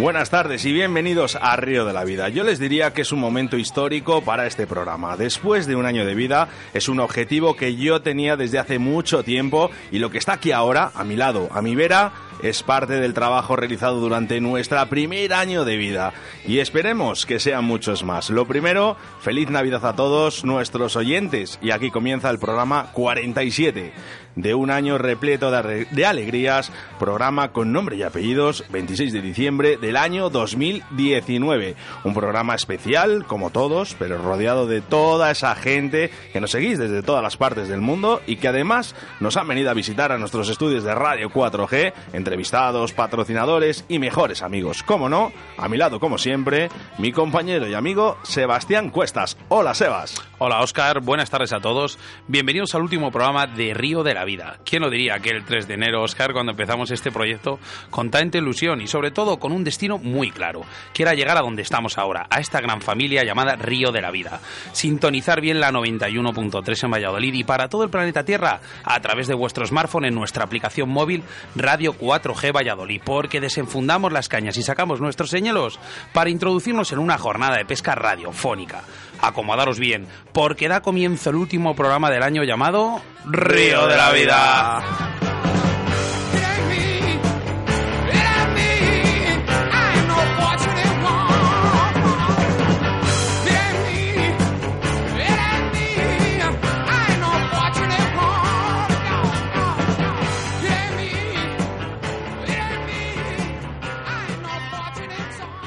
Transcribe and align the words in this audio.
Buenas 0.00 0.30
tardes 0.30 0.64
y 0.64 0.72
bienvenidos 0.72 1.36
a 1.36 1.56
Río 1.56 1.84
de 1.84 1.92
la 1.92 2.04
Vida. 2.04 2.30
Yo 2.30 2.42
les 2.42 2.58
diría 2.58 2.94
que 2.94 3.02
es 3.02 3.12
un 3.12 3.20
momento 3.20 3.58
histórico 3.58 4.22
para 4.22 4.46
este 4.46 4.66
programa. 4.66 5.14
Después 5.18 5.66
de 5.66 5.76
un 5.76 5.84
año 5.84 6.06
de 6.06 6.14
vida, 6.14 6.48
es 6.72 6.88
un 6.88 7.00
objetivo 7.00 7.54
que 7.54 7.76
yo 7.76 8.00
tenía 8.00 8.38
desde 8.38 8.58
hace 8.58 8.78
mucho 8.78 9.22
tiempo 9.22 9.70
y 9.92 9.98
lo 9.98 10.10
que 10.10 10.16
está 10.16 10.32
aquí 10.32 10.52
ahora, 10.52 10.90
a 10.94 11.04
mi 11.04 11.16
lado, 11.16 11.50
a 11.52 11.60
mi 11.60 11.74
vera, 11.74 12.12
es 12.42 12.62
parte 12.62 12.94
del 12.94 13.12
trabajo 13.12 13.56
realizado 13.56 14.00
durante 14.00 14.40
nuestra 14.40 14.88
primer 14.88 15.34
año 15.34 15.66
de 15.66 15.76
vida 15.76 16.14
y 16.46 16.60
esperemos 16.60 17.26
que 17.26 17.38
sean 17.38 17.66
muchos 17.66 18.02
más. 18.02 18.30
Lo 18.30 18.46
primero, 18.46 18.96
feliz 19.20 19.50
Navidad 19.50 19.84
a 19.84 19.96
todos 19.96 20.46
nuestros 20.46 20.96
oyentes 20.96 21.58
y 21.60 21.72
aquí 21.72 21.90
comienza 21.90 22.30
el 22.30 22.38
programa 22.38 22.90
47 22.94 23.92
de 24.36 24.54
un 24.54 24.70
año 24.70 24.98
repleto 24.98 25.50
de, 25.50 26.06
alegrías, 26.06 26.72
programa 26.98 27.52
con 27.52 27.72
nombre 27.72 27.96
y 27.96 28.02
apellidos, 28.02 28.64
26 28.70 29.12
de 29.12 29.22
diciembre 29.22 29.76
del 29.76 29.96
año 29.96 30.30
2019. 30.30 31.76
Un 32.04 32.14
programa 32.14 32.54
especial, 32.54 33.24
como 33.26 33.50
todos, 33.50 33.94
pero 33.98 34.18
rodeado 34.18 34.66
de 34.66 34.80
toda 34.80 35.30
esa 35.30 35.54
gente 35.54 36.10
que 36.32 36.40
nos 36.40 36.50
seguís 36.50 36.78
desde 36.78 37.02
todas 37.02 37.22
las 37.22 37.36
partes 37.36 37.68
del 37.68 37.80
mundo 37.80 38.20
y 38.26 38.36
que 38.36 38.48
además 38.48 38.94
nos 39.20 39.36
han 39.36 39.48
venido 39.48 39.70
a 39.70 39.74
visitar 39.74 40.12
a 40.12 40.18
nuestros 40.18 40.48
estudios 40.48 40.84
de 40.84 40.94
Radio 40.94 41.30
4G, 41.30 41.92
entrevistados, 42.12 42.92
patrocinadores 42.92 43.84
y 43.88 43.98
mejores 43.98 44.42
amigos. 44.42 44.82
Como 44.82 45.08
no, 45.08 45.32
a 45.56 45.68
mi 45.68 45.76
lado, 45.76 46.00
como 46.00 46.18
siempre, 46.18 46.68
mi 46.98 47.12
compañero 47.12 47.68
y 47.68 47.74
amigo 47.74 48.18
Sebastián 48.22 48.90
Cuestas. 48.90 49.36
Hola, 49.48 49.74
Sebas. 49.74 50.29
Hola, 50.42 50.60
Oscar. 50.60 51.02
Buenas 51.02 51.28
tardes 51.28 51.52
a 51.52 51.60
todos. 51.60 51.98
Bienvenidos 52.26 52.74
al 52.74 52.80
último 52.80 53.10
programa 53.10 53.46
de 53.46 53.74
Río 53.74 54.02
de 54.02 54.14
la 54.14 54.24
Vida. 54.24 54.56
¿Quién 54.64 54.80
lo 54.80 54.88
diría 54.88 55.18
que 55.18 55.28
el 55.28 55.44
3 55.44 55.68
de 55.68 55.74
enero, 55.74 56.02
Oscar, 56.02 56.32
cuando 56.32 56.52
empezamos 56.52 56.90
este 56.90 57.12
proyecto 57.12 57.58
con 57.90 58.10
tanta 58.10 58.38
ilusión 58.38 58.80
y 58.80 58.86
sobre 58.86 59.10
todo 59.10 59.38
con 59.38 59.52
un 59.52 59.64
destino 59.64 59.98
muy 59.98 60.30
claro, 60.30 60.62
que 60.94 61.02
era 61.02 61.12
llegar 61.12 61.36
a 61.36 61.42
donde 61.42 61.60
estamos 61.60 61.98
ahora, 61.98 62.26
a 62.30 62.40
esta 62.40 62.62
gran 62.62 62.80
familia 62.80 63.22
llamada 63.22 63.56
Río 63.56 63.92
de 63.92 64.00
la 64.00 64.10
Vida. 64.10 64.40
Sintonizar 64.72 65.42
bien 65.42 65.60
la 65.60 65.72
91.3 65.72 66.84
en 66.84 66.90
Valladolid 66.90 67.34
y 67.34 67.44
para 67.44 67.68
todo 67.68 67.84
el 67.84 67.90
planeta 67.90 68.24
Tierra 68.24 68.62
a 68.82 69.00
través 69.00 69.28
de 69.28 69.34
vuestro 69.34 69.66
smartphone 69.66 70.06
en 70.06 70.14
nuestra 70.14 70.44
aplicación 70.44 70.88
móvil 70.88 71.22
Radio 71.54 71.92
4G 71.92 72.50
Valladolid, 72.56 73.02
porque 73.04 73.42
desenfundamos 73.42 74.10
las 74.10 74.30
cañas 74.30 74.56
y 74.56 74.62
sacamos 74.62 75.02
nuestros 75.02 75.28
señuelos 75.28 75.78
para 76.14 76.30
introducirnos 76.30 76.92
en 76.92 76.98
una 76.98 77.18
jornada 77.18 77.58
de 77.58 77.66
pesca 77.66 77.94
radiofónica. 77.94 78.84
Acomodaros 79.22 79.78
bien, 79.78 80.06
porque 80.32 80.68
da 80.68 80.80
comienzo 80.80 81.30
el 81.30 81.36
último 81.36 81.74
programa 81.74 82.10
del 82.10 82.22
año 82.22 82.44
llamado 82.44 83.00
Río 83.24 83.86
de 83.86 83.96
la 83.96 84.12
Vida. 84.12 85.10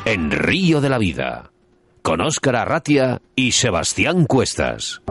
En 0.05 0.31
Río 0.31 0.81
de 0.81 0.89
la 0.89 0.97
Vida, 0.97 1.52
con 2.03 2.19
Óscar 2.19 2.57
Arratia 2.57 3.21
y 3.33 3.53
Sebastián 3.53 4.25
Cuestas. 4.25 5.01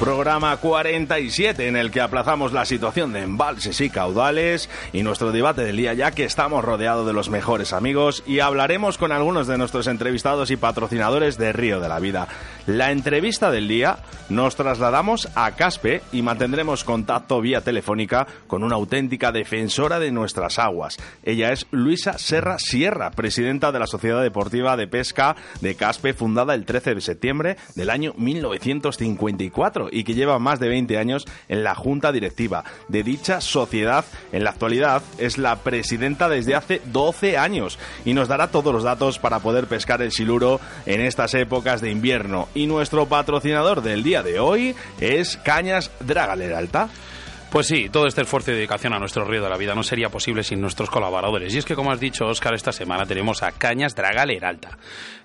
programa 0.00 0.49
47 0.60 1.66
en 1.66 1.76
el 1.76 1.90
que 1.90 2.00
aplazamos 2.00 2.52
la 2.52 2.64
situación 2.64 3.12
de 3.12 3.22
embalses 3.22 3.80
y 3.80 3.90
caudales 3.90 4.68
y 4.92 5.02
nuestro 5.02 5.32
debate 5.32 5.62
del 5.62 5.76
día 5.76 5.94
ya 5.94 6.10
que 6.10 6.24
estamos 6.24 6.64
rodeados 6.64 7.06
de 7.06 7.12
los 7.12 7.30
mejores 7.30 7.72
amigos 7.72 8.22
y 8.26 8.40
hablaremos 8.40 8.98
con 8.98 9.12
algunos 9.12 9.46
de 9.46 9.58
nuestros 9.58 9.86
entrevistados 9.86 10.50
y 10.50 10.56
patrocinadores 10.56 11.38
de 11.38 11.52
Río 11.52 11.80
de 11.80 11.88
la 11.88 11.98
Vida. 11.98 12.28
La 12.66 12.92
entrevista 12.92 13.50
del 13.50 13.68
día 13.68 13.98
nos 14.28 14.56
trasladamos 14.56 15.28
a 15.34 15.52
Caspe 15.52 16.02
y 16.12 16.22
mantendremos 16.22 16.84
contacto 16.84 17.40
vía 17.40 17.62
telefónica 17.62 18.26
con 18.46 18.62
una 18.62 18.76
auténtica 18.76 19.32
defensora 19.32 19.98
de 19.98 20.12
nuestras 20.12 20.58
aguas. 20.58 20.96
Ella 21.22 21.52
es 21.52 21.66
Luisa 21.70 22.18
Serra 22.18 22.58
Sierra, 22.58 23.10
presidenta 23.10 23.72
de 23.72 23.78
la 23.78 23.86
Sociedad 23.86 24.22
Deportiva 24.22 24.76
de 24.76 24.86
Pesca 24.88 25.36
de 25.60 25.74
Caspe, 25.74 26.12
fundada 26.12 26.54
el 26.54 26.64
13 26.66 26.94
de 26.94 27.00
septiembre 27.00 27.56
del 27.74 27.90
año 27.90 28.12
1954 28.16 29.88
y 29.90 30.04
que 30.04 30.14
lleva 30.14 30.38
más 30.38 30.49
de 30.58 30.68
20 30.68 30.98
años 30.98 31.26
en 31.48 31.62
la 31.62 31.74
junta 31.74 32.10
directiva 32.12 32.64
de 32.88 33.02
dicha 33.02 33.40
sociedad. 33.40 34.04
En 34.32 34.44
la 34.44 34.50
actualidad 34.50 35.02
es 35.18 35.38
la 35.38 35.56
presidenta 35.56 36.28
desde 36.28 36.54
hace 36.54 36.80
12 36.86 37.38
años 37.38 37.78
y 38.04 38.14
nos 38.14 38.28
dará 38.28 38.48
todos 38.48 38.72
los 38.72 38.82
datos 38.82 39.18
para 39.18 39.40
poder 39.40 39.66
pescar 39.66 40.02
el 40.02 40.12
siluro 40.12 40.60
en 40.86 41.00
estas 41.00 41.34
épocas 41.34 41.80
de 41.80 41.90
invierno. 41.90 42.48
Y 42.54 42.66
nuestro 42.66 43.06
patrocinador 43.06 43.82
del 43.82 44.02
día 44.02 44.22
de 44.22 44.40
hoy 44.40 44.74
es 45.00 45.36
Cañas 45.36 45.90
Dragaler 46.00 46.54
Alta. 46.54 46.88
Pues 47.50 47.66
sí, 47.66 47.88
todo 47.88 48.06
este 48.06 48.22
esfuerzo 48.22 48.52
y 48.52 48.54
dedicación 48.54 48.92
a 48.92 49.00
nuestro 49.00 49.24
río 49.24 49.42
de 49.42 49.50
la 49.50 49.56
vida 49.56 49.74
no 49.74 49.82
sería 49.82 50.08
posible 50.08 50.44
sin 50.44 50.60
nuestros 50.60 50.88
colaboradores. 50.88 51.52
Y 51.52 51.58
es 51.58 51.64
que, 51.64 51.74
como 51.74 51.90
has 51.90 51.98
dicho, 51.98 52.28
Oscar, 52.28 52.54
esta 52.54 52.70
semana 52.70 53.06
tenemos 53.06 53.42
a 53.42 53.50
Cañas 53.50 53.96
Draga 53.96 54.24
Leralta. 54.24 54.78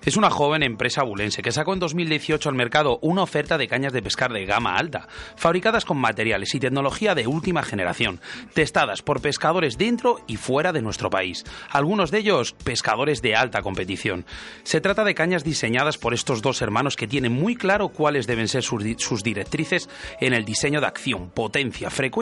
Es 0.04 0.16
una 0.16 0.28
joven 0.28 0.64
empresa 0.64 1.04
bulense 1.04 1.40
que 1.40 1.52
sacó 1.52 1.72
en 1.72 1.78
2018 1.78 2.48
al 2.48 2.56
mercado 2.56 2.98
una 3.00 3.22
oferta 3.22 3.56
de 3.56 3.68
cañas 3.68 3.92
de 3.92 4.02
pescar 4.02 4.32
de 4.32 4.44
gama 4.44 4.74
alta, 4.74 5.06
fabricadas 5.36 5.84
con 5.84 5.98
materiales 5.98 6.52
y 6.56 6.58
tecnología 6.58 7.14
de 7.14 7.28
última 7.28 7.62
generación, 7.62 8.20
testadas 8.54 9.02
por 9.02 9.20
pescadores 9.20 9.78
dentro 9.78 10.18
y 10.26 10.36
fuera 10.36 10.72
de 10.72 10.82
nuestro 10.82 11.10
país, 11.10 11.44
algunos 11.70 12.10
de 12.10 12.18
ellos 12.18 12.54
pescadores 12.64 13.22
de 13.22 13.36
alta 13.36 13.62
competición. 13.62 14.26
Se 14.64 14.80
trata 14.80 15.04
de 15.04 15.14
cañas 15.14 15.44
diseñadas 15.44 15.96
por 15.96 16.12
estos 16.12 16.42
dos 16.42 16.60
hermanos 16.60 16.96
que 16.96 17.06
tienen 17.06 17.32
muy 17.32 17.54
claro 17.54 17.90
cuáles 17.90 18.26
deben 18.26 18.48
ser 18.48 18.64
sus 18.64 19.22
directrices 19.22 19.88
en 20.20 20.34
el 20.34 20.44
diseño 20.44 20.80
de 20.80 20.88
acción, 20.88 21.30
potencia, 21.30 21.88
frecuencia 21.88 22.15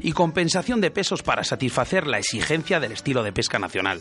y 0.00 0.12
compensación 0.12 0.80
de 0.80 0.90
pesos 0.90 1.22
para 1.22 1.44
satisfacer 1.44 2.06
la 2.06 2.18
exigencia 2.18 2.80
del 2.80 2.92
estilo 2.92 3.22
de 3.22 3.32
pesca 3.32 3.58
nacional. 3.58 4.00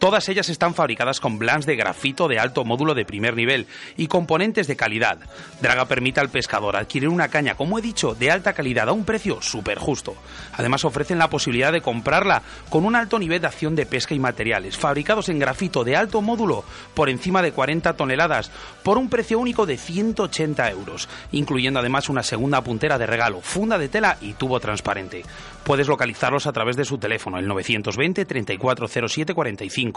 Todas 0.00 0.30
ellas 0.30 0.48
están 0.48 0.74
fabricadas 0.74 1.20
con 1.20 1.38
blancs 1.38 1.66
de 1.66 1.76
grafito 1.76 2.26
de 2.26 2.38
alto 2.38 2.64
módulo 2.64 2.94
de 2.94 3.04
primer 3.04 3.36
nivel 3.36 3.66
y 3.98 4.06
componentes 4.06 4.66
de 4.66 4.74
calidad. 4.74 5.18
Draga 5.60 5.84
permite 5.84 6.20
al 6.20 6.30
pescador 6.30 6.74
adquirir 6.74 7.10
una 7.10 7.28
caña, 7.28 7.54
como 7.54 7.78
he 7.78 7.82
dicho, 7.82 8.14
de 8.14 8.30
alta 8.30 8.54
calidad 8.54 8.88
a 8.88 8.92
un 8.92 9.04
precio 9.04 9.42
súper 9.42 9.78
justo. 9.78 10.14
Además 10.54 10.86
ofrecen 10.86 11.18
la 11.18 11.28
posibilidad 11.28 11.70
de 11.70 11.82
comprarla 11.82 12.40
con 12.70 12.86
un 12.86 12.96
alto 12.96 13.18
nivel 13.18 13.42
de 13.42 13.48
acción 13.48 13.76
de 13.76 13.84
pesca 13.84 14.14
y 14.14 14.18
materiales, 14.18 14.78
fabricados 14.78 15.28
en 15.28 15.38
grafito 15.38 15.84
de 15.84 15.96
alto 15.96 16.22
módulo 16.22 16.64
por 16.94 17.10
encima 17.10 17.42
de 17.42 17.52
40 17.52 17.92
toneladas, 17.92 18.50
por 18.82 18.96
un 18.96 19.10
precio 19.10 19.38
único 19.38 19.66
de 19.66 19.76
180 19.76 20.70
euros, 20.70 21.10
incluyendo 21.30 21.78
además 21.78 22.08
una 22.08 22.22
segunda 22.22 22.64
puntera 22.64 22.96
de 22.96 23.06
regalo, 23.06 23.42
funda 23.42 23.76
de 23.76 23.90
tela 23.90 24.16
y 24.22 24.32
tubo 24.32 24.60
transparente. 24.60 25.24
Puedes 25.62 25.88
localizarlos 25.88 26.46
a 26.46 26.52
través 26.52 26.76
de 26.76 26.86
su 26.86 26.96
teléfono, 26.96 27.38
el 27.38 27.46
920 27.46 28.24
3407 28.24 29.34
45 29.34 29.89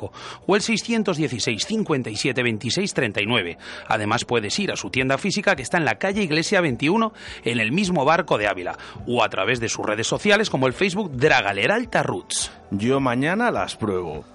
o 0.46 0.56
el 0.56 0.62
616 0.62 1.66
57 1.66 2.44
26 2.44 2.94
39. 2.94 3.58
Además 3.88 4.26
puedes 4.26 4.58
ir 4.60 4.72
a 4.72 4.76
su 4.76 4.90
tienda 4.90 5.18
física 5.18 5.56
que 5.56 5.62
está 5.62 5.78
en 5.78 5.86
la 5.86 5.96
calle 5.96 6.24
Iglesia 6.24 6.62
21 6.62 7.14
en 7.44 7.60
el 7.60 7.72
mismo 7.72 8.06
barco 8.06 8.38
de 8.38 8.48
Ávila 8.48 8.78
o 9.08 9.24
a 9.24 9.30
través 9.30 9.60
de 9.60 9.70
sus 9.70 9.86
redes 9.86 10.08
sociales 10.08 10.50
como 10.50 10.68
el 10.68 10.74
Facebook 10.74 11.12
Dragaleralta 11.12 12.04
Roots. 12.04 12.52
Yo 12.72 13.00
mañana 13.00 13.52
las 13.52 13.76
pruebo. 13.76 14.33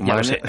Ya 0.00 0.14
lo 0.14 0.24
sé. 0.24 0.40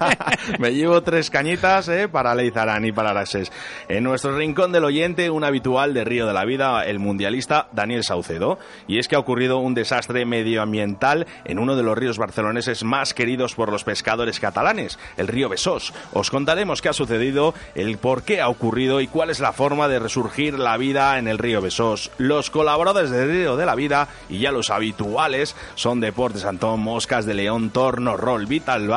Me 0.58 0.74
llevo 0.74 1.02
tres 1.02 1.30
cañitas 1.30 1.88
eh, 1.88 2.08
para 2.08 2.34
Leizarán 2.34 2.84
y 2.84 2.92
para 2.92 3.10
Araxes. 3.10 3.52
En 3.88 4.04
nuestro 4.04 4.36
rincón 4.36 4.72
del 4.72 4.84
oyente, 4.84 5.30
un 5.30 5.44
habitual 5.44 5.94
de 5.94 6.04
Río 6.04 6.26
de 6.26 6.32
la 6.32 6.44
Vida, 6.44 6.84
el 6.84 6.98
mundialista 6.98 7.68
Daniel 7.72 8.02
Saucedo. 8.02 8.58
Y 8.86 8.98
es 8.98 9.08
que 9.08 9.16
ha 9.16 9.20
ocurrido 9.20 9.58
un 9.58 9.74
desastre 9.74 10.24
medioambiental 10.24 11.26
en 11.44 11.58
uno 11.58 11.76
de 11.76 11.82
los 11.82 11.96
ríos 11.96 12.18
barceloneses 12.18 12.82
más 12.82 13.14
queridos 13.14 13.54
por 13.54 13.70
los 13.70 13.84
pescadores 13.84 14.40
catalanes, 14.40 14.98
el 15.16 15.28
río 15.28 15.48
Besós. 15.48 15.92
Os 16.12 16.30
contaremos 16.30 16.82
qué 16.82 16.88
ha 16.88 16.92
sucedido, 16.92 17.54
el 17.74 17.98
por 17.98 18.22
qué 18.22 18.40
ha 18.40 18.48
ocurrido 18.48 19.00
y 19.00 19.06
cuál 19.06 19.30
es 19.30 19.40
la 19.40 19.52
forma 19.52 19.88
de 19.88 19.98
resurgir 19.98 20.58
la 20.58 20.76
vida 20.76 21.18
en 21.18 21.28
el 21.28 21.38
río 21.38 21.60
Besós. 21.60 22.10
Los 22.18 22.50
colaboradores 22.50 23.10
del 23.10 23.30
Río 23.30 23.56
de 23.56 23.66
la 23.66 23.74
Vida 23.74 24.08
y 24.28 24.40
ya 24.40 24.50
los 24.50 24.70
habituales 24.70 25.54
son 25.74 26.00
Deportes 26.00 26.44
Antón, 26.44 26.80
Moscas 26.80 27.26
de 27.26 27.34
León, 27.34 27.70
Torno, 27.70 28.16
Roll, 28.16 28.46
Vital 28.46 28.87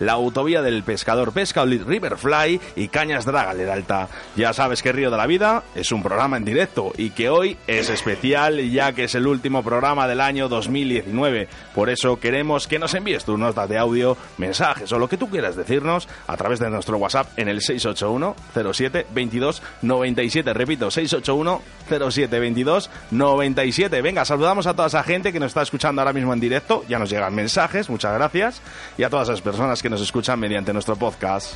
La 0.00 0.12
autovía 0.12 0.62
del 0.62 0.82
pescador 0.82 1.32
Pesca 1.32 1.64
Riverfly 1.64 2.60
y 2.74 2.88
Cañas 2.88 3.26
Dragaler 3.26 3.68
Alta. 3.68 4.08
Ya 4.34 4.52
sabes 4.52 4.82
que 4.82 4.92
Río 4.92 5.10
de 5.10 5.16
la 5.16 5.26
Vida 5.26 5.62
es 5.74 5.92
un 5.92 6.02
programa 6.02 6.38
en 6.38 6.44
directo 6.44 6.92
y 6.96 7.10
que 7.10 7.28
hoy 7.28 7.58
es 7.66 7.90
especial 7.90 8.58
ya 8.70 8.92
que 8.92 9.04
es 9.04 9.14
el 9.14 9.26
último 9.26 9.62
programa 9.62 10.08
del 10.08 10.20
año 10.20 10.48
2019. 10.48 11.48
Por 11.74 11.90
eso 11.90 12.18
queremos 12.18 12.66
que 12.66 12.78
nos 12.78 12.94
envíes 12.94 13.24
tus 13.24 13.38
notas 13.38 13.68
de 13.68 13.78
audio, 13.78 14.16
mensajes 14.38 14.90
o 14.92 14.98
lo 14.98 15.08
que 15.08 15.18
tú 15.18 15.28
quieras 15.28 15.54
decirnos 15.54 16.08
a 16.26 16.36
través 16.36 16.58
de 16.58 16.70
nuestro 16.70 16.96
WhatsApp 16.96 17.38
en 17.38 17.48
el 17.48 17.60
681 17.60 18.36
07 18.72 19.06
22 19.12 19.62
97. 19.82 20.54
Repito, 20.54 20.90
681 20.90 21.62
07 22.10 22.40
22 22.40 22.90
97. 23.10 24.02
Venga, 24.02 24.24
saludamos 24.24 24.66
a 24.66 24.74
toda 24.74 24.88
esa 24.88 25.02
gente 25.02 25.32
que 25.32 25.40
nos 25.40 25.48
está 25.48 25.62
escuchando 25.62 26.00
ahora 26.00 26.12
mismo 26.12 26.32
en 26.32 26.40
directo. 26.40 26.84
Ya 26.88 26.98
nos 26.98 27.10
llegan 27.10 27.34
mensajes, 27.34 27.90
muchas 27.90 28.14
gracias. 28.14 28.62
Y 28.98 29.02
a 29.02 29.10
todas 29.10 29.25
las 29.28 29.40
personas 29.40 29.82
que 29.82 29.90
nos 29.90 30.00
escuchan 30.00 30.38
mediante 30.38 30.72
nuestro 30.72 30.96
podcast. 30.96 31.54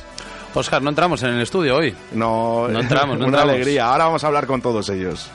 Oscar, 0.53 0.81
no 0.81 0.89
entramos 0.89 1.23
en 1.23 1.29
el 1.29 1.41
estudio 1.41 1.77
hoy. 1.77 1.95
No, 2.13 2.67
No 2.67 2.79
entramos, 2.79 3.17
no 3.17 3.25
una 3.27 3.37
entramos. 3.39 3.53
alegría. 3.53 3.91
Ahora 3.91 4.05
vamos 4.05 4.23
a 4.23 4.27
hablar 4.27 4.45
con 4.47 4.61
todos 4.61 4.89
ellos. 4.89 5.29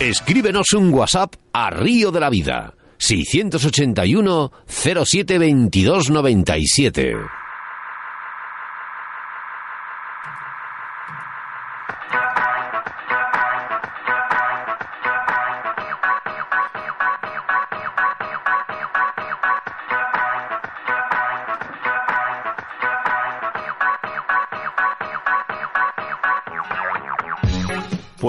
Escríbenos 0.00 0.72
un 0.74 0.92
WhatsApp 0.94 1.34
a 1.52 1.70
Río 1.70 2.10
de 2.12 2.20
la 2.20 2.30
Vida. 2.30 2.74
681 2.98 4.50
07 4.66 5.04
22 5.04 6.10
97. 6.10 7.37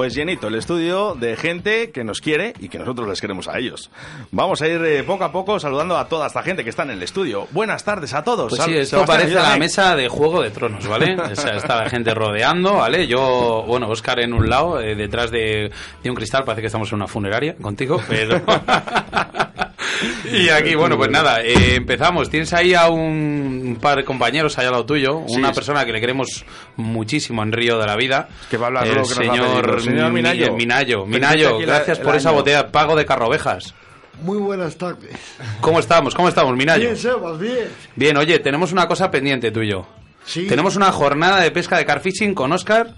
Pues 0.10 0.16
llenito 0.16 0.48
el 0.48 0.56
estudio 0.56 1.14
de 1.14 1.38
gente 1.38 1.92
que 1.92 2.04
nos 2.04 2.20
quiere 2.20 2.56
y 2.60 2.68
que 2.68 2.80
nosotros 2.80 3.08
les 3.08 3.22
queremos 3.22 3.48
a 3.48 3.60
ellos. 3.60 3.92
Vamos 4.32 4.60
a 4.64 4.68
ir 4.68 4.84
eh, 4.84 5.04
poco 5.04 5.24
a 5.24 5.32
poco 5.32 5.60
saludando 5.60 6.00
a 6.00 6.08
toda 6.08 6.26
esta 6.26 6.42
gente 6.42 6.64
que 6.64 6.72
está 6.72 6.82
en 6.82 6.90
el 6.90 7.04
estudio. 7.04 7.48
Buenas 7.52 7.84
tardes 7.84 8.16
a 8.16 8.24
todos. 8.24 8.50
Pues 8.50 8.64
sí, 8.64 8.76
esto 8.76 8.96
Sebastián, 9.06 9.06
parece 9.06 9.36
la 9.36 9.42
ayúdame. 9.42 9.60
mesa 9.60 9.96
de 9.96 10.08
Juego 10.08 10.42
de 10.42 10.50
Tronos, 10.50 10.88
¿vale? 10.88 11.16
O 11.16 11.36
sea, 11.36 11.58
está 11.58 11.76
la 11.76 11.92
gente 11.92 12.16
rodeando, 12.16 12.74
¿vale? 12.74 13.06
Yo, 13.06 13.64
bueno, 13.68 13.88
Oscar 13.88 14.20
en 14.20 14.34
un 14.34 14.50
lado, 14.50 14.82
eh, 14.82 14.96
detrás 14.96 15.30
de, 15.30 15.72
de 16.02 16.10
un 16.10 16.16
cristal, 16.16 16.44
parece 16.44 16.62
que 16.62 16.68
estamos 16.68 16.92
en 16.92 16.96
una 16.96 17.08
funeraria 17.08 17.56
contigo, 17.56 18.02
pero... 18.10 18.42
y 20.34 20.50
aquí, 20.50 20.76
bueno, 20.76 20.98
pues 20.98 21.10
nada, 21.10 21.42
eh, 21.42 21.76
empezamos. 21.76 22.30
Tienes 22.30 22.54
ahí 22.54 22.74
a 22.74 22.90
un 22.90 23.59
par 23.76 23.98
de 23.98 24.04
compañeros 24.06 24.58
ahí 24.58 24.66
al 24.66 24.72
lado 24.72 24.86
tuyo, 24.86 25.24
Sí, 25.28 25.36
una 25.38 25.50
sí. 25.50 25.56
persona 25.56 25.86
que 25.86 25.92
le 25.92 26.00
queremos 26.00 26.46
muchísimo 26.76 27.44
en 27.44 27.52
Río 27.52 27.78
de 27.80 27.86
la 27.86 27.96
Vida. 27.96 28.30
Que 28.50 28.58
va 28.58 28.66
a 28.66 28.68
hablar 28.68 28.88
el 28.88 29.06
señor, 29.06 29.66
pedir. 29.66 29.82
Señor 29.82 30.12
Minayo. 30.12 30.54
Minayo. 30.54 31.06
Minayo, 31.06 31.58
gracias 31.60 32.00
el 32.00 32.04
por 32.06 32.16
esa 32.16 32.32
botella 32.32 32.72
pago 32.72 32.96
de 32.96 33.06
carrovejas. 33.06 33.74
Muy 34.22 34.38
buenas 34.38 34.76
tardes. 34.78 35.16
¿Cómo 35.62 35.80
estamos? 35.80 36.14
¿Cómo 36.14 36.28
estamos, 36.28 36.56
Minayo? 36.58 36.82
Bien, 36.84 36.98
Sebas, 36.98 37.40
bien. 37.40 37.70
Bien, 37.96 38.18
oye, 38.18 38.40
tenemos 38.40 38.72
una 38.74 38.88
cosa 38.88 39.10
pendiente 39.10 39.50
tú 39.52 39.62
y 39.62 39.70
yo. 39.72 39.88
Sí. 40.26 40.46
Tenemos 40.48 40.76
una 40.76 40.92
jornada 40.92 41.40
de 41.42 41.52
pesca 41.52 41.78
de 41.78 41.86
carfishing 41.86 42.36
con 42.36 42.52
Oscar 42.52 42.94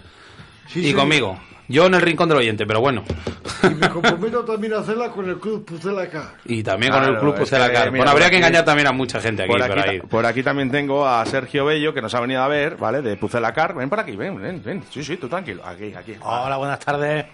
Sí, 0.67 0.79
y 0.79 0.83
sí. 0.87 0.93
conmigo. 0.93 1.39
Yo 1.71 1.85
en 1.87 1.93
el 1.95 2.01
rincón 2.01 2.27
del 2.29 2.37
oyente, 2.39 2.65
pero 2.65 2.81
bueno. 2.81 3.03
Y 3.63 3.73
me 3.75 3.89
comprometo 3.89 4.43
también 4.43 4.73
a 4.73 4.79
hacerla 4.79 5.09
con 5.09 5.27
el 5.29 5.37
Club 5.39 5.65
Pucela 5.65 6.09
Car. 6.09 6.35
Y 6.45 6.61
también 6.63 6.91
con 6.91 7.03
el 7.03 7.17
Club 7.17 7.33
es 7.35 7.39
Pucela 7.41 7.67
que, 7.67 7.73
Car. 7.73 7.91
mira, 7.91 7.91
Bueno, 7.91 8.03
por 8.03 8.09
habría 8.11 8.27
aquí- 8.27 8.31
que 8.33 8.37
engañar 8.37 8.65
también 8.65 8.87
a 8.87 8.91
mucha 8.91 9.21
gente 9.21 9.43
aquí 9.43 9.51
Por 9.51 9.61
por, 9.61 9.71
aquí, 9.79 9.89
ahí. 9.89 9.99
ta- 9.99 10.07
por 10.07 10.25
aquí 10.25 10.43
también 10.43 10.69
tengo 10.71 11.07
a 11.07 11.25
Sergio 11.25 11.65
Bello 11.65 11.93
que 11.93 12.01
nos 12.01 12.13
ha 12.13 12.19
venido 12.19 12.41
a 12.41 12.47
ver, 12.47 12.75
¿vale? 12.77 13.01
De 13.01 13.15
Pucelacar. 13.17 13.73
Ven 13.75 13.89
por 13.89 13.99
aquí, 13.99 14.15
ven, 14.15 14.41
ven, 14.41 14.61
ven. 14.63 14.83
Sí, 14.89 15.03
sí, 15.03 15.17
tú 15.17 15.27
tranquilo. 15.29 15.61
Aquí, 15.65 15.93
aquí. 15.93 16.15
Hola, 16.21 16.57
buenas 16.57 16.79
tardes. 16.79 17.25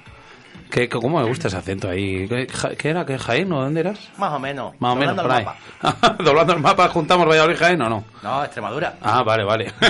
¿Qué, 0.69 0.89
¿Cómo 0.89 1.19
me 1.19 1.25
gusta 1.27 1.47
ese 1.47 1.57
acento 1.57 1.89
ahí? 1.89 2.27
¿Qué, 2.27 2.47
ja- 2.51 2.75
qué 2.75 2.89
era? 2.89 3.05
¿Qué 3.05 3.17
Jaén 3.17 3.51
o 3.53 3.61
dónde 3.61 3.79
eras? 3.79 4.09
Más 4.17 4.33
o 4.33 4.39
menos. 4.39 4.73
Más 4.79 4.93
o 4.93 4.95
menos, 4.95 5.15
Doblando 5.15 5.23
por 5.23 5.31
el 5.31 5.37
ahí. 5.37 5.45
mapa. 5.45 6.17
Doblando 6.23 6.53
el 6.53 6.59
mapa, 6.59 6.87
juntamos 6.89 7.27
Valladolid 7.27 7.55
y 7.55 7.57
Jaén 7.57 7.81
o 7.81 7.89
no. 7.89 8.03
No, 8.21 8.43
Extremadura. 8.43 8.95
Ah, 9.01 9.23
vale, 9.23 9.43
vale. 9.43 9.73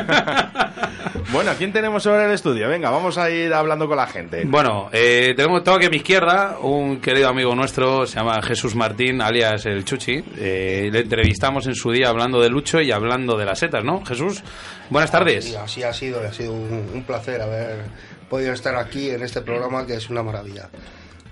Bueno, 1.31 1.51
¿quién 1.57 1.73
tenemos 1.73 2.03
sobre 2.03 2.25
el 2.25 2.31
estudio? 2.31 2.69
Venga, 2.69 2.89
vamos 2.89 3.17
a 3.17 3.29
ir 3.29 3.53
hablando 3.53 3.85
con 3.87 3.97
la 3.97 4.07
gente. 4.07 4.43
Bueno, 4.45 4.89
eh, 4.93 5.33
tenemos 5.35 5.61
todo 5.61 5.75
aquí 5.75 5.85
a 5.85 5.89
mi 5.89 5.97
izquierda 5.97 6.57
un 6.61 7.01
querido 7.01 7.27
amigo 7.27 7.53
nuestro, 7.53 8.05
se 8.07 8.15
llama 8.17 8.41
Jesús 8.41 8.75
Martín, 8.75 9.21
alias 9.21 9.65
el 9.65 9.83
Chuchi. 9.83 10.23
Eh, 10.37 10.89
le 10.91 10.99
entrevistamos 11.01 11.67
en 11.67 11.75
su 11.75 11.91
día 11.91 12.07
hablando 12.09 12.39
de 12.39 12.49
Lucho 12.49 12.79
y 12.79 12.91
hablando 12.93 13.37
de 13.37 13.45
las 13.45 13.59
setas, 13.59 13.83
¿no? 13.83 14.05
Jesús, 14.05 14.41
buenas 14.89 15.09
Y 15.09 15.11
tardes. 15.11 15.55
así 15.55 15.83
ha 15.83 15.91
sido, 15.91 16.21
ha 16.25 16.31
sido 16.31 16.53
un, 16.53 16.91
un 16.93 17.03
placer 17.03 17.41
haber 17.41 17.83
podido 18.29 18.53
estar 18.53 18.75
aquí 18.75 19.09
en 19.09 19.23
este 19.23 19.41
programa 19.41 19.85
que 19.85 19.95
es 19.95 20.09
una 20.09 20.23
maravilla. 20.23 20.69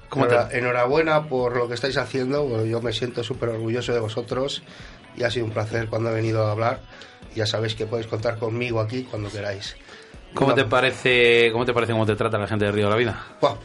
¿Cómo 0.09 0.27
te- 0.27 0.36
Enhora- 0.36 0.50
Enhorabuena 0.53 1.24
por 1.27 1.56
lo 1.57 1.68
que 1.68 1.74
estáis 1.74 1.97
haciendo, 1.97 2.44
bueno, 2.45 2.65
yo 2.65 2.81
me 2.81 2.94
siento 2.94 3.24
súper 3.24 3.50
orgulloso 3.50 3.94
de 3.94 4.00
vosotros 4.00 4.63
y 5.18 5.24
ha 5.24 5.31
sido 5.31 5.45
un 5.45 5.51
placer 5.51 5.88
cuando 5.88 6.09
he 6.12 6.13
venido 6.13 6.45
a 6.45 6.51
hablar. 6.51 6.80
Ya 7.36 7.45
sabéis 7.45 7.75
que 7.75 7.86
podéis 7.86 8.07
contar 8.07 8.38
conmigo 8.38 8.80
aquí 8.80 9.03
cuando 9.03 9.30
queráis. 9.30 9.75
¿Cómo 10.33 10.53
te 10.53 10.65
parece, 10.65 11.50
cómo 11.51 11.65
te 11.65 11.74
parece 11.74 11.92
cómo 11.94 12.06
te 12.06 12.15
trata 12.15 12.38
la 12.38 12.47
gente 12.47 12.65
de 12.65 12.71
Río 12.71 12.86
de 12.86 12.89
la 12.92 12.95
Vida? 12.98 13.25
Buah, 13.41 13.56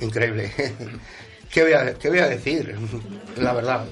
increíble. 0.00 0.52
¿Qué 1.50 1.62
voy, 1.64 1.72
a, 1.72 1.94
¿Qué 1.94 2.08
voy 2.08 2.18
a 2.20 2.28
decir? 2.28 2.76
La 3.36 3.52
verdad. 3.52 3.84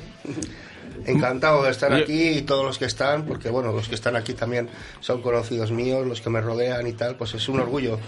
Encantado 1.07 1.63
de 1.65 1.71
estar 1.71 1.93
aquí 1.93 2.29
y 2.31 2.43
todos 2.43 2.65
los 2.65 2.79
que 2.79 2.85
están, 2.85 3.25
porque 3.25 3.51
bueno, 3.51 3.73
los 3.73 3.89
que 3.89 3.95
están 3.95 4.17
aquí 4.17 4.35
también 4.35 4.69
son 5.01 5.23
conocidos 5.23 5.71
míos, 5.71 6.07
los 6.07 6.21
que 6.21 6.29
me 6.31 6.41
rodean 6.41 6.87
y 6.87 6.93
tal, 6.93 7.17
pues 7.17 7.35
es 7.35 7.49
un 7.49 7.61
orgullo. 7.61 7.99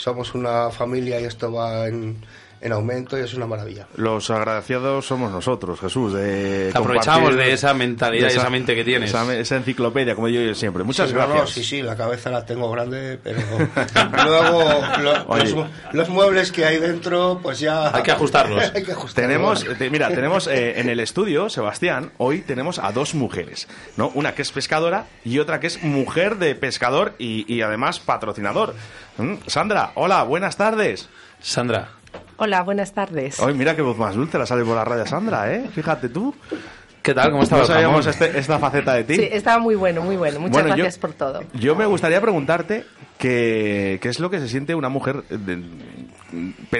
Somos 0.00 0.34
una 0.34 0.70
familia 0.70 1.20
y 1.20 1.24
esto 1.24 1.52
va 1.52 1.86
en, 1.86 2.16
en 2.60 2.72
aumento 2.72 3.18
y 3.18 3.22
es 3.22 3.34
una 3.34 3.46
maravilla. 3.46 3.86
Los 3.96 4.30
agradecidos 4.30 5.06
somos 5.06 5.30
nosotros, 5.32 5.80
Jesús. 5.80 6.12
De 6.12 6.70
Te 6.72 6.78
aprovechamos 6.78 7.34
de 7.36 7.52
esa 7.52 7.72
mentalidad 7.74 8.28
y 8.28 8.32
esa 8.32 8.50
mente 8.50 8.74
que 8.74 8.84
tienes. 8.84 9.10
Esa, 9.10 9.34
esa 9.34 9.56
enciclopedia, 9.56 10.14
como 10.14 10.26
digo 10.26 10.42
yo 10.42 10.54
siempre. 10.54 10.84
Muchas 10.84 11.08
Sí, 11.08 11.14
no, 11.14 11.22
no, 11.22 11.28
gracias. 11.34 11.50
sí, 11.50 11.64
sí, 11.64 11.82
la 11.82 11.96
cabeza 11.96 12.30
la 12.30 12.44
tengo 12.44 12.70
grande, 12.70 13.18
pero 13.22 13.40
luego 14.24 14.82
lo- 15.00 15.36
los, 15.36 15.54
los 15.92 16.08
muebles 16.08 16.52
que 16.52 16.64
hay 16.64 16.78
dentro, 16.78 17.40
pues 17.42 17.60
ya... 17.60 17.94
Hay 17.96 18.02
que 18.02 18.12
ajustarlos. 18.12 18.70
hay 18.74 18.82
que 18.82 18.92
ajustarlos. 18.92 19.14
Tenemos, 19.14 19.64
te- 19.78 19.90
mira, 19.90 20.08
tenemos 20.08 20.46
eh, 20.46 20.80
en 20.80 20.88
el 20.88 21.00
estudio, 21.00 21.48
Sebastián, 21.50 22.12
hoy 22.18 22.40
tenemos 22.40 22.78
a 22.78 22.92
dos 22.92 23.14
mujeres, 23.14 23.68
¿no? 23.96 24.08
Una 24.14 24.34
que 24.34 24.42
es 24.42 24.52
pescadora 24.52 25.06
y 25.24 25.38
otra 25.38 25.60
que 25.60 25.66
es 25.66 25.82
mujer 25.82 26.36
de 26.36 26.54
pescador 26.54 27.14
y, 27.18 27.52
y 27.52 27.62
además 27.62 28.00
patrocinador. 28.00 28.74
Mm, 29.18 29.34
Sandra, 29.46 29.92
hola, 29.94 30.22
buenas 30.24 30.56
tardes. 30.56 31.08
Sandra, 31.42 31.88
Hola, 32.36 32.62
buenas 32.62 32.92
tardes. 32.94 33.38
Hoy 33.40 33.54
mira 33.54 33.76
qué 33.76 33.82
voz 33.82 33.98
más 33.98 34.14
dulce 34.14 34.38
la 34.38 34.46
sale 34.46 34.64
por 34.64 34.74
la 34.76 34.84
radio 34.84 35.06
Sandra, 35.06 35.52
¿eh? 35.52 35.68
Fíjate 35.72 36.08
tú. 36.08 36.34
¿qué 37.02 37.14
tal? 37.14 37.30
¿Cómo 37.30 37.42
estaba 37.44 37.62
No 37.62 37.66
sabíamos 37.66 38.06
este- 38.06 38.38
esta 38.38 38.58
faceta 38.58 38.92
de 38.94 39.04
ti. 39.04 39.16
Sí, 39.16 39.28
estaba 39.32 39.58
muy 39.58 39.74
bueno, 39.74 40.02
muy 40.02 40.16
bueno. 40.16 40.38
Muchas 40.38 40.52
Bueno, 40.62 40.68
yo- 40.76 40.82
gracias 40.84 40.98
por 40.98 41.12
todo. 41.14 41.42
Yo 41.54 41.74
me 41.74 41.86
gustaría 41.86 42.20
preguntarte 42.20 42.84
qué, 43.18 43.98
qué 44.02 44.08
es 44.10 44.20
lo 44.20 44.28
que 44.30 44.38
se 44.38 44.48
siente 44.48 44.74
una 44.74 44.90
mujer 44.90 45.22
de, 45.28 45.62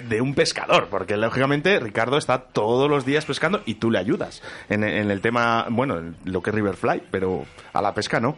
de 0.03 0.21
un 0.21 0.35
pescador, 0.35 0.89
porque 0.91 1.17
lógicamente 1.17 1.81
Ricardo 1.81 2.19
está 2.19 2.39
todos 2.39 2.89
los 2.91 3.07
días 3.07 3.25
pescando 3.25 3.63
y 3.65 3.75
tú 3.77 3.91
le 3.91 3.99
ayudas 3.99 4.43
en, 4.69 4.85
en 4.85 5.11
el 5.11 5.23
tema, 5.23 5.67
bueno, 5.71 5.99
en 5.99 6.15
lo 6.25 6.43
que 6.43 6.51
es 6.51 6.55
Riverfly, 6.55 7.03
pero 7.11 7.47
a 7.73 7.81
la 7.81 7.95
pesca 7.95 8.21
no. 8.21 8.37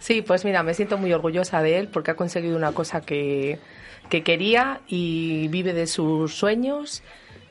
Sí, 0.00 0.22
pues 0.22 0.44
mira, 0.44 0.62
me 0.64 0.74
siento 0.74 0.98
muy 0.98 1.12
orgullosa 1.12 1.62
de 1.62 1.78
él 1.78 1.88
porque 1.88 2.10
ha 2.10 2.16
conseguido 2.16 2.56
una 2.56 2.72
cosa 2.72 3.02
que, 3.02 3.60
que 4.08 4.22
quería 4.24 4.80
y 4.88 5.46
vive 5.48 5.72
de 5.72 5.86
sus 5.86 6.34
sueños 6.34 7.02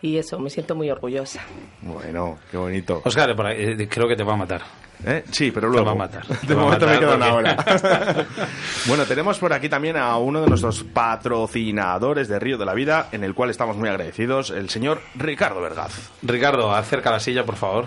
y 0.02 0.18
eso, 0.18 0.40
me 0.40 0.50
siento 0.50 0.76
muy 0.76 0.90
orgullosa. 0.90 1.42
Bueno, 1.82 2.40
qué 2.52 2.58
bonito. 2.58 3.02
Oscar, 3.06 3.36
por 3.36 3.46
ahí, 3.46 3.58
eh, 3.82 3.88
creo 3.90 4.08
que 4.08 4.16
te 4.16 4.24
va 4.24 4.34
a 4.34 4.38
matar. 4.38 4.62
¿Eh? 5.06 5.24
Sí, 5.32 5.52
pero 5.52 5.68
Te 5.70 5.74
luego. 5.78 5.86
va 5.86 5.92
a 5.94 5.96
matar. 5.96 6.28
De 6.28 6.48
Te 6.48 6.56
momento 6.56 6.86
me 6.88 7.00
quedo 7.00 7.16
una 7.16 7.34
hora. 7.34 7.56
bueno, 8.86 9.06
tenemos 9.06 9.38
por 9.40 9.54
aquí 9.54 9.70
también 9.70 9.96
a 9.96 10.18
uno 10.18 10.42
de 10.42 10.48
nuestros 10.48 10.84
patrocinadores 10.84 12.28
de 12.28 12.38
Río 12.40 12.58
de 12.58 12.66
la 12.66 12.74
Vida, 12.74 13.08
en 13.14 13.24
el 13.24 13.34
cual 13.34 13.50
estamos 13.50 13.78
muy 13.78 13.88
agradecidos, 13.88 14.50
el 14.50 14.70
señor 14.70 15.00
Ricardo 15.16 15.62
Vergaz. 15.62 16.10
Ricardo, 16.24 16.74
acerca 16.74 17.12
la 17.12 17.20
silla, 17.22 17.46
por 17.46 17.56
favor. 17.56 17.86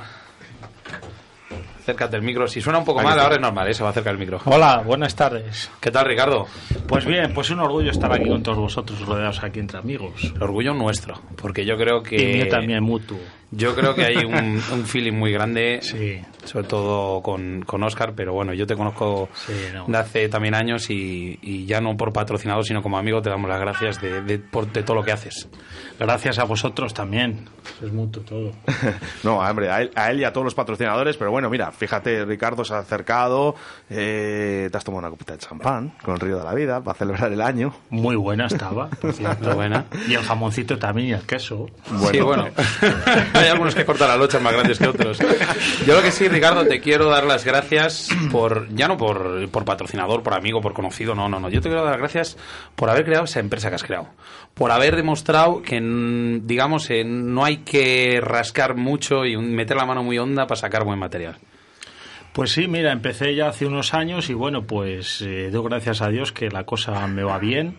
Acércate 1.83 2.15
el 2.17 2.23
micro. 2.23 2.47
Si 2.47 2.61
suena 2.61 2.79
un 2.79 2.85
poco 2.85 3.03
mal, 3.03 3.11
está. 3.11 3.25
ahora 3.25 3.35
es 3.35 3.41
normal, 3.41 3.69
¿eh? 3.69 3.75
se 3.75 3.83
va 3.83 3.89
a 3.89 3.91
acercar 3.91 4.13
el 4.13 4.21
micro. 4.21 4.41
Hola, 4.45 4.85
buenas 4.87 5.17
tardes. 5.17 5.69
¿Qué 5.81 5.91
tal, 5.91 6.07
Ricardo? 6.07 6.47
Pues 6.87 7.05
bien, 7.05 7.35
pues 7.35 7.51
un 7.51 7.59
orgullo 7.59 7.91
estar 7.91 8.13
aquí 8.13 8.29
con 8.29 8.41
todos 8.41 8.59
vosotros, 8.59 9.05
rodeados 9.05 9.43
aquí 9.43 9.59
entre 9.59 9.79
amigos. 9.79 10.33
El 10.37 10.45
orgullo 10.45 10.75
nuestro, 10.75 11.21
porque 11.35 11.67
yo 11.67 11.77
creo 11.77 12.01
que... 12.01 12.15
Y 12.15 12.35
mío 12.35 12.49
también, 12.49 12.85
mutuo. 12.85 13.19
Yo 13.53 13.75
creo 13.75 13.95
que 13.95 14.05
hay 14.05 14.17
un, 14.25 14.63
un 14.73 14.85
feeling 14.87 15.13
muy 15.13 15.31
grande, 15.31 15.81
Sí. 15.83 16.21
sobre 16.45 16.67
todo 16.67 17.21
con, 17.23 17.63
con 17.67 17.83
Oscar, 17.83 18.15
pero 18.17 18.33
bueno, 18.33 18.55
yo 18.55 18.67
te 18.67 18.75
conozco 18.75 19.29
Sí, 19.35 19.53
no. 19.75 19.85
de 19.87 19.99
hace 19.99 20.29
también 20.29 20.55
años 20.55 20.89
y, 20.91 21.39
y 21.43 21.67
ya 21.67 21.81
no 21.81 21.97
por 21.97 22.13
patrocinador, 22.13 22.65
sino 22.65 22.83
como 22.83 22.97
amigo, 22.99 23.21
te 23.21 23.29
damos 23.31 23.49
las 23.51 23.61
gracias 23.61 24.01
de, 24.01 24.23
de- 24.23 24.39
por, 24.39 24.73
de 24.73 24.83
todo 24.83 24.97
lo 24.97 25.05
que 25.05 25.13
haces. 25.13 25.49
Gracias 25.99 26.39
a 26.39 26.45
vosotros 26.45 26.95
también. 26.95 27.45
Es 27.83 27.93
mutuo 27.93 28.23
todo. 28.23 28.53
No, 29.23 29.39
hombre, 29.39 29.71
a 29.71 29.83
él, 29.83 29.91
a 29.95 30.11
él 30.11 30.21
y 30.21 30.25
a 30.25 30.33
todos 30.33 30.45
los 30.45 30.55
patrocinadores, 30.55 31.17
pero 31.17 31.31
bueno, 31.31 31.49
mira, 31.49 31.71
fíjate, 31.71 32.25
Ricardo 32.25 32.65
se 32.65 32.75
ha 32.75 32.79
acercado, 32.79 33.55
eh, 33.89 34.69
te 34.73 34.77
has 34.77 34.83
tomado 34.83 35.01
una 35.01 35.11
copita 35.11 35.35
de 35.35 35.39
champán 35.39 35.93
con 36.03 36.19
Río 36.19 36.39
de 36.39 36.45
la 36.45 36.55
Vida 36.55 36.81
para 36.83 36.99
celebrar 36.99 37.31
el 37.33 37.41
año. 37.41 37.73
Muy 37.91 38.17
buena 38.17 38.47
estaba, 38.47 38.89
por 38.89 39.13
cierto. 39.13 39.45
Muy 39.45 39.55
buena. 39.55 39.85
Y 40.09 40.15
el 40.15 40.23
jamoncito 40.23 40.79
también 40.79 41.09
y 41.09 41.13
el 41.13 41.23
queso. 41.23 41.67
Sí, 42.11 42.19
bueno. 42.21 42.47
Hay 43.43 43.49
algunos 43.49 43.75
que 43.75 43.85
cortan 43.85 44.09
las 44.09 44.19
lochas 44.19 44.41
más 44.41 44.53
grandes 44.53 44.79
que 44.79 44.89
otros. 44.89 45.19
Yo 45.87 45.95
lo 45.95 46.03
que 46.03 46.11
sí, 46.11 46.29
Ricardo, 46.29 46.67
te 46.67 46.81
quiero 46.81 47.09
dar 47.09 47.25
las 47.25 47.45
gracias 47.45 48.09
por, 48.31 48.73
ya 48.75 48.89
no 48.89 48.97
por, 48.97 49.49
por 49.51 49.65
patrocinador, 49.65 50.23
por 50.23 50.35
amigo, 50.35 50.61
por 50.61 50.73
conocido, 50.73 51.15
no, 51.15 51.29
no, 51.29 51.41
no. 51.41 51.49
Yo 51.49 51.61
te 51.61 51.69
quiero 51.69 51.83
dar 51.83 51.93
las 51.93 52.01
gracias 52.01 52.37
por 52.77 52.91
haber 52.91 53.05
creado 53.05 53.25
esa 53.25 53.41
empresa 53.41 53.69
que 53.69 53.77
has 53.77 53.83
creado. 53.83 54.09
Por 54.55 54.71
haber 54.71 54.97
demostrado 54.97 55.63
que, 55.63 55.81
mm, 55.81 56.47
digamos, 56.47 56.89
eh, 56.91 57.05
no 57.05 57.45
hay 57.45 57.59
que 57.59 58.21
rascar 58.23 58.77
mucho 58.77 59.25
y 59.25 59.37
meter 59.37 59.77
la 59.77 59.87
mano 59.87 60.03
muy 60.03 60.19
honda 60.19 60.47
para 60.47 60.61
sacar 60.61 60.85
buen 60.85 60.99
material. 60.99 61.39
Pues 62.33 62.53
sí, 62.53 62.67
mira, 62.67 62.93
empecé 62.93 63.35
ya 63.35 63.49
hace 63.49 63.67
unos 63.67 63.93
años 63.93 64.31
y 64.31 64.35
bueno, 64.35 64.67
pues 64.67 65.21
eh, 65.21 65.51
doy 65.51 65.69
gracias 65.69 66.01
a 66.01 66.09
Dios 66.09 66.33
que 66.33 66.49
la 66.49 66.65
cosa 66.65 67.07
me 67.07 67.25
va 67.25 67.39
bien 67.39 67.77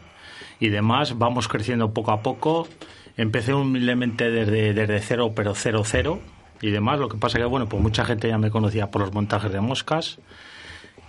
y 0.60 0.70
demás. 0.70 1.18
Vamos 1.18 1.48
creciendo 1.48 1.92
poco 1.92 2.12
a 2.12 2.22
poco. 2.22 2.68
Empecé 3.16 3.54
humildemente 3.54 4.30
desde, 4.30 4.74
desde 4.74 5.00
cero, 5.02 5.34
pero 5.36 5.54
cero, 5.56 5.84
cero 5.86 6.20
y 6.62 6.72
demás. 6.72 7.00
Lo 7.00 7.10
que 7.10 7.18
pasa 7.18 7.38
que, 7.38 7.46
bueno, 7.46 7.68
pues 7.68 7.82
mucha 7.82 8.06
gente 8.06 8.28
ya 8.28 8.38
me 8.38 8.50
conocía 8.50 8.90
por 8.90 9.02
los 9.02 9.14
montajes 9.14 9.52
de 9.52 9.62
moscas. 9.62 10.20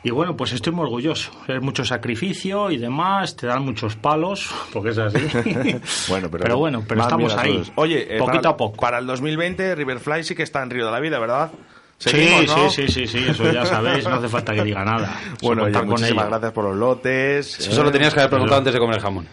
Y 0.03 0.11
bueno, 0.11 0.37
pues 0.37 0.53
estoy 0.53 0.75
muy 0.75 0.83
orgulloso. 0.85 1.33
Es 1.49 1.63
mucho 1.63 1.83
sacrificio 1.83 2.71
y 2.71 2.77
demás, 2.77 3.37
te 3.37 3.47
dan 3.47 3.65
muchos 3.65 3.97
palos, 3.97 4.51
porque 4.73 4.91
es 4.91 4.99
así. 4.99 5.19
Bueno, 6.09 6.29
pero, 6.31 6.59
bueno, 6.59 6.85
pero 6.87 7.01
estamos 7.01 7.35
ahí. 7.37 7.63
Oye, 7.77 8.17
eh, 8.17 8.19
poquito 8.19 8.43
para, 8.43 8.51
a 8.51 8.57
poco. 8.57 8.77
Para 8.77 8.99
el 8.99 9.07
2020, 9.07 9.75
Riverfly 9.75 10.23
sí 10.23 10.35
que 10.35 10.43
está 10.43 10.63
en 10.63 10.69
Río 10.69 10.85
de 10.85 10.93
la 10.93 11.01
Vida, 11.01 11.19
¿verdad? 11.19 11.51
Sí, 11.97 12.29
¿no? 12.47 12.69
sí, 12.69 12.87
sí, 12.87 12.93
sí, 12.93 13.07
sí, 13.07 13.25
eso 13.31 13.51
ya 13.51 13.65
sabéis, 13.65 14.05
no 14.05 14.17
hace 14.17 14.29
falta 14.29 14.53
que 14.53 14.65
diga 14.65 14.85
nada. 14.85 15.19
Bueno, 15.41 15.63
oye, 15.63 15.73
con 15.73 15.89
muchísimas 15.89 16.25
ello. 16.25 16.31
gracias 16.31 16.53
por 16.53 16.65
los 16.65 16.77
lotes. 16.77 17.61
Eso 17.61 17.83
lo 17.83 17.91
tenías 17.91 18.13
que 18.13 18.21
haber 18.21 18.31
preguntado 18.31 18.59
antes 18.59 18.75
de 18.75 18.81
comer 18.81 18.97
el 18.97 19.03
jamón. 19.03 19.29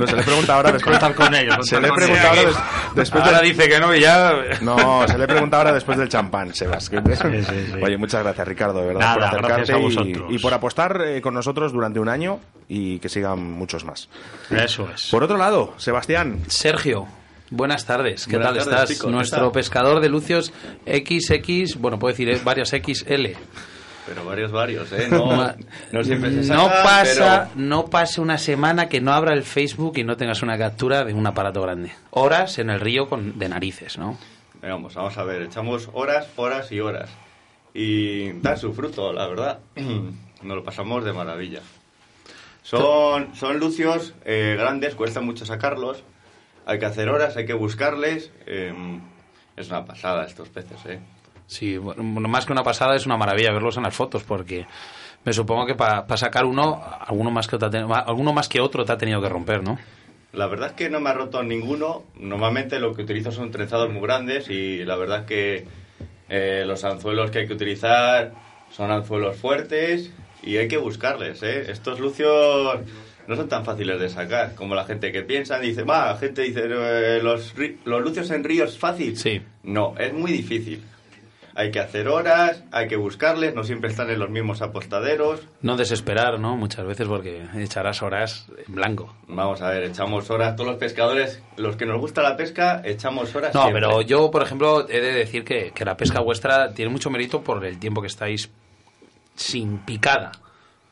No, 0.00 0.06
se 0.06 0.16
le 0.16 0.22
pregunta 0.22 0.54
ahora 0.56 0.72
después. 0.72 0.98
Contar 0.98 1.14
con 1.14 1.34
ello, 1.34 1.52
Se 1.62 1.80
le 1.80 1.92
pregunta 1.92 2.28
ahora 2.30 2.42
des- 2.44 2.56
después 2.94 3.24
Ahora 3.24 3.38
del- 3.40 3.48
dice 3.50 3.68
que 3.68 3.78
no 3.80 3.94
y 3.94 4.00
ya... 4.00 4.32
No, 4.62 5.06
se 5.06 5.18
le 5.18 5.26
pregunta 5.26 5.58
ahora 5.58 5.72
después 5.72 5.98
del 5.98 6.08
champán, 6.08 6.54
Sebas. 6.54 6.84
sí, 6.90 6.96
sí. 7.44 7.72
Oye, 7.82 7.96
muchas 7.96 8.22
gracias, 8.22 8.48
Ricardo, 8.48 8.80
de 8.80 8.86
verdad, 8.86 9.00
Nada, 9.00 9.14
por 9.14 9.24
acercarte 9.52 9.78
y- 9.78 9.82
vosotros. 9.82 10.32
y, 10.32 10.38
por 10.38 10.54
apostar 10.54 11.00
eh, 11.06 11.20
con 11.20 11.34
nosotros 11.34 11.72
durante 11.72 12.00
un 12.00 12.08
año 12.08 12.40
y 12.68 12.98
que 12.98 13.08
sigan 13.08 13.42
muchos 13.42 13.84
más. 13.84 14.08
Eso 14.50 14.88
es. 14.94 15.08
Por 15.10 15.22
otro 15.22 15.36
lado, 15.36 15.74
Sebastián, 15.76 16.40
Sergio, 16.48 17.06
buenas 17.50 17.84
tardes. 17.86 18.26
¿Qué 18.26 18.36
Buenas 18.36 18.54
tal 18.54 18.64
tardes, 18.64 18.72
estás? 18.74 18.88
chicos, 18.90 19.06
¿qué 19.06 19.12
Nuestro 19.12 19.40
tal? 19.42 19.52
pescador 19.52 20.00
de 20.00 20.08
lucios 20.08 20.52
XX, 20.86 21.76
bueno, 21.78 21.98
puedo 21.98 22.12
decir 22.12 22.28
eh, 22.30 22.40
varias 22.44 22.70
XL. 22.70 23.26
Pero 24.10 24.24
varios, 24.24 24.50
varios, 24.50 24.90
¿eh? 24.90 25.06
No, 25.08 25.54
no 25.92 26.02
siempre 26.04 26.32
se 26.42 26.52
no 26.52 26.64
saca, 26.64 26.82
pasa, 26.82 27.48
pero- 27.54 27.64
no 27.64 27.88
una 28.18 28.38
semana 28.38 28.88
que 28.88 29.00
no 29.00 29.12
abra 29.12 29.34
el 29.34 29.44
Facebook 29.44 29.98
y 29.98 30.02
no 30.02 30.16
tengas 30.16 30.42
una 30.42 30.58
captura 30.58 31.04
de 31.04 31.14
un 31.14 31.24
aparato 31.28 31.62
grande. 31.62 31.92
Horas 32.10 32.58
en 32.58 32.70
el 32.70 32.80
río 32.80 33.08
con, 33.08 33.38
de 33.38 33.48
narices, 33.48 33.98
¿no? 33.98 34.18
Vamos, 34.60 34.96
vamos 34.96 35.16
a 35.16 35.22
ver, 35.22 35.42
echamos 35.42 35.88
horas, 35.92 36.26
horas 36.34 36.72
y 36.72 36.80
horas. 36.80 37.08
Y 37.72 38.32
da 38.40 38.56
su 38.56 38.72
fruto, 38.74 39.12
la 39.12 39.28
verdad. 39.28 39.60
Nos 39.76 40.56
lo 40.56 40.64
pasamos 40.64 41.04
de 41.04 41.12
maravilla. 41.12 41.60
Son, 42.62 43.34
son 43.36 43.58
lucios 43.60 44.14
eh, 44.24 44.56
grandes, 44.58 44.96
cuesta 44.96 45.20
mucho 45.20 45.46
sacarlos. 45.46 46.02
Hay 46.66 46.80
que 46.80 46.86
hacer 46.86 47.08
horas, 47.10 47.36
hay 47.36 47.46
que 47.46 47.54
buscarles. 47.54 48.32
eh, 48.46 48.74
es 49.56 49.68
una 49.68 49.84
pasada 49.84 50.24
estos 50.24 50.48
peces, 50.48 50.78
¿eh? 50.86 50.98
Sí, 51.50 51.78
bueno, 51.78 52.04
más 52.04 52.46
que 52.46 52.52
una 52.52 52.62
pasada 52.62 52.94
es 52.94 53.06
una 53.06 53.16
maravilla 53.16 53.50
verlos 53.50 53.76
en 53.76 53.82
las 53.82 53.92
fotos 53.92 54.22
porque 54.22 54.66
me 55.24 55.32
supongo 55.32 55.66
que 55.66 55.74
para 55.74 56.16
sacar 56.16 56.44
uno, 56.44 56.80
alguno 57.00 57.32
más 57.32 57.48
que 57.48 57.56
otro, 57.56 57.68
alguno 57.92 58.32
más 58.32 58.48
que 58.48 58.60
otro 58.60 58.84
te 58.84 58.92
ha 58.92 58.96
tenido 58.96 59.20
que 59.20 59.28
romper, 59.28 59.60
¿no? 59.64 59.76
La 60.32 60.46
verdad 60.46 60.68
es 60.68 60.74
que 60.74 60.88
no 60.88 61.00
me 61.00 61.10
ha 61.10 61.12
roto 61.12 61.42
ninguno. 61.42 62.04
Normalmente 62.20 62.78
lo 62.78 62.94
que 62.94 63.02
utilizo 63.02 63.32
son 63.32 63.50
trenzados 63.50 63.90
muy 63.90 64.00
grandes 64.00 64.48
y 64.48 64.84
la 64.84 64.94
verdad 64.94 65.22
es 65.22 65.26
que 65.26 65.64
eh, 66.28 66.62
los 66.64 66.84
anzuelos 66.84 67.32
que 67.32 67.40
hay 67.40 67.48
que 67.48 67.54
utilizar 67.54 68.32
son 68.70 68.92
anzuelos 68.92 69.36
fuertes 69.36 70.12
y 70.44 70.56
hay 70.56 70.68
que 70.68 70.76
buscarles. 70.76 71.42
¿eh? 71.42 71.68
Estos 71.68 71.98
lucios 71.98 72.78
no 73.26 73.34
son 73.34 73.48
tan 73.48 73.64
fáciles 73.64 73.98
de 73.98 74.08
sacar 74.08 74.54
como 74.54 74.76
la 74.76 74.84
gente 74.84 75.10
que 75.10 75.22
piensa. 75.22 75.58
Dice, 75.58 75.82
va, 75.82 76.12
la 76.12 76.16
gente 76.16 76.42
dice, 76.42 76.62
eh, 76.64 77.18
los, 77.20 77.54
los 77.84 78.02
lucios 78.02 78.30
en 78.30 78.44
río 78.44 78.62
es 78.66 78.78
fácil. 78.78 79.16
Sí. 79.16 79.42
No, 79.64 79.96
es 79.98 80.12
muy 80.12 80.30
difícil. 80.30 80.80
Hay 81.60 81.70
que 81.70 81.78
hacer 81.78 82.08
horas, 82.08 82.64
hay 82.72 82.88
que 82.88 82.96
buscarles, 82.96 83.54
no 83.54 83.64
siempre 83.64 83.90
están 83.90 84.08
en 84.08 84.18
los 84.18 84.30
mismos 84.30 84.62
apostaderos. 84.62 85.46
No 85.60 85.76
desesperar, 85.76 86.40
¿no? 86.40 86.56
Muchas 86.56 86.86
veces 86.86 87.06
porque 87.06 87.44
echarás 87.54 88.00
horas 88.02 88.46
en 88.66 88.74
blanco. 88.74 89.14
Vamos 89.28 89.60
a 89.60 89.68
ver, 89.68 89.84
echamos 89.84 90.30
horas. 90.30 90.56
Todos 90.56 90.70
los 90.70 90.78
pescadores, 90.78 91.42
los 91.58 91.76
que 91.76 91.84
nos 91.84 92.00
gusta 92.00 92.22
la 92.22 92.34
pesca, 92.34 92.80
echamos 92.82 93.34
horas. 93.34 93.54
No, 93.54 93.64
siempre. 93.64 93.82
pero 93.82 94.00
yo, 94.00 94.30
por 94.30 94.42
ejemplo, 94.42 94.88
he 94.88 95.02
de 95.02 95.12
decir 95.12 95.44
que, 95.44 95.72
que 95.72 95.84
la 95.84 95.98
pesca 95.98 96.22
vuestra 96.22 96.72
tiene 96.72 96.90
mucho 96.90 97.10
mérito 97.10 97.42
por 97.42 97.62
el 97.62 97.78
tiempo 97.78 98.00
que 98.00 98.06
estáis 98.06 98.48
sin 99.34 99.80
picada. 99.80 100.32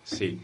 Sí, 0.04 0.38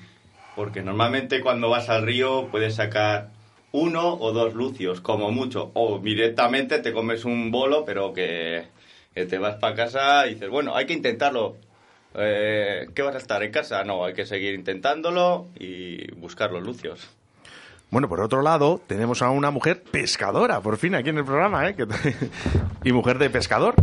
porque 0.57 0.81
normalmente 0.81 1.43
cuando 1.43 1.69
vas 1.69 1.91
al 1.91 2.03
río 2.03 2.49
puedes 2.51 2.77
sacar 2.77 3.29
uno 3.73 4.15
o 4.15 4.33
dos 4.33 4.55
lucios, 4.55 5.03
como 5.03 5.31
mucho. 5.31 5.71
O 5.75 5.99
directamente 5.99 6.79
te 6.79 6.95
comes 6.95 7.27
un 7.27 7.51
bolo, 7.51 7.85
pero 7.85 8.15
que, 8.15 8.69
que 9.15 9.27
te 9.27 9.39
vas 9.39 9.57
para 9.57 9.75
casa 9.75 10.27
y 10.27 10.35
dices, 10.35 10.51
bueno, 10.51 10.75
hay 10.75 10.87
que 10.87 10.93
intentarlo. 10.93 11.57
Eh, 12.15 12.89
¿Qué 12.95 13.03
vas 13.03 13.15
a 13.15 13.19
estar 13.19 13.43
en 13.43 13.53
casa? 13.53 13.85
No, 13.85 14.05
hay 14.05 14.15
que 14.15 14.27
seguir 14.27 14.55
intentándolo 14.55 15.47
y 15.59 16.11
buscar 16.15 16.51
los 16.51 16.63
lucios. 16.63 17.09
Bueno, 17.91 18.09
por 18.09 18.21
otro 18.21 18.43
lado, 18.43 18.81
tenemos 18.87 19.23
a 19.23 19.31
una 19.31 19.51
mujer 19.53 19.83
pescadora, 19.83 20.61
por 20.61 20.77
fin, 20.79 20.97
aquí 20.97 21.11
en 21.11 21.19
el 21.19 21.25
programa, 21.25 21.69
¿eh? 21.69 21.77
Y 22.85 22.93
mujer 22.93 23.19
de 23.19 23.31
pescador. 23.31 23.75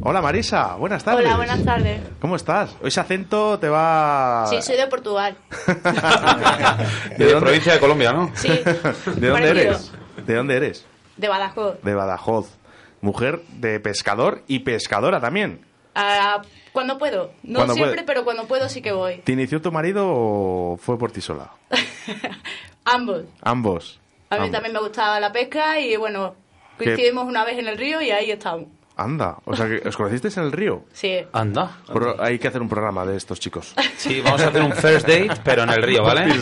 Hola 0.00 0.22
Marisa, 0.22 0.76
buenas 0.76 1.02
tardes. 1.02 1.26
Hola, 1.26 1.36
buenas 1.36 1.64
tardes. 1.64 2.00
¿Cómo 2.20 2.36
estás? 2.36 2.76
Hoy 2.80 2.88
ese 2.88 3.00
acento 3.00 3.58
te 3.58 3.68
va... 3.68 4.46
Sí, 4.48 4.62
soy 4.62 4.76
de 4.76 4.86
Portugal. 4.86 5.36
De, 7.18 7.34
provincia 7.34 7.72
de 7.72 7.80
Colombia, 7.80 8.12
¿no? 8.12 8.30
Sí. 8.34 8.48
¿De 9.16 9.28
dónde 9.28 9.32
Parecido. 9.32 9.72
eres? 9.72 9.92
¿De 10.24 10.34
dónde 10.34 10.56
eres? 10.56 10.86
De 11.16 11.28
Badajoz. 11.28 11.82
De 11.82 11.94
Badajoz. 11.94 12.57
Mujer 13.00 13.42
de 13.54 13.80
pescador 13.80 14.42
y 14.46 14.60
pescadora 14.60 15.20
también. 15.20 15.60
Ah, 15.94 16.42
cuando 16.72 16.98
puedo. 16.98 17.32
No 17.42 17.56
Cuando 17.60 17.74
siempre, 17.74 17.94
puede. 17.96 18.06
pero 18.06 18.24
cuando 18.24 18.46
puedo 18.46 18.68
sí 18.68 18.80
que 18.82 18.92
voy. 18.92 19.18
¿Te 19.18 19.32
inició 19.32 19.60
tu 19.60 19.72
marido 19.72 20.04
o 20.08 20.76
fue 20.80 20.98
por 20.98 21.10
ti 21.10 21.20
sola? 21.20 21.50
Ambos. 22.84 23.24
Ambos. 23.42 24.00
A 24.30 24.34
mí 24.36 24.40
Ambos. 24.42 24.52
también 24.52 24.72
me 24.74 24.80
gustaba 24.80 25.18
la 25.20 25.32
pesca 25.32 25.80
y 25.80 25.96
bueno, 25.96 26.34
¿Qué? 26.78 26.84
coincidimos 26.84 27.26
una 27.26 27.44
vez 27.44 27.58
en 27.58 27.66
el 27.68 27.76
río 27.78 28.00
y 28.00 28.10
ahí 28.10 28.30
estamos. 28.30 28.66
Anda, 28.96 29.36
o 29.44 29.54
sea 29.54 29.66
que 29.68 29.88
os 29.88 29.96
conocisteis 29.96 30.36
en 30.38 30.44
el 30.44 30.52
río. 30.52 30.84
Sí. 30.92 31.18
Anda. 31.32 31.78
Pero 31.92 32.20
hay 32.20 32.38
que 32.38 32.48
hacer 32.48 32.60
un 32.60 32.68
programa 32.68 33.06
de 33.06 33.16
estos 33.16 33.38
chicos. 33.40 33.74
Sí, 33.96 34.20
vamos 34.20 34.40
a 34.42 34.48
hacer 34.48 34.62
un 34.62 34.72
first 34.72 35.06
date, 35.08 35.30
pero 35.44 35.62
en 35.64 35.70
el 35.70 35.82
río, 35.82 36.02
¿vale? 36.04 36.26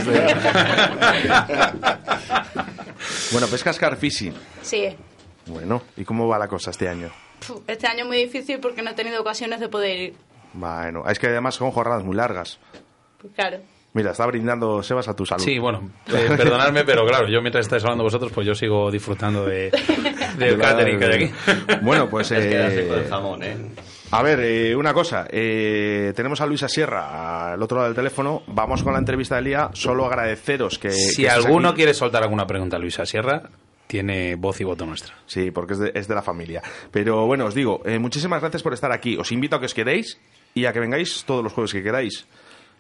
Bueno, 3.33 3.47
pescas 3.49 3.79
car 3.79 3.97
fishing. 3.97 4.35
Sí. 4.63 4.89
Bueno, 5.47 5.83
¿y 5.97 6.05
cómo 6.05 6.27
va 6.29 6.39
la 6.39 6.49
cosa 6.49 6.71
este 6.71 6.89
año? 6.89 7.11
Este 7.67 7.87
año 7.87 8.01
es 8.03 8.07
muy 8.07 8.17
difícil 8.19 8.59
porque 8.61 8.83
no 8.83 8.91
he 8.91 8.95
tenido 8.95 9.21
ocasiones 9.21 9.61
de 9.61 9.69
poder 9.69 9.99
ir. 9.99 10.15
Bueno, 10.55 11.05
es 11.09 11.19
que 11.19 11.27
además 11.29 11.55
son 11.55 11.71
jornadas 11.71 12.03
muy 12.05 12.17
largas. 12.17 12.59
Pues 13.21 13.33
claro. 13.35 13.59
Mira, 13.93 14.11
está 14.11 14.27
brindando 14.27 14.83
Sebas 14.83 15.09
a 15.09 15.15
tu 15.17 15.25
salud. 15.25 15.43
Sí, 15.43 15.59
bueno, 15.59 15.91
eh, 16.09 16.29
perdonadme, 16.37 16.85
pero 16.85 17.07
claro, 17.07 17.29
yo 17.29 17.41
mientras 17.41 17.65
estáis 17.65 17.83
hablando 17.83 18.05
vosotros, 18.05 18.31
pues 18.31 18.47
yo 18.47 18.55
sigo 18.55 18.91
disfrutando 18.91 19.47
de, 19.47 19.71
del 20.39 20.57
De 20.57 20.59
catering 20.59 20.99
que 20.99 21.05
hay 21.07 21.25
aquí. 21.25 21.35
Bueno, 21.81 22.07
pues... 22.11 22.31
Es 22.33 22.47
que 22.47 22.59
hace 22.59 22.85
eh, 22.85 22.89
con 22.89 22.99
el 22.99 23.09
jamón, 23.09 23.43
¿eh? 23.43 23.57
A 24.11 24.23
ver, 24.23 24.41
eh, 24.41 24.77
una 24.77 24.93
cosa. 24.93 25.27
eh, 25.31 26.13
tenemos 26.15 26.43
a 26.43 26.47
Luisa 26.47 26.69
Sierra 26.69 27.53
al 27.55 27.63
otro 27.63 27.79
lado 27.79 27.89
del 27.89 27.97
teléfono. 27.97 28.43
Vamos 28.49 28.83
con 28.83 28.93
la 28.93 28.99
entrevista 28.99 29.37
del 29.37 29.45
día. 29.47 29.71
Solo 29.73 30.05
agradeceros 30.05 30.79
que... 30.79 30.91
Si 30.91 31.23
que 31.23 31.31
alguno 31.31 31.69
aquí. 31.71 31.77
quiere 31.77 31.95
soltar 31.95 32.23
alguna 32.23 32.47
pregunta 32.47 32.77
a 32.77 32.79
Luisa 32.79 33.07
Sierra, 33.07 33.45
tiene 33.87 34.35
voz 34.37 34.61
y 34.61 34.65
voto 34.65 34.85
nuestra. 34.87 35.15
Sí, 35.27 35.51
porque 35.51 35.75
es 35.75 35.79
de, 35.79 35.93
es 35.95 36.09
de 36.09 36.15
la 36.15 36.23
familia. 36.23 36.63
Pero 36.91 37.27
bueno, 37.27 37.45
os 37.47 37.55
digo, 37.55 37.83
eh, 37.85 37.99
muchísimas 37.99 38.41
gracias 38.41 38.63
por 38.63 38.73
estar 38.75 38.93
aquí. 38.93 39.17
Os 39.17 39.31
invito 39.33 39.57
a 39.57 39.61
que 39.61 39.67
os 39.67 39.75
quedéis 39.75 40.19
y 40.55 40.67
a 40.67 40.73
que 40.73 40.81
vengáis 40.81 41.25
todos 41.25 41.43
los 41.45 41.53
jueves 41.53 41.73
que 41.73 41.83
queráis. 41.83 42.27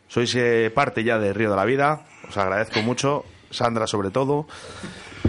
Sois 0.08 0.32
eh, 0.36 0.70
parte 0.75 1.02
ya 1.04 1.18
de 1.18 1.32
Río 1.32 1.50
de 1.50 1.56
la 1.56 1.64
Vida. 1.64 2.06
Os 2.28 2.36
agradezco 2.36 2.80
mucho. 2.82 3.25
Sandra, 3.50 3.86
sobre 3.86 4.10
todo. 4.10 4.46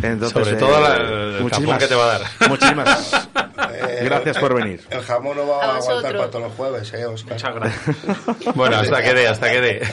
Entonces, 0.02 0.32
Sobre 0.32 0.52
eh, 0.52 0.56
todo 0.60 0.80
la- 0.82 0.96
el 1.38 1.42
muchísimas- 1.44 1.80
que 1.80 1.88
te 1.88 1.96
va 1.96 2.04
a 2.16 2.20
dar. 2.20 2.22
Muchísimas 2.50 3.30
Eh, 3.74 4.02
gracias 4.04 4.38
por 4.38 4.54
venir. 4.56 4.82
El 4.90 5.02
jamón 5.02 5.38
no 5.38 5.48
va 5.48 5.56
A 5.56 5.60
a, 5.60 5.78
aguantar 5.78 5.86
vosotros. 5.88 6.14
para 6.14 6.30
todos 6.32 6.44
los 6.46 6.54
jueves, 6.54 6.94
¿eh, 6.94 7.06
Oscar? 7.06 7.34
Muchas 7.34 7.56
gracias. 7.56 8.56
Bueno, 8.56 8.78
hasta 8.78 9.02
que 9.04 9.14
dé, 9.14 9.28
hasta 9.28 9.52
que 9.52 9.62
dé. 9.62 9.88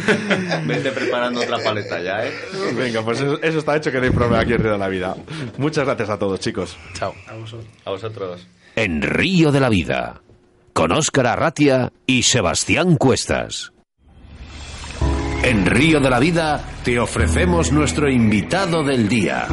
Vete 0.65 0.91
preparando 0.93 1.41
otra 1.41 1.59
paleta 1.59 2.01
ya, 2.03 2.27
¿eh? 2.27 2.33
Venga, 2.75 3.03
pues 3.03 3.21
eso, 3.21 3.41
eso 3.43 3.59
está 3.59 3.77
hecho 3.77 3.91
que 3.91 3.99
no 3.99 4.05
hay 4.05 4.11
problema 4.11 4.41
aquí 4.41 4.53
en 4.53 4.59
Río 4.63 4.73
de 4.73 4.79
la 4.79 4.89
Vida. 4.89 5.17
Muchas 5.59 5.85
gracias 5.87 6.11
a 6.11 6.19
todos, 6.19 6.41
chicos. 6.41 6.77
Chao. 6.95 7.15
A 7.85 7.91
vosotros. 7.91 8.47
En 8.77 9.03
Río 9.03 9.51
de 9.53 9.61
la 9.61 9.69
Vida, 9.69 10.21
con 10.73 10.93
Óscar 10.93 11.27
Arratia 11.27 11.93
y 12.07 12.25
Sebastián 12.25 12.97
Cuestas. 12.97 13.73
En 15.43 15.67
Río 15.67 16.01
de 16.01 16.11
la 16.11 16.19
Vida 16.19 16.65
te 16.85 16.99
ofrecemos 16.99 17.71
nuestro 17.71 18.11
invitado 18.11 18.83
del 18.83 19.09
día. 19.09 19.47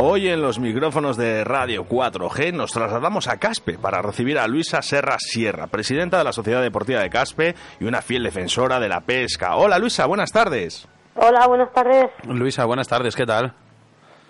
Hoy 0.00 0.28
en 0.28 0.40
los 0.40 0.60
micrófonos 0.60 1.16
de 1.16 1.42
Radio 1.42 1.84
4G 1.84 2.52
nos 2.52 2.70
trasladamos 2.72 3.26
a 3.26 3.38
Caspe 3.38 3.78
para 3.78 4.00
recibir 4.00 4.38
a 4.38 4.46
Luisa 4.46 4.80
Serra 4.80 5.16
Sierra, 5.18 5.66
presidenta 5.66 6.18
de 6.18 6.24
la 6.24 6.32
Sociedad 6.32 6.62
Deportiva 6.62 7.00
de 7.00 7.10
Caspe 7.10 7.54
y 7.80 7.84
una 7.84 8.00
fiel 8.00 8.22
defensora 8.22 8.78
de 8.78 8.88
la 8.88 9.00
pesca. 9.00 9.56
Hola 9.56 9.78
Luisa, 9.80 10.06
buenas 10.06 10.30
tardes. 10.30 10.86
Hola, 11.16 11.48
buenas 11.48 11.72
tardes. 11.72 12.06
Luisa, 12.28 12.64
buenas 12.64 12.86
tardes, 12.86 13.16
¿qué 13.16 13.26
tal? 13.26 13.52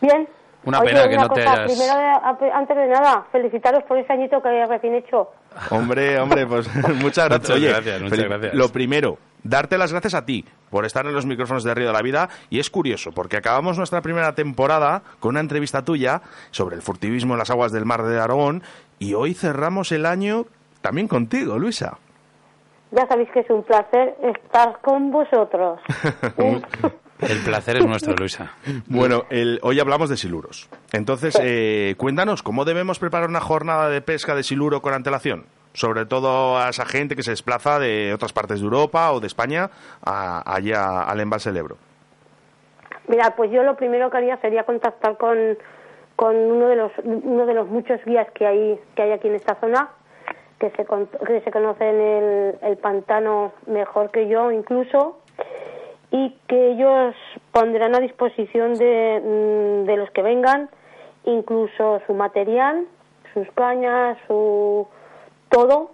Bien. 0.01 0.27
Una 0.65 0.81
Oye, 0.81 0.89
pena 0.89 1.09
que 1.09 1.17
no 1.19 1.29
te 1.29 1.43
hayas- 1.43 1.71
Primero, 1.73 2.55
antes 2.55 2.77
de 2.77 2.87
nada, 2.89 3.27
felicitaros 3.31 3.83
por 3.85 3.99
ese 3.99 4.13
añito 4.13 4.41
que 4.41 4.49
habéis 4.49 4.69
recién 4.69 4.95
hecho. 4.95 5.29
Hombre, 5.71 6.19
hombre, 6.19 6.47
pues 6.47 6.67
muchas 7.03 7.29
gracias. 7.29 7.51
Muchas 7.51 7.57
Oye, 7.57 7.69
gracias, 7.69 8.01
muchas 8.01 8.17
Felipe, 8.19 8.29
gracias. 8.39 8.55
Lo 8.55 8.69
primero, 8.71 9.19
darte 9.43 9.79
las 9.79 9.93
gracias 9.93 10.15
a 10.15 10.25
ti 10.25 10.45
por 10.71 10.85
estar 10.85 11.07
en 11.07 11.15
los 11.15 11.27
micrófonos 11.27 11.65
de 11.65 11.75
Río 11.75 11.87
de 11.89 11.93
la 11.93 12.03
Vida 12.03 12.29
y 12.51 12.59
es 12.59 12.69
curioso 12.71 13.13
porque 13.13 13.37
acabamos 13.37 13.79
nuestra 13.79 14.03
primera 14.03 14.35
temporada 14.35 15.03
con 15.21 15.31
una 15.31 15.41
entrevista 15.41 15.83
tuya 15.85 16.21
sobre 16.51 16.77
el 16.77 16.83
furtivismo 16.83 17.35
en 17.35 17.39
las 17.39 17.51
aguas 17.51 17.73
del 17.73 17.85
mar 17.87 18.03
de 18.03 18.21
Aragón 18.21 18.63
y 18.99 19.15
hoy 19.15 19.35
cerramos 19.35 19.93
el 19.93 20.05
año 20.07 20.47
también 20.83 21.09
contigo, 21.09 21.59
Luisa. 21.59 21.99
Ya 22.91 23.07
sabéis 23.07 23.29
que 23.33 23.41
es 23.41 23.51
un 23.51 23.63
placer 23.65 24.17
estar 24.23 24.79
con 24.83 25.11
vosotros. 25.11 25.79
El 27.21 27.39
placer 27.45 27.77
es 27.79 27.85
nuestro, 27.85 28.15
Luisa. 28.15 28.53
Bueno, 28.87 29.25
el- 29.31 29.59
hoy 29.65 29.81
hablamos 29.81 30.09
de 30.09 30.17
siluros. 30.17 30.69
Entonces, 30.93 31.37
eh, 31.43 31.97
cuéntanos, 31.99 32.45
¿cómo 32.45 32.65
debemos 32.65 33.01
preparar 33.01 33.29
una 33.29 33.41
jornada 33.41 33.89
de 33.89 34.01
pesca 34.01 34.37
de 34.37 34.45
siluro 34.45 34.83
con 34.83 34.95
antelación? 34.95 35.47
Sobre 35.75 36.07
todo 36.07 36.59
a 36.59 36.71
esa 36.71 36.87
gente 36.87 37.15
que 37.15 37.23
se 37.23 37.31
desplaza 37.31 37.79
de 37.79 38.13
otras 38.15 38.33
partes 38.33 38.59
de 38.61 38.65
Europa 38.65 39.13
o 39.13 39.21
de 39.21 39.27
España 39.27 39.71
a- 40.05 40.43
allá 40.55 41.03
al 41.03 41.21
embalse 41.21 41.51
del 41.51 41.59
Ebro. 41.59 41.77
Mira, 43.07 43.35
pues 43.37 43.51
yo 43.51 43.63
lo 43.63 43.77
primero 43.77 44.11
que 44.11 44.17
haría 44.19 44.37
sería 44.39 44.65
contactar 44.65 45.17
con, 45.17 45.57
con 46.17 46.37
uno 46.37 46.69
de 46.69 46.77
los 46.77 46.93
uno 47.05 47.47
de 47.47 47.55
los 47.55 47.69
muchos 47.69 48.05
guías 48.05 48.29
que 48.33 48.47
hay 48.47 48.81
que 48.95 49.03
hay 49.03 49.13
aquí 49.13 49.29
en 49.29 49.35
esta 49.37 49.55
zona, 49.57 49.89
que 50.59 50.71
se 50.71 50.85
que 51.27 51.41
se 51.43 51.51
conocen 51.51 52.01
el, 52.01 52.59
el 52.63 52.77
pantano 52.79 53.53
mejor 53.67 54.11
que 54.11 54.29
yo 54.29 54.51
incluso 54.51 55.19
y 56.11 56.37
que 56.49 56.73
ellos 56.73 57.15
pondrán 57.53 57.95
a 57.95 58.01
disposición 58.01 58.75
de, 58.75 59.23
mm, 59.23 59.87
de 59.87 59.97
los 59.97 60.11
que 60.11 60.23
vengan 60.23 60.69
incluso 61.25 62.01
su 62.07 62.15
material, 62.15 62.87
sus 63.35 63.47
cañas, 63.53 64.17
su 64.27 64.87
todo 65.51 65.91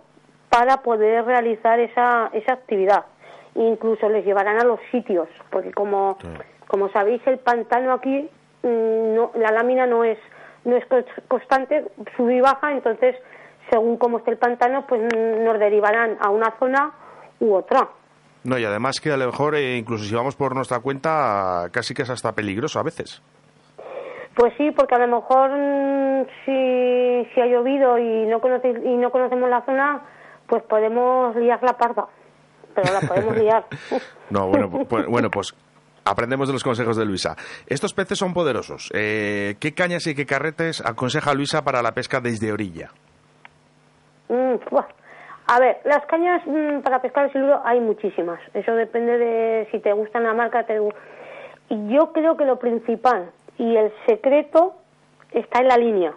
para 0.51 0.79
poder 0.83 1.25
realizar 1.25 1.81
esa, 1.81 2.31
esa 2.33 2.53
actividad. 2.53 3.07
Incluso 3.55 4.09
les 4.09 4.25
llevarán 4.25 4.61
a 4.61 4.65
los 4.65 4.81
sitios, 4.91 5.29
porque 5.51 5.73
como, 5.73 6.19
como 6.67 6.89
sabéis 6.91 7.23
el 7.27 7.39
pantano 7.39 7.93
aquí, 7.93 8.29
mm, 8.63 9.15
no, 9.15 9.31
la 9.35 9.51
lámina 9.53 9.87
no 9.87 10.05
es, 10.05 10.19
no 10.65 10.77
es 10.77 10.85
constante, 11.29 11.85
sube 12.17 12.37
y 12.37 12.41
baja, 12.41 12.73
entonces 12.73 13.17
según 13.71 13.97
cómo 13.97 14.19
esté 14.19 14.33
el 14.33 14.39
pantano, 14.39 14.87
pues 14.87 15.01
mm, 15.03 15.45
nos 15.45 15.59
derivarán 15.59 16.17
a 16.21 16.31
una 16.31 16.55
zona 16.59 16.93
u 17.41 17.55
otra. 17.55 17.89
No, 18.45 18.59
y 18.59 18.65
además 18.65 19.01
que 19.01 19.11
a 19.11 19.17
lo 19.17 19.27
mejor, 19.27 19.55
eh, 19.55 19.77
incluso 19.77 20.05
si 20.05 20.15
vamos 20.15 20.37
por 20.37 20.55
nuestra 20.55 20.81
cuenta, 20.81 21.69
casi 21.73 21.95
que 21.95 22.03
es 22.03 22.11
hasta 22.11 22.33
peligroso 22.33 22.79
a 22.79 22.83
veces. 22.83 23.23
Pues 24.37 24.53
sí, 24.57 24.71
porque 24.73 24.95
a 24.95 24.99
lo 24.99 25.07
mejor 25.21 25.51
mm, 25.51 26.27
si, 26.45 27.29
si 27.35 27.41
ha 27.41 27.47
llovido 27.47 27.99
y 27.99 28.27
no, 28.27 28.41
conoce, 28.41 28.69
y 28.71 28.97
no 28.97 29.11
conocemos 29.11 29.49
la 29.49 29.63
zona, 29.63 30.03
pues 30.47 30.63
podemos 30.65 31.35
liar 31.37 31.63
la 31.63 31.75
parda. 31.75 32.07
Pero 32.75 32.93
la 32.93 33.01
podemos 33.07 33.37
liar. 33.37 33.65
No, 34.31 34.49
bueno, 34.49 34.69
pu- 34.71 34.87
pu- 34.89 35.07
bueno, 35.09 35.31
pues 35.31 35.55
aprendemos 36.05 36.49
de 36.49 36.55
los 36.55 36.65
consejos 36.65 36.97
de 36.97 37.05
Luisa. 37.05 37.37
Estos 37.67 37.95
peces 37.95 38.19
son 38.19 38.35
poderosos. 38.35 38.91
Eh, 38.95 39.55
¿Qué 39.61 39.75
cañas 39.75 40.07
y 40.07 40.15
qué 40.15 40.27
carretes 40.27 40.83
aconseja 40.85 41.35
Luisa 41.35 41.63
para 41.63 41.83
la 41.83 41.93
pesca 41.93 42.21
desde 42.21 42.51
orilla? 42.53 42.91
Mm. 44.29 44.55
A 45.47 45.61
ver, 45.61 45.77
las 45.85 46.05
cañas 46.07 46.43
mm, 46.47 46.81
para 46.81 47.01
pescar 47.03 47.27
el 47.27 47.33
siluro 47.33 47.61
hay 47.65 47.79
muchísimas. 47.81 48.41
Eso 48.55 48.75
depende 48.75 49.19
de 49.19 49.69
si 49.71 49.79
te 49.79 49.93
gusta 49.93 50.19
la 50.21 50.33
marca. 50.35 50.65
Te... 50.65 50.81
Y 51.69 51.89
yo 51.95 52.13
creo 52.13 52.37
que 52.37 52.45
lo 52.47 52.59
principal 52.59 53.31
y 53.59 53.77
el 53.77 53.93
secreto 54.07 54.75
está 55.33 55.61
en 55.61 55.69
la 55.69 55.77
línea. 55.77 56.15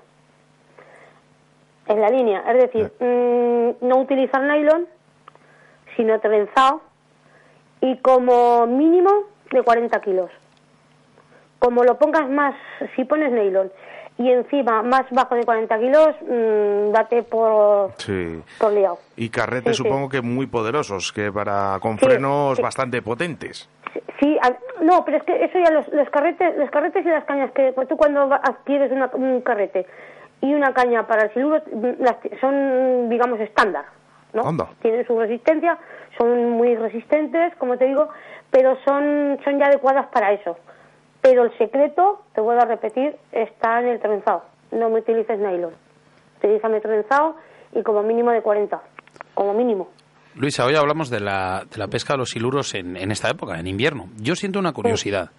En 1.88 2.02
la 2.02 2.10
línea. 2.10 2.44
Es 2.48 2.58
decir, 2.58 2.92
mm, 3.00 3.86
no 3.88 3.98
utilizar 3.98 4.42
nylon, 4.42 4.88
sino 5.96 6.20
trenzado 6.20 6.82
y 7.82 7.98
como 7.98 8.68
mínimo 8.68 9.10
de 9.52 9.64
40 9.64 10.00
kilos. 10.02 10.32
Como 11.60 11.84
lo 11.84 11.98
pongas 11.98 12.30
más, 12.30 12.56
si 12.96 13.06
pones 13.06 13.32
nylon 13.32 13.72
y 14.18 14.32
encima 14.32 14.82
más 14.82 15.04
bajo 15.12 15.36
de 15.36 15.44
40 15.46 15.78
kilos, 15.80 16.10
mm, 16.22 16.92
date 16.92 17.24
por, 17.24 17.92
Sí. 17.98 18.42
por 18.60 18.74
liado. 18.74 18.98
Y 19.16 19.30
carretes 19.30 19.78
Sí, 19.78 19.84
sí. 19.84 19.88
supongo 19.90 20.10
que 20.10 20.22
muy 20.22 20.48
poderosos, 20.48 21.12
que 21.14 21.32
para 21.32 21.78
con 21.82 21.98
frenos 21.98 22.60
bastante 22.60 23.02
potentes. 23.02 23.70
Sí, 24.20 24.38
a- 24.42 24.58
no, 24.84 25.06
pero 25.06 25.18
es 25.18 25.24
que 25.24 25.44
eso 25.46 25.60
ya 25.60 25.72
los, 25.72 25.88
los 25.90 26.10
carretes, 26.10 26.58
los 26.58 26.70
carretes 26.72 27.06
y 27.06 27.10
las 27.10 27.24
cañas 27.26 27.52
que 27.52 27.74
tú 27.88 27.96
cuando 27.98 28.22
adquieres 28.34 28.92
una- 28.92 29.12
un 29.14 29.42
carrete 29.42 29.86
y 30.42 30.54
una 30.54 30.74
caña 30.74 31.06
para 31.06 31.24
el 31.26 31.34
siluro 31.34 31.62
mm, 31.72 32.04
son 32.42 33.10
digamos 33.10 33.40
estándar, 33.40 33.86
¿no? 34.34 34.44
Tienen 34.82 35.06
su 35.06 35.20
resistencia, 35.20 35.78
son 36.18 36.50
muy 36.52 36.76
resistentes, 36.76 37.56
como 37.58 37.78
te 37.78 37.86
digo, 37.86 38.10
pero 38.50 38.76
son 38.86 39.40
son 39.44 39.60
ya 39.60 39.66
adecuadas 39.68 40.08
para 40.08 40.32
eso. 40.34 40.58
Pero 41.30 41.44
el 41.44 41.58
secreto, 41.58 42.22
te 42.34 42.40
vuelvo 42.40 42.62
a 42.62 42.66
repetir, 42.66 43.18
está 43.34 43.82
en 43.82 43.88
el 43.88 44.00
trenzado. 44.00 44.44
No 44.72 44.90
me 44.90 45.00
utilices 45.00 45.38
nylon. 45.38 45.74
Utilízame 46.38 46.80
trenzado 46.80 47.36
y 47.74 47.84
como 47.84 48.02
mínimo 48.02 48.32
de 48.32 48.42
40, 48.42 48.82
como 49.34 49.54
mínimo. 49.54 49.90
Luisa, 50.36 50.66
hoy 50.66 50.76
hablamos 50.76 51.10
de 51.10 51.20
la, 51.20 51.66
de 51.70 51.78
la 51.78 51.88
pesca 51.90 52.14
de 52.14 52.20
los 52.20 52.30
siluros 52.30 52.74
en, 52.76 52.96
en 52.96 53.12
esta 53.12 53.30
época, 53.30 53.60
en 53.60 53.68
invierno. 53.68 54.08
Yo 54.22 54.36
siento 54.36 54.58
una 54.60 54.72
curiosidad. 54.72 55.32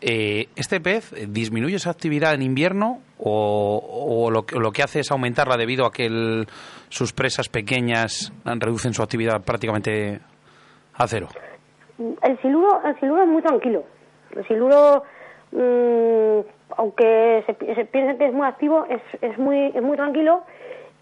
Eh, 0.00 0.46
¿Este 0.54 0.80
pez 0.80 1.12
disminuye 1.32 1.80
su 1.80 1.90
actividad 1.90 2.34
en 2.34 2.42
invierno 2.42 3.00
o, 3.18 4.22
o 4.24 4.30
lo, 4.30 4.46
que- 4.46 4.56
lo 4.56 4.70
que 4.70 4.84
hace 4.84 5.00
es 5.00 5.10
aumentarla 5.10 5.56
debido 5.56 5.84
a 5.84 5.90
que 5.90 6.06
el- 6.06 6.46
sus 6.90 7.12
presas 7.12 7.48
pequeñas 7.48 8.32
reducen 8.44 8.94
su 8.94 9.02
actividad 9.02 9.40
prácticamente 9.42 10.20
a 10.94 11.08
cero? 11.08 11.26
El 12.22 12.40
siluro, 12.40 12.80
el 12.84 13.00
siluro 13.00 13.22
es 13.24 13.28
muy 13.28 13.42
tranquilo. 13.42 13.82
El 14.36 14.46
siluro, 14.46 15.02
mm, 15.52 16.40
aunque 16.76 17.44
se, 17.46 17.74
se 17.74 17.84
piense 17.86 18.16
que 18.18 18.26
es 18.26 18.32
muy 18.32 18.46
activo, 18.46 18.86
es, 18.88 19.02
es, 19.22 19.38
muy, 19.38 19.72
es 19.74 19.82
muy 19.82 19.96
tranquilo. 19.96 20.42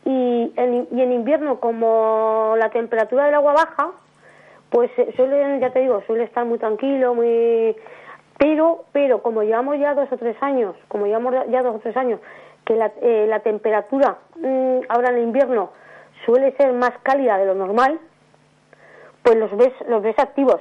Y 0.05 0.53
en, 0.57 0.87
y 0.93 1.01
en 1.01 1.13
invierno, 1.13 1.59
como 1.59 2.55
la 2.59 2.71
temperatura 2.71 3.25
del 3.25 3.35
agua 3.35 3.55
baja, 3.55 3.91
pues 4.71 4.91
eh, 4.99 5.13
suele, 5.17 5.59
ya 5.61 5.71
te 5.71 5.81
digo, 5.81 6.03
suele 6.07 6.25
estar 6.25 6.45
muy 6.45 6.59
tranquilo, 6.59 7.15
muy... 7.15 7.77
Pero, 8.39 8.85
pero 8.93 9.23
como 9.23 9.43
llevamos 9.43 9.79
ya 9.79 9.95
dos 9.95 10.13
o 10.13 10.17
tres 10.17 10.37
años, 10.43 10.77
como 10.89 11.07
llevamos 11.07 11.35
ya 11.49 11.63
dos 11.63 11.77
o 11.77 11.79
tres 11.79 11.97
años, 11.97 12.21
que 12.67 12.77
la, 12.77 12.93
eh, 13.01 13.27
la 13.29 13.41
temperatura 13.41 14.19
mm, 14.37 14.81
ahora 14.89 15.11
en 15.11 15.23
invierno 15.23 15.71
suele 16.27 16.53
ser 16.57 16.73
más 16.73 16.93
cálida 17.03 17.39
de 17.39 17.47
lo 17.47 17.55
normal, 17.55 17.99
pues 19.23 19.37
los 19.37 19.57
ves, 19.57 19.73
los 19.89 20.03
ves 20.03 20.19
activos. 20.19 20.61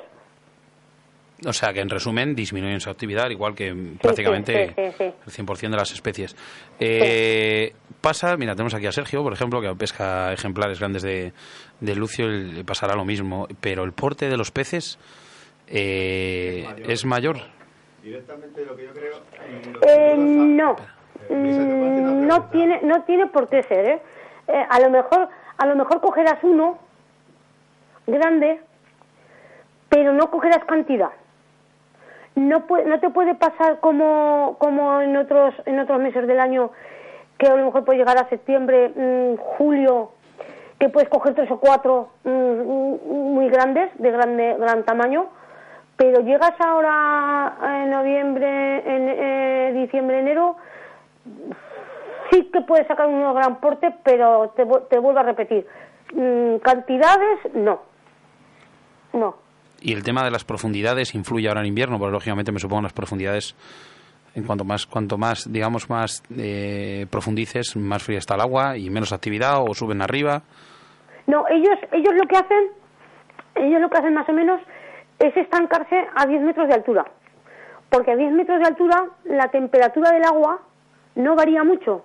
O 1.46 1.52
sea 1.52 1.74
que 1.74 1.82
en 1.82 1.90
resumen 1.90 2.36
disminuyen 2.36 2.80
su 2.80 2.90
actividad, 2.90 3.30
igual 3.30 3.56
que 3.56 3.76
prácticamente 4.02 4.68
sí, 4.68 4.74
sí, 4.76 4.96
sí. 4.98 5.04
el 5.04 5.46
100% 5.46 5.70
de 5.70 5.78
las 5.78 5.92
especies. 5.92 6.36
Eh, 6.80 7.74
Pasa, 8.00 8.38
mira, 8.38 8.54
tenemos 8.54 8.74
aquí 8.74 8.86
a 8.86 8.92
Sergio, 8.92 9.24
por 9.24 9.34
ejemplo, 9.34 9.60
que 9.62 9.74
pesca 9.76 10.32
ejemplares 10.32 10.80
grandes 10.80 11.02
de, 11.02 11.34
de 11.82 11.96
Lucio, 11.96 12.32
y 12.32 12.52
le 12.52 12.64
pasará 12.64 12.96
lo 12.96 13.04
mismo. 13.04 13.48
Pero 13.60 13.84
el 13.84 13.92
porte 13.92 14.30
de 14.30 14.38
los 14.38 14.52
peces 14.52 14.98
eh, 15.68 16.66
es 16.88 17.04
mayor. 17.04 17.38
Directamente 18.04 18.64
lo 18.64 18.76
que 18.76 18.86
yo 18.86 18.94
creo. 18.94 19.22
Eh, 19.88 20.16
no, 20.18 20.76
Mm, 21.30 22.28
no 22.28 22.44
tiene, 22.50 22.82
no 22.84 23.04
tiene 23.04 23.28
por 23.28 23.50
qué 23.50 23.64
ser, 23.64 23.86
¿eh? 23.88 24.02
Eh, 24.48 24.66
a 24.70 24.80
lo 24.80 24.90
mejor, 24.92 25.30
a 25.58 25.66
lo 25.66 25.76
mejor 25.76 26.02
cogerás 26.02 26.38
uno 26.44 26.78
grande, 28.06 28.60
pero 29.90 30.14
no 30.14 30.30
cogerás 30.30 30.64
cantidad. 30.66 31.10
No, 32.36 32.68
puede, 32.68 32.86
no 32.86 33.00
te 33.00 33.10
puede 33.10 33.34
pasar 33.36 33.80
como, 33.80 34.58
como 34.60 35.02
en 35.02 35.16
otros, 35.16 35.54
en 35.66 35.80
otros 35.80 36.00
meses 36.00 36.28
del 36.28 36.40
año, 36.40 36.72
que 37.38 37.48
a 37.48 37.56
lo 37.56 37.66
mejor 37.66 37.86
puede 37.86 38.00
llegar 38.00 38.18
a 38.18 38.30
septiembre, 38.30 38.90
mm, 38.90 39.38
julio, 39.38 40.12
que 40.78 40.90
puedes 40.90 41.08
coger 41.10 41.34
tres 41.34 41.50
o 41.50 41.60
cuatro 41.60 42.10
mm, 42.26 42.30
mm, 42.30 43.34
muy 43.34 43.50
grandes, 43.50 43.90
de 43.98 44.12
grande, 44.12 44.56
gran 44.60 44.84
tamaño, 44.84 45.28
pero 45.96 46.20
llegas 46.20 46.54
ahora 46.60 47.56
en 47.84 47.90
noviembre, 47.90 48.96
en 48.96 49.10
eh, 49.10 49.72
diciembre, 49.74 50.20
enero, 50.20 50.58
sí 52.32 52.50
que 52.52 52.62
puedes 52.62 52.86
sacar 52.88 53.08
un 53.08 53.34
gran 53.34 53.62
porte, 53.62 53.96
pero 54.04 54.50
te, 54.58 54.66
te 54.90 55.00
vuelvo 55.00 55.20
a 55.20 55.24
repetir, 55.24 55.66
cantidades 56.62 57.54
no, 57.54 57.80
no. 59.14 59.45
Y 59.82 59.94
el 59.94 60.04
tema 60.04 60.24
de 60.24 60.32
las 60.32 60.44
profundidades 60.44 61.14
influye 61.16 61.48
ahora 61.48 61.62
en 61.62 61.68
invierno, 61.68 61.98
porque 62.00 62.14
lógicamente 62.14 62.52
me 62.52 62.60
supongo 62.60 62.84
las 62.84 62.94
profundidades, 62.94 63.56
en 64.34 64.44
cuanto 64.44 64.64
más, 64.64 64.86
cuanto 64.86 65.18
más 65.18 65.52
digamos, 65.52 65.90
más 65.90 66.24
eh, 66.38 67.06
profundices, 67.10 67.76
más 67.76 68.04
fría 68.04 68.18
está 68.18 68.36
el 68.36 68.42
agua 68.42 68.78
y 68.78 68.90
menos 68.90 69.14
actividad 69.14 69.62
o 69.62 69.74
suben 69.74 70.02
arriba. 70.02 70.42
No, 71.28 71.46
ellos, 71.50 71.78
ellos 71.92 72.14
lo 72.14 72.28
que 72.28 72.38
hacen, 72.38 72.70
ellos 73.56 73.82
lo 73.82 73.90
que 73.90 73.98
hacen 73.98 74.14
más 74.14 74.28
o 74.30 74.34
menos 74.34 74.62
es 75.20 75.36
estancarse 75.38 76.06
a 76.16 76.26
10 76.26 76.42
metros 76.42 76.68
de 76.68 76.74
altura. 76.76 77.06
Porque 77.90 78.12
a 78.12 78.16
10 78.16 78.34
metros 78.34 78.60
de 78.60 78.68
altura 78.68 79.06
la 79.24 79.48
temperatura 79.50 80.12
del 80.12 80.24
agua 80.24 80.60
no 81.16 81.36
varía 81.36 81.64
mucho. 81.64 82.04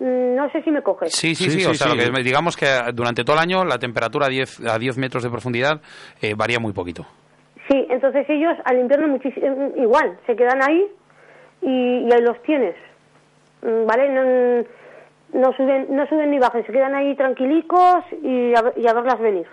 Mm, 0.00 0.34
No 0.36 0.50
sé 0.50 0.62
si 0.62 0.70
me 0.70 0.82
coges. 0.82 1.12
Sí, 1.12 1.34
sí, 1.34 1.50
sí. 1.50 1.64
o 1.64 1.74
sea, 1.74 1.94
lo 1.94 1.96
que- 1.96 2.22
digamos 2.22 2.56
que 2.56 2.66
durante 2.94 3.24
todo 3.24 3.36
el 3.36 3.42
año 3.42 3.64
la 3.64 3.78
temperatura 3.78 4.26
a 4.26 4.28
10, 4.28 4.60
a 4.66 4.78
10 4.78 4.96
metros 4.98 5.22
de 5.22 5.30
profundidad 5.30 5.80
eh, 6.22 6.34
varía 6.34 6.58
muy 6.60 6.72
poquito. 6.72 7.06
Sí, 7.68 7.86
entonces 7.90 8.24
ellos 8.30 8.56
al 8.64 8.78
invierno 8.78 9.08
muchis- 9.08 9.36
igual, 9.76 10.18
se 10.26 10.34
quedan 10.36 10.62
ahí 10.62 10.86
y, 11.62 11.68
y 12.06 12.12
ahí 12.12 12.22
los 12.22 12.40
tienes. 12.42 12.74
Mm, 13.62 13.86
¿Vale? 13.86 14.08
No, 15.32 15.40
no, 15.40 15.52
suben, 15.56 15.86
no 15.90 16.06
suben 16.06 16.30
ni 16.30 16.38
bajan, 16.38 16.64
se 16.64 16.72
quedan 16.72 16.94
ahí 16.94 17.14
tranquilicos 17.16 18.04
y 18.22 18.54
a, 18.54 18.62
ver- 18.62 18.74
y 18.76 18.86
a 18.86 18.92
verlas 18.94 19.18
venir. 19.20 19.46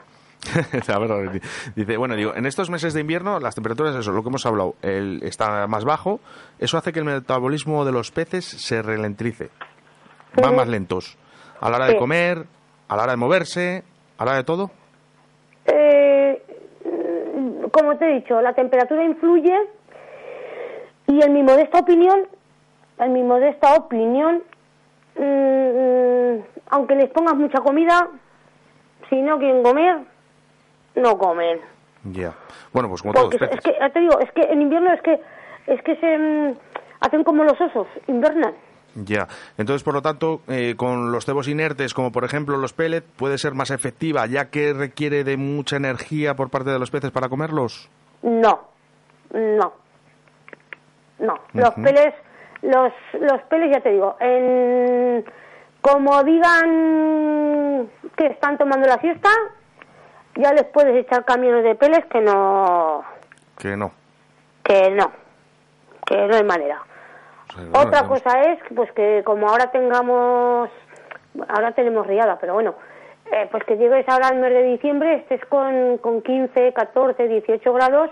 a 0.88 1.00
ver, 1.00 1.42
dice, 1.76 1.98
bueno, 1.98 2.16
digo, 2.16 2.36
en 2.36 2.46
estos 2.46 2.70
meses 2.70 2.94
de 2.94 3.02
invierno 3.02 3.40
las 3.40 3.56
temperaturas, 3.56 3.96
eso, 3.96 4.12
lo 4.12 4.22
que 4.22 4.30
hemos 4.30 4.46
hablado, 4.46 4.76
el, 4.84 5.22
está 5.24 5.66
más 5.66 5.84
bajo, 5.86 6.20
eso 6.60 6.78
hace 6.78 6.94
que 6.94 7.00
el 7.00 7.06
metabolismo 7.06 7.84
de 7.84 7.92
los 7.92 8.12
peces 8.12 8.46
se 8.46 8.82
ralentice, 8.84 9.50
van 10.42 10.56
más 10.56 10.68
lentos, 10.68 11.18
a 11.62 11.70
la 11.70 11.78
hora 11.78 11.86
de 11.86 11.94
Sí. 11.94 11.98
comer, 12.00 12.46
a 12.88 12.96
la 12.96 13.04
hora 13.04 13.12
de 13.14 13.18
moverse, 13.18 13.84
a 14.18 14.26
la 14.26 14.32
hora 14.32 14.38
de 14.38 14.44
todo. 14.44 14.72
Eh, 15.66 16.42
como 17.72 17.98
te 17.98 18.06
he 18.10 18.14
dicho, 18.16 18.42
la 18.42 18.54
temperatura 18.54 19.04
influye 19.04 19.58
y 21.08 21.24
en 21.24 21.34
mi 21.34 21.44
modesta 21.44 21.80
opinión, 21.80 22.28
en 23.00 23.14
mi 23.14 23.24
modesta 23.24 23.74
opinión, 23.76 24.44
mm, 25.18 26.36
aunque 26.70 26.96
les 26.96 27.10
pongas 27.10 27.36
mucha 27.36 27.60
comida, 27.62 28.08
si 29.10 29.22
no 29.22 29.38
quieren 29.40 29.64
comer, 29.64 29.98
no 30.96 31.18
comen. 31.18 31.60
Ya. 32.12 32.34
Bueno, 32.72 32.90
pues 32.90 33.02
como 33.02 33.14
todos 33.14 33.30
Porque 33.36 33.46
los 33.46 33.56
es 33.56 33.62
que, 33.62 33.90
te 33.90 34.00
digo, 34.00 34.20
es 34.20 34.32
que 34.32 34.42
en 34.42 34.62
invierno 34.62 34.92
es 34.94 35.02
que 35.02 35.20
es 35.68 35.82
que 35.82 35.96
se 35.96 36.18
mm, 36.18 36.54
hacen 37.02 37.24
como 37.24 37.44
los 37.44 37.60
osos, 37.60 37.88
invernan. 38.08 38.54
Ya. 38.96 39.28
Entonces, 39.58 39.84
por 39.84 39.94
lo 39.94 40.02
tanto, 40.02 40.42
eh, 40.48 40.76
con 40.78 41.12
los 41.12 41.26
cebos 41.26 41.48
inertes, 41.50 41.94
como 41.94 42.12
por 42.12 42.24
ejemplo 42.24 42.58
los 42.58 42.74
pellets, 42.74 43.06
puede 43.18 43.38
ser 43.38 43.54
más 43.54 43.70
efectiva, 43.70 44.26
ya 44.26 44.50
que 44.50 44.74
requiere 44.74 45.24
de 45.26 45.36
mucha 45.36 45.76
energía 45.76 46.36
por 46.36 46.50
parte 46.50 46.70
de 46.70 46.80
los 46.80 46.92
peces 46.92 47.12
para 47.12 47.28
comerlos. 47.28 47.90
No, 48.24 48.70
no, 49.34 49.74
no. 51.20 51.40
Los 51.54 51.72
peles, 51.72 52.14
los, 52.62 52.94
los 53.20 53.42
peles 53.44 53.72
ya 53.74 53.82
te 53.82 53.92
digo, 53.92 54.16
en, 54.22 55.26
como 55.82 56.24
digan 56.24 57.90
que 58.16 58.28
están 58.28 58.58
tomando 58.58 58.88
la 58.88 58.98
siesta, 59.00 59.30
ya 60.36 60.54
les 60.54 60.64
puedes 60.66 60.96
echar 60.96 61.26
camiones 61.26 61.64
de 61.66 61.76
peles 61.76 62.06
que 62.06 62.22
no, 62.22 63.04
Que 63.58 63.76
no. 63.76 63.92
que 64.64 64.90
no, 64.92 65.12
que 66.06 66.16
no 66.28 66.36
hay 66.36 66.44
manera. 66.44 66.82
Otra 67.74 68.08
cosa 68.08 68.42
es 68.42 68.60
pues 68.76 68.92
que 68.92 69.24
como 69.24 69.48
ahora 69.48 69.72
tengamos, 69.72 70.70
ahora 71.48 71.72
tenemos 71.74 72.06
riada, 72.06 72.38
pero 72.40 72.54
bueno, 72.54 72.76
eh, 73.32 73.48
pues 73.52 73.64
que 73.64 73.78
llegues 73.78 74.08
ahora 74.08 74.28
al 74.28 74.40
mes 74.40 74.52
de 74.52 74.64
diciembre, 74.64 75.16
estés 75.16 75.44
con, 75.46 75.98
con 76.00 76.22
15, 76.22 76.74
14, 76.74 77.28
18 77.28 77.74
grados, 77.74 78.10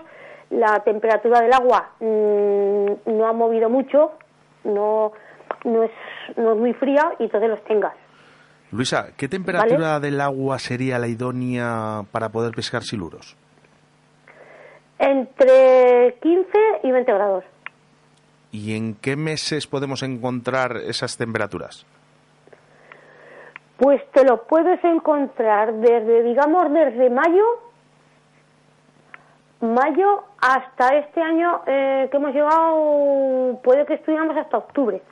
la 0.50 0.80
temperatura 0.80 1.40
del 1.40 1.52
agua 1.52 1.90
mm, 2.00 3.16
no 3.16 3.26
ha 3.26 3.32
movido 3.32 3.68
mucho, 3.68 4.12
no, 4.64 5.12
no, 5.64 5.82
es, 5.84 5.90
no 6.36 6.52
es 6.52 6.58
muy 6.58 6.72
fría 6.74 7.14
y 7.18 7.24
entonces 7.24 7.50
los 7.50 7.62
tengas. 7.64 7.94
Luisa, 8.70 9.08
¿qué 9.16 9.28
temperatura 9.28 10.00
del 10.00 10.20
agua 10.20 10.58
sería 10.58 10.98
la 10.98 11.06
idónea 11.06 12.02
para 12.10 12.30
poder 12.30 12.54
pescar 12.54 12.82
siluros? 12.82 13.36
Entre 14.98 16.16
15 16.20 16.50
y 16.82 16.90
20 16.90 17.12
grados. 17.12 17.44
¿Y 18.54 18.76
en 18.76 18.94
qué 18.94 19.16
meses 19.16 19.66
podemos 19.66 20.04
encontrar 20.04 20.76
esas 20.76 21.16
temperaturas? 21.16 21.84
Pues 23.76 24.00
te 24.12 24.22
lo 24.24 24.44
puedes 24.44 24.78
encontrar 24.84 25.74
desde, 25.74 26.22
digamos, 26.22 26.72
desde 26.72 27.10
mayo, 27.10 27.44
mayo 29.60 30.22
hasta 30.40 30.96
este 30.98 31.20
año 31.20 31.62
eh, 31.66 32.06
que 32.08 32.16
hemos 32.16 32.32
llegado, 32.32 33.60
puede 33.64 33.84
que 33.86 33.94
estuviéramos 33.94 34.36
hasta 34.36 34.58
octubre. 34.58 35.02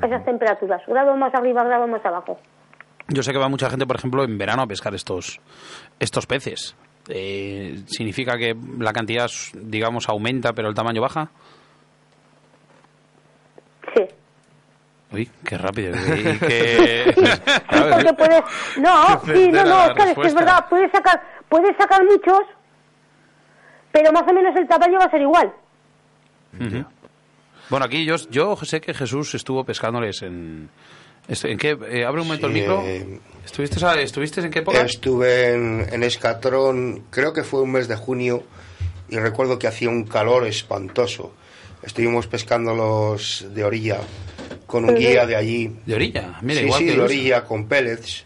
Esas 0.00 0.24
temperaturas, 0.24 0.80
grado 0.86 1.16
más 1.16 1.34
arriba, 1.34 1.64
grado 1.64 1.88
más 1.88 2.06
abajo. 2.06 2.38
Yo 3.08 3.24
sé 3.24 3.32
que 3.32 3.38
va 3.38 3.48
mucha 3.48 3.68
gente, 3.68 3.84
por 3.84 3.96
ejemplo, 3.96 4.22
en 4.22 4.38
verano 4.38 4.62
a 4.62 4.66
pescar 4.68 4.94
estos, 4.94 5.40
estos 5.98 6.24
peces. 6.26 6.76
Eh, 7.08 7.82
¿Significa 7.86 8.38
que 8.38 8.54
la 8.78 8.92
cantidad, 8.92 9.28
digamos, 9.54 10.08
aumenta 10.08 10.52
pero 10.52 10.68
el 10.68 10.74
tamaño 10.76 11.02
baja? 11.02 11.28
Sí. 13.94 14.04
Uy, 15.12 15.30
qué 15.44 15.58
rápido. 15.58 15.94
y 16.16 16.38
qué- 16.38 17.12
Sí, 17.16 17.22
porque 17.70 18.12
puedes, 18.14 18.42
no, 18.78 19.20
sí, 19.24 19.48
no, 19.52 19.64
no, 19.64 19.86
la 19.86 19.86
es 20.10 20.14
que, 20.16 20.26
es 20.28 20.34
verdad, 20.34 20.66
puedes 20.70 20.90
sacar, 20.90 21.22
puedes 21.48 21.76
sacar 21.76 22.02
muchos, 22.04 22.40
pero 23.92 24.10
más 24.12 24.22
o 24.22 24.32
menos 24.32 24.54
el 24.56 24.66
tamaño 24.66 24.98
va 24.98 25.04
a 25.04 25.10
ser 25.10 25.20
igual. 25.22 25.52
Bueno, 27.70 27.86
aquí 27.86 28.04
yo, 28.04 28.16
yo 28.30 28.56
sé 28.62 28.80
que 28.80 28.92
Jesús 28.94 29.34
estuvo 29.34 29.64
pescándoles 29.64 30.22
en... 30.22 30.68
esto- 31.28 31.48
¿En 31.48 31.56
qué? 31.58 31.76
Eh, 31.90 32.04
abre 32.04 32.20
un 32.20 32.26
momento 32.26 32.46
el 32.46 32.52
Sí, 32.54 32.58
micro. 32.60 32.82
eh, 32.84 33.20
¿Estuviste, 33.44 34.02
¿Estuviste 34.02 34.40
en 34.40 34.50
qué 34.50 34.58
época? 34.60 34.80
Estuve 34.82 35.54
en, 35.54 35.86
en 35.92 36.02
Escatrón, 36.02 37.04
creo 37.10 37.32
que 37.32 37.42
fue 37.42 37.62
un 37.62 37.72
mes 37.72 37.88
de 37.88 37.96
junio, 37.96 38.42
y 39.08 39.18
recuerdo 39.18 39.58
que 39.58 39.66
hacía 39.68 39.88
un 39.88 40.04
calor 40.04 40.46
espantoso. 40.46 41.32
Estuvimos 41.82 42.26
pescando 42.28 42.74
los 42.74 43.46
de 43.52 43.64
orilla 43.64 43.98
con 44.72 44.86
un 44.86 44.94
guía 44.94 45.26
de 45.26 45.36
allí. 45.36 45.70
¿De 45.84 45.94
orilla? 45.94 46.38
Mira, 46.40 46.60
sí, 46.60 46.64
igual 46.64 46.78
sí, 46.80 46.86
que 46.86 46.92
de 46.92 47.00
orilla, 47.02 47.44
con 47.44 47.68
pellets. 47.68 48.24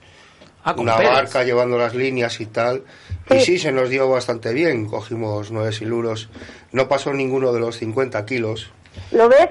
Ah, 0.62 0.74
con 0.74 0.84
una 0.84 0.96
pellets. 0.96 1.14
barca 1.14 1.42
llevando 1.42 1.76
las 1.76 1.92
líneas 1.92 2.40
y 2.40 2.46
tal. 2.46 2.84
Y 3.28 3.40
sí, 3.40 3.58
se 3.58 3.72
nos 3.72 3.90
dio 3.90 4.08
bastante 4.08 4.54
bien. 4.54 4.86
Cogimos 4.86 5.50
nueve 5.50 5.72
siluros. 5.72 6.28
No 6.70 6.86
pasó 6.86 7.12
ninguno 7.12 7.52
de 7.52 7.58
los 7.58 7.78
50 7.78 8.24
kilos. 8.26 8.70
¿Lo 9.10 9.28
ves? 9.28 9.48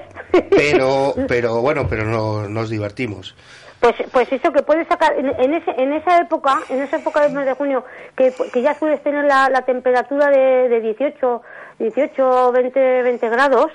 Pero, 0.48 1.14
pero 1.28 1.60
bueno, 1.60 1.86
pero 1.86 2.06
no, 2.06 2.48
nos 2.48 2.70
divertimos. 2.70 3.36
Pues, 3.78 3.94
pues 4.10 4.32
eso 4.32 4.50
que 4.50 4.62
puedes 4.62 4.88
sacar 4.88 5.18
en, 5.18 5.26
en 5.38 5.52
ese, 5.52 5.72
en 5.76 5.92
esa 5.92 6.18
época, 6.18 6.62
en 6.70 6.80
esa 6.80 6.96
época 6.96 7.20
del 7.20 7.32
mes 7.32 7.44
de 7.44 7.52
junio, 7.52 7.84
que, 8.16 8.32
que 8.54 8.62
ya 8.62 8.72
puedes 8.72 9.02
tener 9.02 9.26
la, 9.26 9.50
la 9.50 9.66
temperatura 9.66 10.30
de, 10.30 10.70
de 10.70 10.80
18, 10.80 11.42
18, 11.78 12.52
20, 12.52 13.02
20 13.02 13.28
grados, 13.28 13.70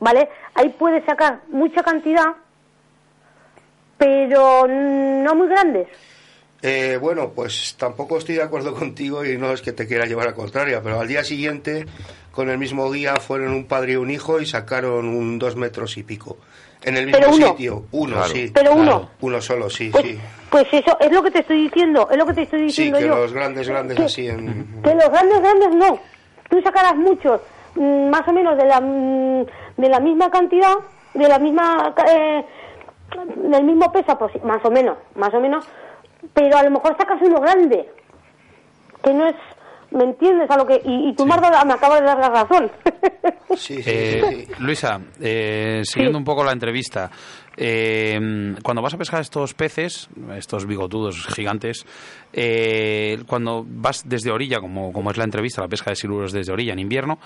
¿vale? 0.00 0.28
Ahí 0.54 0.68
puedes 0.78 1.04
sacar 1.04 1.40
mucha 1.48 1.82
cantidad, 1.82 2.34
pero 3.96 4.66
no 4.68 5.34
muy 5.34 5.48
grandes. 5.48 5.88
Eh, 6.62 6.98
bueno, 7.00 7.30
pues 7.34 7.76
tampoco 7.78 8.18
estoy 8.18 8.36
de 8.36 8.42
acuerdo 8.42 8.74
contigo 8.78 9.24
y 9.24 9.36
no 9.36 9.52
es 9.52 9.62
que 9.62 9.72
te 9.72 9.86
quiera 9.86 10.06
llevar 10.06 10.28
a 10.28 10.34
contraria, 10.34 10.80
pero 10.82 11.00
al 11.00 11.08
día 11.08 11.24
siguiente, 11.24 11.86
con 12.32 12.48
el 12.50 12.58
mismo 12.58 12.90
guía, 12.90 13.16
fueron 13.16 13.52
un 13.52 13.66
padre 13.66 13.92
y 13.92 13.96
un 13.96 14.10
hijo 14.10 14.40
y 14.40 14.46
sacaron 14.46 15.08
un 15.08 15.38
dos 15.38 15.56
metros 15.56 15.96
y 15.96 16.02
pico. 16.02 16.38
En 16.80 16.96
el 16.96 17.06
mismo 17.06 17.18
Pero 17.20 17.34
uno. 17.34 17.48
sitio, 17.48 17.84
uno, 17.90 18.14
Claro. 18.16 18.28
sí. 18.32 18.50
Pero 18.54 18.74
uno. 18.74 19.10
Uno 19.20 19.40
solo, 19.40 19.68
sí, 19.68 19.90
Pues, 19.90 20.04
sí. 20.06 20.18
pues 20.48 20.66
eso 20.70 20.96
es 21.00 21.10
lo 21.10 21.22
que 21.24 21.32
te 21.32 21.40
estoy 21.40 21.62
diciendo, 21.64 22.08
es 22.08 22.16
lo 22.16 22.24
que 22.24 22.34
te 22.34 22.42
estoy 22.42 22.60
Sí, 22.60 22.66
diciendo 22.66 22.98
que 23.00 23.06
yo. 23.06 23.16
los 23.16 23.32
grandes, 23.32 23.68
grandes 23.68 23.96
Que- 23.96 24.04
así 24.04 24.28
en... 24.28 24.80
Que 24.84 24.94
los 24.94 25.10
grandes, 25.10 25.40
grandes 25.40 25.74
no. 25.74 25.98
Tú 26.48 26.62
sacarás 26.62 26.94
muchos, 26.94 27.40
mm, 27.74 28.10
más 28.10 28.26
o 28.28 28.32
menos 28.32 28.56
de 28.56 28.64
la, 28.64 28.80
mm, 28.80 29.44
de 29.78 29.88
la 29.88 29.98
misma 30.00 30.30
cantidad, 30.30 30.74
de 31.14 31.26
la 31.28 31.38
misma, 31.38 31.94
eh, 32.06 32.44
del 33.36 33.64
mismo 33.64 33.90
peso, 33.90 34.18
pues, 34.18 34.32
más 34.44 34.62
o 34.64 34.70
menos, 34.70 34.98
más 35.16 35.32
o 35.32 35.40
menos, 35.40 35.66
pero 36.34 36.58
a 36.58 36.62
lo 36.62 36.70
mejor 36.70 36.94
sacas 36.98 37.18
uno 37.22 37.40
grande, 37.40 37.88
que 39.02 39.14
no 39.14 39.26
es, 39.26 39.36
¿me 39.90 40.04
entiendes 40.04 40.50
a 40.50 40.56
lo 40.58 40.66
que? 40.66 40.82
Y, 40.84 41.08
y 41.08 41.14
tú 41.14 41.24
me, 41.24 41.34
has 41.34 41.40
dado- 41.40 41.64
me 41.64 41.72
acabas 41.74 42.00
de 42.00 42.06
dar 42.06 42.18
la 42.18 42.28
razón. 42.28 42.70
Sí, 43.56 43.82
sí, 43.82 43.90
Eh, 43.90 44.22
sí, 44.28 44.44
sí. 44.46 44.52
Luisa, 44.62 45.00
eh, 45.20 45.80
siguiendo 45.84 46.18
un 46.18 46.24
poco 46.24 46.44
la 46.44 46.52
entrevista, 46.52 47.10
eh, 47.60 48.54
cuando 48.62 48.80
vas 48.82 48.94
a 48.94 48.98
pescar 48.98 49.20
estos 49.20 49.52
peces, 49.54 50.08
estos 50.36 50.64
bigotudos 50.66 51.26
gigantes, 51.34 51.84
eh, 52.32 53.18
cuando 53.26 53.64
vas 53.68 54.08
desde 54.08 54.30
orilla, 54.30 54.60
como, 54.60 54.92
como 54.92 55.10
es 55.10 55.16
la 55.16 55.24
entrevista, 55.24 55.60
la 55.62 55.68
pesca 55.68 55.90
de 55.90 55.96
siluros 55.96 56.32
desde 56.32 56.52
orilla 56.52 56.72
en 56.72 56.78
invierno, 56.78 57.18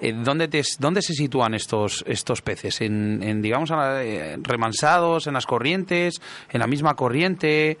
eh, 0.00 0.12
¿dónde, 0.14 0.48
te- 0.48 0.62
¿dónde 0.78 1.02
se 1.02 1.14
sitúan 1.14 1.54
estos, 1.54 2.04
estos 2.06 2.40
peces? 2.42 2.80
¿En, 2.80 3.22
en, 3.22 3.42
digamos, 3.42 3.70
eh, 3.72 4.36
remansados, 4.42 5.26
en 5.26 5.34
las 5.34 5.46
corrientes, 5.46 6.20
en 6.50 6.60
la 6.60 6.66
misma 6.66 6.94
corriente? 6.94 7.78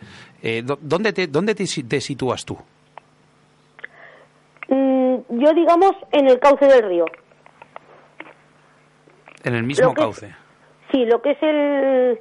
¿dó- 0.64 0.78
¿Dónde, 0.80 1.12
te, 1.12 1.26
dónde 1.28 1.54
te, 1.54 1.66
si- 1.66 1.84
te 1.84 2.00
sitúas 2.00 2.44
tú? 2.44 2.56
Mm, 4.68 5.16
yo, 5.30 5.52
digamos, 5.54 5.92
en 6.12 6.28
el 6.28 6.38
cauce 6.38 6.66
del 6.66 6.82
río. 6.88 7.04
En 9.44 9.54
el 9.54 9.62
mismo 9.64 9.94
que- 9.94 10.02
cauce. 10.02 10.34
Sí, 10.92 11.04
lo 11.06 11.20
que 11.22 11.30
es 11.32 11.38
el, 11.42 12.18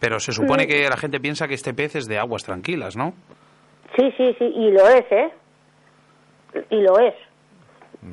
Pero 0.00 0.20
se 0.20 0.32
supone 0.32 0.64
Mm. 0.64 0.68
que 0.68 0.88
la 0.88 0.96
gente 0.96 1.20
piensa 1.20 1.48
que 1.48 1.54
este 1.54 1.74
pez 1.74 1.96
es 1.96 2.06
de 2.08 2.18
aguas 2.18 2.44
tranquilas, 2.44 2.96
¿no? 2.96 3.14
Sí, 3.96 4.12
sí, 4.16 4.34
sí, 4.38 4.44
y 4.44 4.70
lo 4.70 4.86
es, 4.88 5.04
¿eh? 5.10 5.30
Y 6.70 6.80
lo 6.82 6.98
es, 7.00 7.14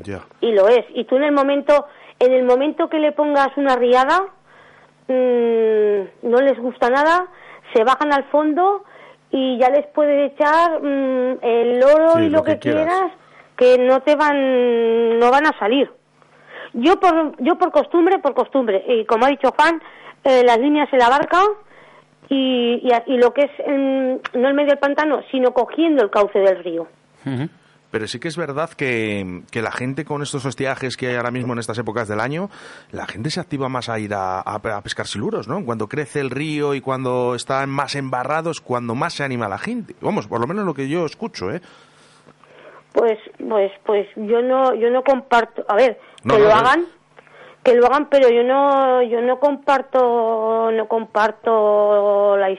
Ya. 0.03 0.21
y 0.41 0.51
lo 0.51 0.67
es. 0.67 0.85
Y 0.95 1.03
tú 1.05 1.17
en 1.17 1.23
el 1.23 1.31
momento, 1.31 1.85
en 2.19 2.33
el 2.33 2.43
momento 2.43 2.89
que 2.89 2.97
le 2.99 3.11
pongas 3.11 3.49
una 3.57 3.75
riada, 3.75 4.21
mm, 5.07 6.27
no 6.29 6.37
les 6.41 6.57
gusta 6.59 6.89
nada, 6.89 7.27
se 7.73 7.83
bajan 7.83 8.11
al 8.13 8.23
fondo 8.25 8.83
y 9.31 9.57
ya 9.59 9.69
les 9.69 9.85
puedes 9.87 10.31
echar 10.33 10.81
mm, 10.81 11.37
el 11.41 11.83
oro 11.83 12.13
Sí, 12.15 12.23
y 12.23 12.29
lo 12.29 12.37
lo, 12.39 12.43
que 12.43 12.53
que, 12.53 12.59
quieras. 12.59 12.85
quieras, 12.87 13.11
que 13.57 13.77
no 13.77 14.01
te 14.01 14.15
van, 14.15 15.19
no 15.19 15.29
van 15.31 15.45
a 15.45 15.57
salir. 15.59 15.91
Yo 16.77 16.99
por, 16.99 17.41
yo 17.41 17.57
por 17.57 17.71
costumbre, 17.71 18.19
por 18.19 18.33
costumbre, 18.33 18.83
y 18.87 19.05
como 19.05 19.25
ha 19.25 19.29
dicho 19.29 19.51
Juan, 19.57 19.81
eh, 20.23 20.43
las 20.45 20.59
líneas 20.59 20.91
en 20.91 20.99
la 20.99 21.09
barca 21.09 21.41
y, 22.29 22.81
y, 22.83 22.91
a- 22.91 23.03
y 23.07 23.17
lo 23.17 23.33
que 23.33 23.41
es 23.43 23.51
en- 23.65 24.21
no 24.33 24.47
el 24.47 24.53
medio 24.53 24.69
del 24.71 24.79
pantano, 24.79 25.21
sino 25.31 25.51
cogiendo 25.53 26.03
el 26.03 26.09
cauce 26.09 26.39
del 26.39 26.63
río. 26.63 26.87
Pero 27.91 28.07
sí 28.07 28.19
que 28.19 28.27
es 28.27 28.35
verdad 28.35 28.69
que, 28.71 29.43
que 29.51 29.61
la 29.61 29.71
gente 29.71 30.03
con 30.03 30.21
estos 30.21 30.45
hostiajes 30.45 30.97
que 30.97 31.07
hay 31.07 31.15
ahora 31.15 31.31
mismo 31.31 31.53
en 31.53 31.59
estas 31.59 31.77
épocas 31.77 32.09
del 32.09 32.19
año, 32.19 32.49
la 32.91 33.05
gente 33.07 33.29
se 33.29 33.39
activa 33.39 33.69
más 33.69 33.87
a 33.87 33.97
ir 33.99 34.13
a, 34.13 34.41
a- 34.41 34.55
a 34.55 34.81
pescar 34.81 35.07
siluros, 35.07 35.47
¿no? 35.47 35.63
Cuando 35.63 35.87
crece 35.87 36.19
el 36.19 36.29
río 36.29 36.73
y 36.73 36.81
cuando 36.81 37.35
están 37.35 37.69
más 37.69 37.95
embarrados, 37.95 38.59
cuando 38.59 38.95
más 38.95 39.13
se 39.13 39.23
anima 39.23 39.47
la 39.47 39.59
gente. 39.59 39.95
Vamos, 40.01 40.27
por 40.27 40.41
lo 40.41 40.47
menos 40.47 40.65
lo 40.65 40.73
que 40.73 40.89
yo 40.89 41.05
escucho, 41.05 41.51
¿eh? 41.51 41.61
Pues, 42.91 43.17
pues, 43.49 43.71
pues 43.85 44.07
yo 44.15 44.41
no, 44.41 44.73
yo 44.73 44.89
no 44.89 45.03
comparto. 45.03 45.65
A 45.67 45.75
ver, 45.75 45.99
No, 46.25 46.33
que 46.35 46.39
no, 46.41 46.47
lo 46.49 46.53
hagan, 46.55 46.85
que 47.63 47.73
lo 47.75 47.85
hagan, 47.85 48.09
pero 48.09 48.29
yo 48.29 48.43
no, 48.43 49.01
yo 49.03 49.21
no 49.21 49.39
comparto, 49.39 50.71
no 50.71 50.87
comparto 50.87 52.35
la, 52.37 52.49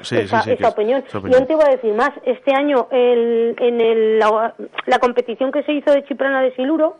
Sí, 0.00 0.16
esa, 0.18 0.42
sí, 0.42 0.50
sí, 0.50 0.56
que 0.56 0.62
esa 0.62 0.68
es- 0.68 0.72
opinión. 0.72 1.04
opinión. 1.14 1.40
Yo 1.40 1.46
te 1.46 1.54
voy 1.54 1.64
a 1.66 1.70
decir 1.70 1.92
más. 1.94 2.10
Este 2.24 2.54
año, 2.54 2.88
el, 2.90 3.54
en 3.58 3.80
el, 3.80 4.18
la, 4.18 4.54
la 4.86 4.98
competición 4.98 5.52
que 5.52 5.62
se 5.64 5.72
hizo 5.72 5.92
de 5.92 6.04
Chiprana 6.04 6.40
de 6.42 6.54
Siluro, 6.54 6.96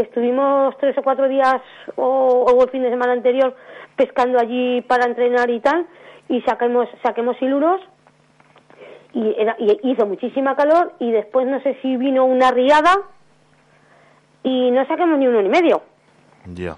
estuvimos 0.00 0.76
tres 0.78 0.96
o 0.98 1.02
cuatro 1.02 1.28
días 1.28 1.60
o, 1.96 2.44
o 2.48 2.62
el 2.64 2.70
fin 2.70 2.82
de 2.82 2.90
semana 2.90 3.12
anterior 3.12 3.54
pescando 3.96 4.38
allí 4.38 4.80
para 4.82 5.04
entrenar 5.06 5.50
y 5.50 5.60
tal, 5.60 5.86
y 6.28 6.40
saquemos, 6.42 6.88
saquemos 7.02 7.36
siluros 7.38 7.80
y, 9.12 9.34
era- 9.38 9.56
y 9.58 9.78
hizo 9.90 10.06
muchísima 10.06 10.56
calor 10.56 10.92
y 10.98 11.10
después 11.10 11.46
no 11.46 11.60
sé 11.62 11.76
si 11.82 11.96
vino 11.96 12.24
una 12.24 12.50
riada 12.50 12.94
y 14.42 14.70
no 14.70 14.84
saquemos 14.86 15.18
ni 15.18 15.26
uno 15.26 15.40
ni 15.42 15.48
medio. 15.48 15.82
Ya. 16.46 16.76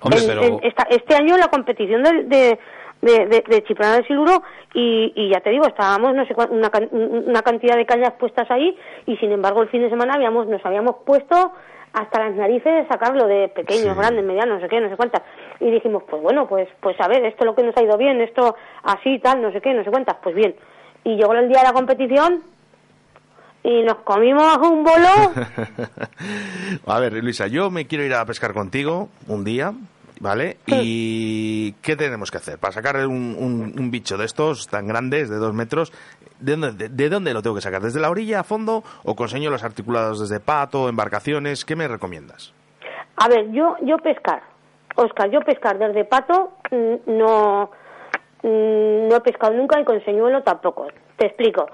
Hombre, 0.00 0.20
En- 0.20 0.26
pero... 0.26 0.42
en 0.42 0.60
esta- 0.62 0.86
este 0.90 1.14
año 1.14 1.36
la 1.36 1.48
competición 1.48 2.02
del- 2.02 2.28
de, 2.28 2.58
de, 3.02 3.26
de, 3.26 3.44
de 3.46 3.64
Chiprana 3.64 3.94
del 3.96 4.06
Siluro 4.06 4.42
y, 4.74 5.12
y 5.14 5.30
ya 5.30 5.40
te 5.40 5.50
digo, 5.50 5.66
estábamos 5.66 6.14
no 6.14 6.24
sé 6.26 6.34
cuán- 6.34 6.50
una, 6.52 6.70
una 6.92 7.42
cantidad 7.42 7.76
de 7.76 7.86
cañas 7.86 8.12
puestas 8.18 8.50
ahí 8.50 8.76
y 9.06 9.16
sin 9.18 9.32
embargo 9.32 9.62
el 9.62 9.68
fin 9.68 9.82
de 9.82 9.90
semana 9.90 10.14
habíamos 10.14 10.46
nos 10.46 10.64
habíamos 10.64 10.96
puesto 11.04 11.52
hasta 11.92 12.20
las 12.24 12.34
narices 12.36 12.72
de 12.72 12.86
sacarlo 12.88 13.26
de 13.26 13.48
pequeños, 13.48 13.94
Sí. 13.94 13.98
grandes, 13.98 14.24
medianos, 14.24 14.56
no 14.56 14.60
sé 14.60 14.68
qué, 14.68 14.80
no 14.80 14.88
sé 14.88 14.96
cuántas. 14.96 15.22
Y 15.58 15.70
dijimos, 15.72 16.04
pues 16.08 16.22
bueno, 16.22 16.46
pues 16.46 16.68
pues 16.80 16.94
a 17.00 17.08
ver, 17.08 17.24
esto 17.24 17.40
es 17.42 17.46
lo 17.46 17.54
que 17.56 17.64
nos 17.64 17.76
ha 17.76 17.82
ido 17.82 17.96
bien, 17.98 18.20
esto 18.20 18.54
así, 18.84 19.18
tal, 19.18 19.42
no 19.42 19.50
sé 19.50 19.60
qué, 19.60 19.74
no 19.74 19.82
sé 19.82 19.90
cuántas, 19.90 20.16
pues 20.22 20.34
bien. 20.36 20.54
Y 21.02 21.16
llegó 21.16 21.32
el 21.34 21.48
día 21.48 21.58
de 21.60 21.64
la 21.66 21.72
competición 21.72 22.42
y 23.62 23.82
nos 23.82 23.98
comimos 24.04 24.56
un 24.58 24.82
bolo. 24.84 25.32
a 26.86 27.00
ver, 27.00 27.12
Luisa, 27.22 27.46
yo 27.46 27.70
me 27.70 27.86
quiero 27.86 28.04
ir 28.04 28.14
a 28.14 28.24
pescar 28.24 28.52
contigo 28.52 29.08
un 29.28 29.44
día, 29.44 29.72
¿vale? 30.20 30.58
¿Y 30.66 31.72
qué 31.82 31.96
tenemos 31.96 32.30
que 32.30 32.38
hacer? 32.38 32.58
Para 32.58 32.72
sacar 32.72 32.96
un, 33.06 33.36
un- 33.38 33.74
un 33.78 33.90
bicho 33.90 34.16
de 34.16 34.24
estos 34.26 34.68
tan 34.68 34.86
grandes, 34.86 35.28
de 35.28 35.36
dos 35.36 35.52
metros, 35.54 35.92
¿de 36.38 36.56
dónde, 36.56 36.72
de- 36.72 36.88
de 36.88 37.08
dónde 37.08 37.34
lo 37.34 37.42
tengo 37.42 37.56
que 37.56 37.62
sacar? 37.62 37.82
¿Desde 37.82 38.00
la 38.00 38.10
orilla 38.10 38.40
a 38.40 38.44
fondo 38.44 38.82
o 39.04 39.14
conseño 39.14 39.50
los 39.50 39.62
articulados 39.64 40.20
desde 40.20 40.40
pato, 40.40 40.88
embarcaciones? 40.88 41.64
¿Qué 41.64 41.76
me 41.76 41.88
recomiendas? 41.88 42.52
A 43.16 43.28
ver, 43.28 43.50
yo 43.52 43.76
yo 43.82 43.98
pescar, 43.98 44.42
Oscar, 44.96 45.30
yo 45.30 45.40
pescar 45.40 45.78
desde 45.78 46.04
pato 46.06 46.52
mm, 46.70 47.18
no 47.18 47.70
mm, 48.42 49.08
no 49.08 49.16
he 49.16 49.20
pescado 49.20 49.52
nunca 49.52 49.78
y 49.80 49.84
con 49.84 50.02
señuelo 50.04 50.42
tampoco. 50.42 50.86
Te 51.16 51.26
explico. 51.26 51.66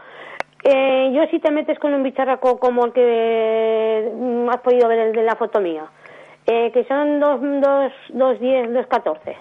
Eh, 0.68 1.12
yo 1.14 1.24
si 1.30 1.38
te 1.38 1.52
metes 1.52 1.78
con 1.78 1.94
un 1.94 2.02
bicharraco 2.02 2.58
como 2.58 2.86
el 2.86 2.92
que 2.92 4.10
mm, 4.12 4.48
has 4.48 4.60
podido 4.62 4.88
ver 4.88 4.98
el 4.98 5.12
de 5.12 5.22
la 5.22 5.36
foto 5.36 5.60
mía, 5.60 5.84
eh, 6.44 6.72
que 6.72 6.84
son 6.86 7.20
dos, 7.20 7.38
dos, 7.40 7.92
dos 8.08 8.40
diez, 8.40 8.72
dos 8.72 8.86
catorce, 8.88 9.36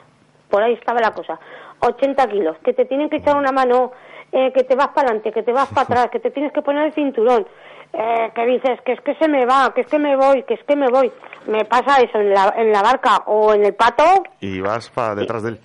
por 0.51 0.61
ahí 0.61 0.73
estaba 0.73 0.99
la 1.01 1.11
cosa, 1.15 1.39
80 1.79 2.27
kilos, 2.27 2.57
que 2.63 2.73
te 2.73 2.85
tienen 2.85 3.09
que 3.09 3.17
echar 3.17 3.37
una 3.37 3.51
mano, 3.51 3.91
eh, 4.31 4.51
que 4.53 4.65
te 4.65 4.75
vas 4.75 4.89
para 4.89 5.07
adelante, 5.07 5.31
que 5.31 5.41
te 5.41 5.51
vas 5.51 5.67
para 5.69 5.81
atrás, 5.81 6.09
que 6.11 6.19
te 6.19 6.29
tienes 6.29 6.53
que 6.53 6.61
poner 6.61 6.85
el 6.85 6.93
cinturón, 6.93 7.47
eh, 7.93 8.31
que 8.35 8.45
dices 8.45 8.79
que 8.85 8.91
es 8.91 9.01
que 9.01 9.15
se 9.15 9.27
me 9.27 9.47
va, 9.47 9.73
que 9.73 9.81
es 9.81 9.87
que 9.87 9.97
me 9.97 10.15
voy, 10.15 10.43
que 10.43 10.53
es 10.53 10.63
que 10.63 10.75
me 10.75 10.89
voy. 10.89 11.11
Me 11.47 11.65
pasa 11.65 12.01
eso 12.01 12.19
en 12.19 12.35
la, 12.35 12.53
en 12.55 12.71
la 12.71 12.83
barca 12.83 13.23
o 13.25 13.51
en 13.51 13.65
el 13.65 13.73
pato 13.73 14.03
Y 14.41 14.61
vas 14.61 14.91
para 14.91 15.15
detrás 15.15 15.41
de 15.41 15.49
él. 15.51 15.59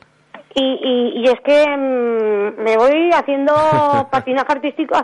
y, 0.54 0.62
y, 0.62 1.20
y 1.20 1.24
es 1.24 1.40
que 1.42 1.66
mm, 1.68 2.62
me 2.62 2.76
voy 2.78 3.10
haciendo 3.12 3.52
patinaje 4.10 4.52
artístico, 4.52 4.96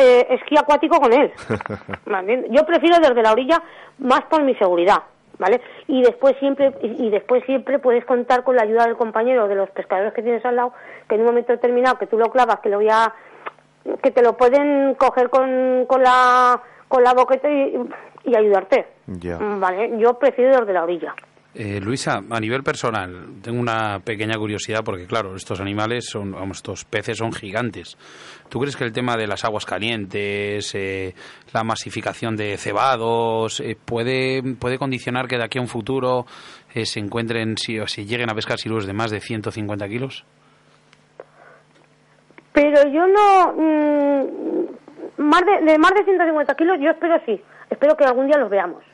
eh, 0.00 0.26
esquí 0.30 0.56
acuático 0.56 1.00
con 1.00 1.12
él. 1.12 1.32
Yo 2.50 2.64
prefiero 2.64 2.98
desde 2.98 3.22
la 3.22 3.32
orilla 3.32 3.62
más 3.98 4.22
por 4.22 4.42
mi 4.42 4.54
seguridad, 4.54 5.02
¿vale? 5.38 5.60
Y 5.86 6.02
después 6.02 6.36
siempre 6.38 6.72
y 6.82 7.10
después 7.10 7.44
siempre 7.44 7.78
puedes 7.78 8.04
contar 8.04 8.44
con 8.44 8.56
la 8.56 8.62
ayuda 8.62 8.84
del 8.86 8.96
compañero 8.96 9.48
de 9.48 9.54
los 9.54 9.70
pescadores 9.70 10.12
que 10.12 10.22
tienes 10.22 10.44
al 10.44 10.56
lado, 10.56 10.72
que 11.08 11.14
en 11.14 11.22
un 11.22 11.28
momento 11.28 11.52
determinado 11.52 11.98
que 11.98 12.06
tú 12.06 12.18
lo 12.18 12.30
clavas, 12.30 12.60
que 12.60 12.68
lo 12.68 12.78
voy 12.78 12.88
a 12.90 13.12
que 14.02 14.10
te 14.10 14.22
lo 14.22 14.36
pueden 14.36 14.94
coger 14.94 15.30
con, 15.30 15.86
con 15.86 16.02
la 16.02 16.60
con 16.88 17.02
la 17.02 17.12
boqueta 17.14 17.50
y, 17.50 17.78
y 18.24 18.36
ayudarte. 18.36 18.86
Vale, 19.58 19.98
yo 19.98 20.18
prefiero 20.18 20.60
desde 20.60 20.72
la 20.72 20.84
orilla. 20.84 21.14
Eh, 21.54 21.80
Luisa, 21.80 22.20
a 22.30 22.40
nivel 22.40 22.62
personal, 22.62 23.40
tengo 23.42 23.58
una 23.58 24.00
pequeña 24.00 24.36
curiosidad 24.36 24.84
porque, 24.84 25.06
claro, 25.06 25.34
estos 25.34 25.60
animales 25.60 26.04
son, 26.04 26.32
vamos, 26.32 26.58
estos 26.58 26.84
peces 26.84 27.16
son 27.18 27.32
gigantes. 27.32 27.96
¿Tú 28.50 28.60
crees 28.60 28.76
que 28.76 28.84
el 28.84 28.92
tema 28.92 29.16
de 29.16 29.26
las 29.26 29.44
aguas 29.44 29.64
calientes, 29.64 30.74
eh, 30.74 31.14
la 31.52 31.64
masificación 31.64 32.36
de 32.36 32.58
cebados, 32.58 33.60
eh, 33.60 33.76
puede, 33.82 34.42
puede 34.56 34.78
condicionar 34.78 35.26
que 35.26 35.38
de 35.38 35.44
aquí 35.44 35.58
a 35.58 35.62
un 35.62 35.68
futuro 35.68 36.26
eh, 36.74 36.84
se 36.84 37.00
encuentren, 37.00 37.56
si, 37.56 37.80
o 37.80 37.86
si 37.86 38.04
lleguen 38.04 38.30
a 38.30 38.34
pescar 38.34 38.58
siluros 38.58 38.86
de 38.86 38.92
más 38.92 39.10
de 39.10 39.20
150 39.20 39.88
kilos? 39.88 40.24
Pero 42.52 42.82
yo 42.92 43.06
no. 43.06 43.52
mm, 43.56 45.22
más 45.22 45.42
de, 45.46 45.72
de 45.72 45.78
más 45.78 45.92
de 45.94 46.04
150 46.04 46.54
kilos, 46.54 46.76
yo 46.80 46.90
espero 46.90 47.18
sí. 47.24 47.40
Espero 47.70 47.96
que 47.96 48.04
algún 48.04 48.26
día 48.26 48.38
los 48.38 48.50
veamos. 48.50 48.84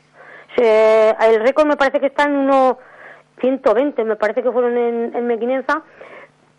Se- 0.55 1.09
el 1.19 1.41
récord 1.41 1.67
me 1.67 1.75
parece 1.77 1.99
que 1.99 2.07
está 2.07 2.23
en 2.23 2.35
unos 2.35 2.77
120, 3.41 4.03
me 4.05 4.15
parece 4.15 4.41
que 4.43 4.51
fueron 4.51 4.77
en, 4.77 5.15
en 5.15 5.27
Mequinenza. 5.27 5.81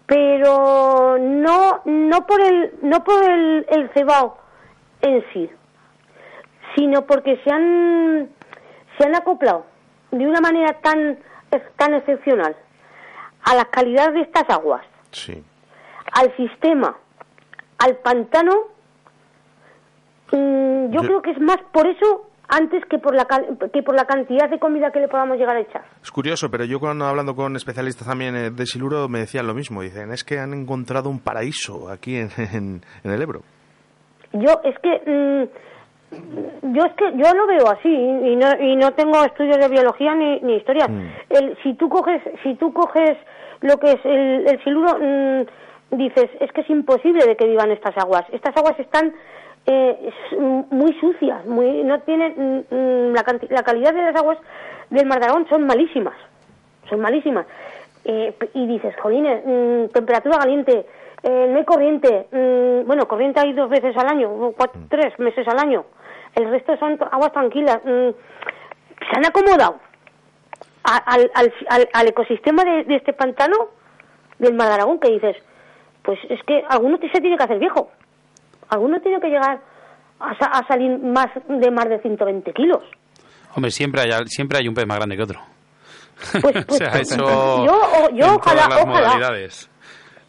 pero 0.07 1.17
no 1.19 1.81
no 1.85 2.27
por 2.27 2.41
el 2.41 2.75
no 2.83 3.03
por 3.03 3.25
el, 3.29 3.67
el 3.69 3.91
cebao 3.95 4.39
en 5.01 5.25
sí, 5.33 5.51
sino 6.77 7.07
porque 7.07 7.41
se 7.43 7.51
han 7.53 8.29
se 8.97 9.05
han 9.07 9.17
acoplado 9.17 9.67
de 10.13 10.25
una 10.27 10.41
manera 10.41 10.75
tan 10.81 11.19
tan 11.77 11.95
excepcional 11.95 12.55
a 13.43 13.55
la 13.57 13.65
calidad 13.65 14.13
de 14.13 14.21
estas 14.21 14.49
aguas, 14.49 14.85
Sí. 15.11 15.43
al 16.13 16.37
sistema, 16.37 16.97
al 17.79 17.97
pantano. 17.97 18.53
mm, 20.33 20.91
yo, 20.91 21.01
Yo- 21.03 21.07
creo 21.09 21.23
que 21.23 21.31
es 21.33 21.41
más 21.41 21.59
por 21.73 21.87
eso 21.87 22.29
antes 22.49 22.85
que 22.87 22.99
por 22.99 23.15
la 23.15 23.27
que 23.73 23.83
por 23.83 23.95
la 23.97 24.05
cantidad 24.05 24.49
de 24.49 24.59
comida 24.59 24.91
que 24.91 25.01
le 25.01 25.09
podamos 25.09 25.37
llegar 25.39 25.57
a 25.57 25.61
echar. 25.61 25.83
Es 26.03 26.11
curioso, 26.11 26.51
pero 26.51 26.65
yo 26.65 26.79
cuando 26.81 27.05
hablando 27.07 27.35
con 27.35 27.57
especialistas 27.57 28.07
también 28.07 28.37
eh, 28.37 28.51
de 28.51 28.67
Siluro 28.67 29.09
me 29.09 29.21
decían 29.21 29.47
lo 29.47 29.55
mismo. 29.55 29.83
Dicen, 29.83 30.13
es 30.13 30.23
que 30.25 30.39
han 30.39 30.53
encontrado 30.55 31.09
un 31.11 31.21
paraíso 31.21 31.89
aquí 31.91 32.17
en, 32.17 32.29
en- 32.53 32.83
en 33.05 33.11
el 33.11 33.21
Ebro. 33.23 33.41
Yo 34.33 34.61
es 34.65 34.79
que 34.81 34.91
mm, 35.07 36.73
yo 36.75 36.83
es 36.85 36.93
que 36.95 37.05
yo 37.17 37.35
lo 37.35 37.47
veo 37.47 37.69
así 37.69 37.89
y, 37.89 38.37
no 38.37 38.49
y 38.61 38.77
no 38.77 38.93
tengo 38.93 39.25
estudios 39.25 39.59
de 39.59 39.69
biología 39.69 40.15
ni, 40.15 40.41
ni 40.41 40.57
historia. 40.57 40.87
El, 41.31 41.57
si 41.63 41.75
tú 41.75 41.89
coges 41.89 42.23
si 42.43 42.55
tú 42.55 42.73
coges 42.73 43.17
lo 43.63 43.77
que 43.79 43.93
es 43.93 44.05
el, 44.05 44.47
el 44.49 44.63
siluro 44.63 44.99
mm, 45.01 45.97
dices 45.97 46.27
es 46.41 46.53
que 46.53 46.61
es 46.61 46.71
imposible 46.71 47.25
de 47.27 47.37
que 47.37 47.47
vivan 47.47 47.71
estas 47.73 47.97
aguas. 47.99 48.25
Estas 48.33 48.57
aguas 48.57 48.79
están 48.79 49.13
eh, 49.67 50.11
muy 50.71 50.93
sucias, 51.01 51.45
muy 51.47 51.83
no 51.85 52.01
tienen 52.01 52.35
mm, 52.71 52.75
mm, 52.75 53.15
la, 53.15 53.25
canti- 53.25 53.49
la 53.51 53.63
calidad 53.63 53.93
de 53.95 54.03
las 54.03 54.17
aguas 54.17 54.39
del 54.91 55.07
Mar 55.07 55.19
de 55.19 55.25
Aragón 55.27 55.47
son 55.49 55.67
malísimas, 55.67 56.15
son 56.89 57.01
malísimas. 57.01 57.47
Eh, 58.05 58.33
y 58.55 58.67
dices, 58.69 58.95
jolines, 59.03 59.43
mm, 59.45 59.93
temperatura 59.93 60.39
caliente, 60.39 60.87
eh, 61.25 61.47
no 61.51 61.59
hay 61.59 61.65
corriente. 61.65 62.29
mm, 62.31 62.87
bueno, 62.87 63.09
corriente 63.09 63.41
hay 63.41 63.53
dos 63.53 63.69
veces 63.69 63.97
al 63.97 64.07
año, 64.09 64.53
cuatro, 64.57 64.81
tres 64.89 65.19
meses 65.19 65.47
al 65.49 65.59
año. 65.59 65.85
El 66.37 66.51
resto 66.51 66.77
son 66.77 66.99
aguas 67.11 67.33
tranquilas. 67.33 67.81
mm, 67.85 68.11
se 69.11 69.17
han 69.17 69.27
acomodado 69.27 69.77
a- 70.85 70.97
al, 71.15 71.31
al, 71.35 71.53
al- 71.69 71.89
al 71.93 72.09
ecosistema 72.09 72.63
de, 72.65 72.85
de 72.85 72.97
este 72.97 73.13
pantano 73.13 73.57
del 74.39 74.55
Mar 74.55 74.69
de 74.69 74.75
Aragón 74.75 75.01
que 75.01 75.11
dices, 75.11 75.37
pues 76.03 76.19
es 76.29 76.41
que 76.45 76.63
alguno 76.69 76.99
se 76.99 77.21
tiene 77.21 77.37
que 77.37 77.43
hacer 77.45 77.59
viejo. 77.59 77.91
Alguno 78.69 79.01
tiene 79.01 79.21
que 79.21 79.29
llegar 79.29 79.61
a, 80.21 80.39
sa- 80.39 80.47
a 80.51 80.67
salir 80.67 80.99
más 80.99 81.27
de 81.49 81.71
más 81.71 81.89
de 81.89 82.01
120 82.01 82.53
kilos. 82.53 82.83
Hombre, 83.55 83.71
siempre 83.71 84.03
hay, 84.03 84.11
siempre 84.27 84.59
hay 84.59 84.69
un 84.69 84.75
pez 84.75 84.87
más 84.87 84.97
grande 84.99 85.17
que 85.17 85.23
otro. 85.23 85.41
Pues, 86.41 86.57
o 86.57 86.67
pues, 86.67 86.79
sea, 86.79 86.91
pues, 86.93 87.13
eso 87.13 87.65
yo, 87.67 87.73
o- 87.75 88.11
yo 88.11 88.25
en 88.27 88.31
ojalá, 88.33 88.39
todas 88.39 88.69
las 88.69 88.83
ojalá. 88.83 89.07
modalidades. 89.09 89.71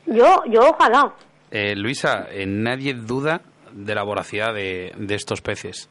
Yo, 0.06 0.44
yo 0.50 0.62
ojalá. 0.70 1.14
Eh, 1.52 1.76
Luisa, 1.76 2.28
eh, 2.32 2.46
nadie 2.46 2.94
duda 2.94 3.42
de 3.74 3.96
la 3.96 4.04
voracidad 4.04 4.54
de, 4.54 4.94
de 4.98 5.16
estos 5.16 5.42
peces. 5.42 5.90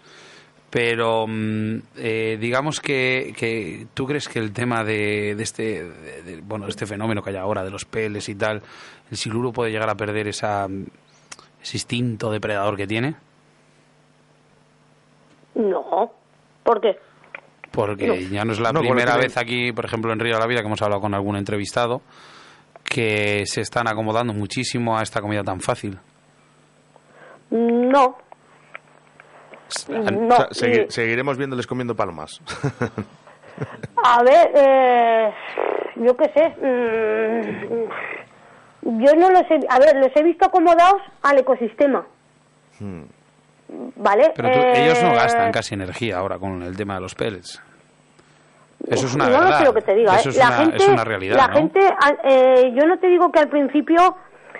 Pero 0.70 1.26
mm, 1.28 1.76
eh, 1.96 2.36
digamos 2.40 2.80
que, 2.80 3.32
que 3.38 3.86
tú 3.94 4.04
crees 4.06 4.28
que 4.28 4.38
el 4.40 4.52
tema 4.52 4.82
de, 4.84 5.34
de 5.36 5.42
este 5.42 5.84
de- 5.84 6.22
de- 6.22 6.40
bueno 6.42 6.64
de 6.66 6.70
este 6.70 6.86
fenómeno 6.86 7.22
que 7.22 7.30
hay 7.30 7.36
ahora 7.36 7.62
de 7.62 7.70
los 7.70 7.84
peles 7.84 8.28
y 8.28 8.34
tal, 8.34 8.62
el 9.10 9.16
siluro 9.16 9.52
puede 9.52 9.70
llegar 9.70 9.88
a 9.88 9.94
perder 9.94 10.26
esa, 10.28 10.66
ese 11.66 11.76
instinto 11.78 12.30
depredador 12.30 12.76
que 12.76 12.86
tiene, 12.86 13.16
No, 15.54 16.12
porque 16.62 16.98
porque 17.72 18.06
No. 18.06 18.14
ya 18.14 18.44
no 18.44 18.52
es 18.52 18.60
la 18.60 18.72
No, 18.72 18.80
porque 18.80 18.88
primera 18.90 19.16
vez 19.16 19.36
aquí, 19.36 19.72
por 19.72 19.84
ejemplo 19.84 20.12
en 20.12 20.18
Río 20.20 20.34
de 20.34 20.40
la 20.40 20.46
Vida 20.46 20.60
que 20.60 20.66
hemos 20.66 20.80
hablado 20.82 21.00
con 21.00 21.14
algún 21.14 21.36
entrevistado 21.36 22.00
que 22.84 23.44
se 23.46 23.60
están 23.62 23.88
acomodando 23.88 24.32
muchísimo 24.32 24.96
a 24.98 25.02
esta 25.02 25.20
comida 25.20 25.42
tan 25.42 25.60
fácil. 25.60 25.98
no. 27.50 28.18
No, 29.88 30.36
O 30.36 30.54
sea, 30.54 30.68
segui- 30.70 30.86
y- 30.86 30.90
seguiremos 30.92 31.36
viéndoles 31.36 31.66
comiendo 31.66 31.96
palomas. 31.96 32.40
A 34.04 34.22
ver, 34.22 34.50
eh, 34.54 35.32
yo 35.96 36.16
qué 36.16 36.24
sé. 36.32 36.48
mm, 36.60 37.88
yo 38.98 39.14
no 39.16 39.30
los 39.30 39.42
he, 39.50 39.60
a 39.68 39.78
ver, 39.78 39.96
los 39.96 40.14
he 40.14 40.22
visto 40.22 40.46
acomodados 40.46 41.02
al 41.22 41.38
ecosistema, 41.38 42.06
¿vale? 43.96 44.32
Pero 44.34 44.50
tú- 44.50 44.58
Eh, 44.58 44.84
ellos 44.84 45.02
no 45.02 45.14
gastan 45.14 45.52
casi 45.52 45.74
energía 45.74 46.18
ahora 46.18 46.38
con 46.38 46.62
el 46.62 46.76
tema 46.76 46.94
de 46.94 47.00
los 47.00 47.14
pellets. 47.14 47.62
Eso 48.88 49.06
es 49.06 49.14
una 49.14 49.24
no, 49.28 49.30
no 49.38 49.40
verdad. 49.44 49.58
sé 49.58 49.64
lo 49.64 49.74
que 49.74 49.82
te 49.82 49.94
diga. 49.94 50.14
Eso 50.16 50.28
¿eh? 50.28 50.32
es, 50.32 50.38
la 50.38 50.46
una, 50.48 50.56
gente, 50.58 50.76
es 50.76 50.88
una 50.88 51.04
realidad, 51.04 51.36
La 51.36 51.48
¿no? 51.48 51.54
gente, 51.54 51.80
al- 51.80 52.18
eh, 52.24 52.72
yo 52.74 52.86
no 52.86 52.98
te 52.98 53.08
digo 53.08 53.32
que 53.32 53.38
al 53.40 53.48
principio, 53.48 54.16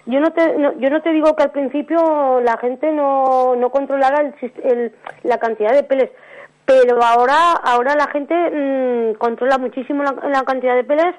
yo 0.07 0.21
no 0.21 0.31
te, 0.33 0.57
no- 0.57 0.73
yo 0.79 0.91
no 0.91 1.01
te 1.03 1.11
digo 1.11 1.37
que 1.37 1.43
al 1.45 1.51
principio 1.51 2.41
la 2.41 2.57
gente 2.59 2.91
no, 2.93 3.55
no 3.57 3.71
controlara 3.71 4.23
el 4.65 4.93
la 5.23 5.39
cantidad 5.39 5.73
de 5.73 5.83
peles, 5.85 6.11
pero 6.65 7.01
ahora, 7.05 7.53
ahora 7.63 7.95
la 7.95 8.09
gente 8.09 8.35
mm, 8.35 9.19
controla 9.19 9.59
muchísimo 9.59 10.03
la, 10.03 10.13
la 10.29 10.43
cantidad 10.43 10.75
de 10.75 10.83
peles, 10.85 11.15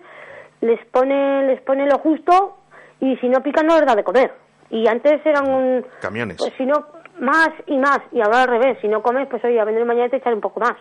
les 0.62 0.84
pone, 0.88 1.46
les 1.46 1.62
pone 1.62 1.86
lo 1.86 2.00
justo 2.00 2.58
y 3.00 3.16
si 3.18 3.30
no 3.30 3.42
pican 3.42 3.66
no 3.68 3.78
les 3.78 3.86
da 3.86 3.96
de 3.96 4.04
comer. 4.04 4.34
Y 4.70 4.88
antes 4.88 5.26
eran 5.26 5.50
un, 5.50 5.86
Camiones. 6.02 6.38
pues 6.38 6.54
si 6.58 6.66
no 6.66 6.86
más 7.20 7.50
y 7.66 7.78
más 7.78 8.00
y 8.12 8.22
ahora 8.22 8.44
al 8.44 8.48
revés, 8.50 8.78
si 8.82 8.88
no 8.88 9.02
comes 9.02 9.28
pues 9.28 9.44
oye 9.46 9.60
a 9.60 9.64
vender 9.66 9.86
mañana 9.86 10.10
te 10.10 10.18
echaré 10.18 10.36
un 10.36 10.42
poco 10.42 10.60
más. 10.60 10.74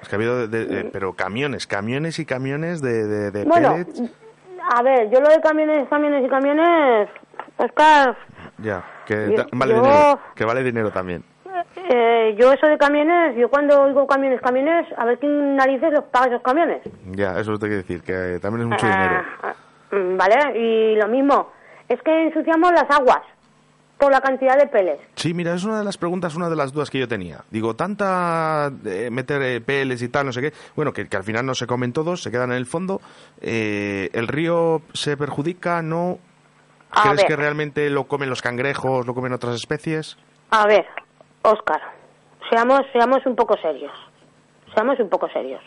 Es 0.00 0.08
que 0.08 0.14
ha 0.14 0.18
habido, 0.18 0.46
de- 0.46 0.64
de- 0.66 0.84
pero 0.84 1.14
camiones, 1.14 1.66
camiones 1.66 2.18
y 2.20 2.24
camiones 2.26 2.80
de, 2.82 3.30
de, 3.32 3.44
Bueno, 3.44 3.72
pellets. 3.72 4.02
a 4.70 4.82
ver, 4.82 5.10
yo 5.10 5.20
lo 5.20 5.28
de 5.28 5.40
camiones, 5.40 5.88
camiones 5.88 6.24
y 6.24 6.28
camiones, 6.28 7.08
Oscar, 7.56 8.16
Ya, 8.58 8.84
que 9.06 9.34
yo- 9.36 9.44
vale 9.52 9.74
yo- 9.74 9.82
dinero, 9.82 10.20
que 10.36 10.44
vale 10.44 10.62
dinero 10.62 10.90
también. 10.92 11.24
eh, 11.88 12.36
yo 12.38 12.52
eso 12.52 12.66
de 12.66 12.78
camiones, 12.78 13.36
yo 13.36 13.48
cuando 13.48 13.82
oigo 13.82 14.06
camiones, 14.06 14.40
camiones, 14.40 14.86
a 14.96 15.04
ver 15.04 15.18
quién 15.18 15.56
narices 15.56 15.92
los 15.92 16.04
paga 16.04 16.26
esos 16.28 16.42
camiones. 16.42 16.82
Ya, 17.10 17.38
eso 17.40 17.52
te 17.58 17.66
quiero 17.66 17.76
decir, 17.82 18.02
que 18.02 18.38
también 18.40 18.62
es 18.62 18.68
mucho 18.68 18.86
Ah, 18.88 18.90
dinero. 18.90 19.24
Mm, 19.92 20.16
¿Vale? 20.16 20.58
Y 20.58 20.96
lo 20.96 21.06
mismo, 21.08 21.52
es 21.88 22.00
que 22.02 22.26
ensuciamos 22.26 22.72
las 22.72 22.90
aguas 22.90 23.22
por 23.98 24.10
la 24.10 24.20
cantidad 24.20 24.58
de 24.58 24.66
peles. 24.66 24.98
Sí, 25.14 25.32
mira, 25.32 25.54
es 25.54 25.62
una 25.62 25.78
de 25.78 25.84
las 25.84 25.96
preguntas, 25.96 26.34
una 26.34 26.50
de 26.50 26.56
las 26.56 26.72
dudas 26.72 26.90
que 26.90 26.98
yo 26.98 27.06
tenía. 27.06 27.44
Digo, 27.50 27.74
tanta 27.76 28.72
eh, 28.84 29.10
meter 29.12 29.40
eh, 29.42 29.60
peles 29.60 30.02
y 30.02 30.08
tal, 30.08 30.26
no 30.26 30.32
sé 30.32 30.40
qué. 30.40 30.52
Bueno, 30.74 30.92
que, 30.92 31.08
que 31.08 31.16
al 31.16 31.22
final 31.22 31.46
no 31.46 31.54
se 31.54 31.68
comen 31.68 31.92
todos, 31.92 32.20
se 32.20 32.32
quedan 32.32 32.50
en 32.50 32.56
el 32.56 32.66
fondo. 32.66 33.00
Eh, 33.40 34.10
¿El 34.12 34.26
río 34.26 34.82
se 34.92 35.16
perjudica? 35.16 35.82
¿No? 35.82 36.18
A 36.90 37.02
¿Crees 37.02 37.18
ver. 37.18 37.26
que 37.26 37.36
realmente 37.36 37.90
lo 37.90 38.04
comen 38.04 38.28
los 38.28 38.42
cangrejos, 38.42 39.06
lo 39.06 39.14
comen 39.14 39.32
otras 39.32 39.54
especies? 39.54 40.18
A 40.50 40.66
ver, 40.66 40.84
Oscar, 41.42 41.80
seamos, 42.50 42.80
seamos 42.92 43.24
un 43.24 43.36
poco 43.36 43.56
serios. 43.58 43.92
Seamos 44.74 44.98
un 44.98 45.08
poco 45.08 45.28
serios. 45.28 45.62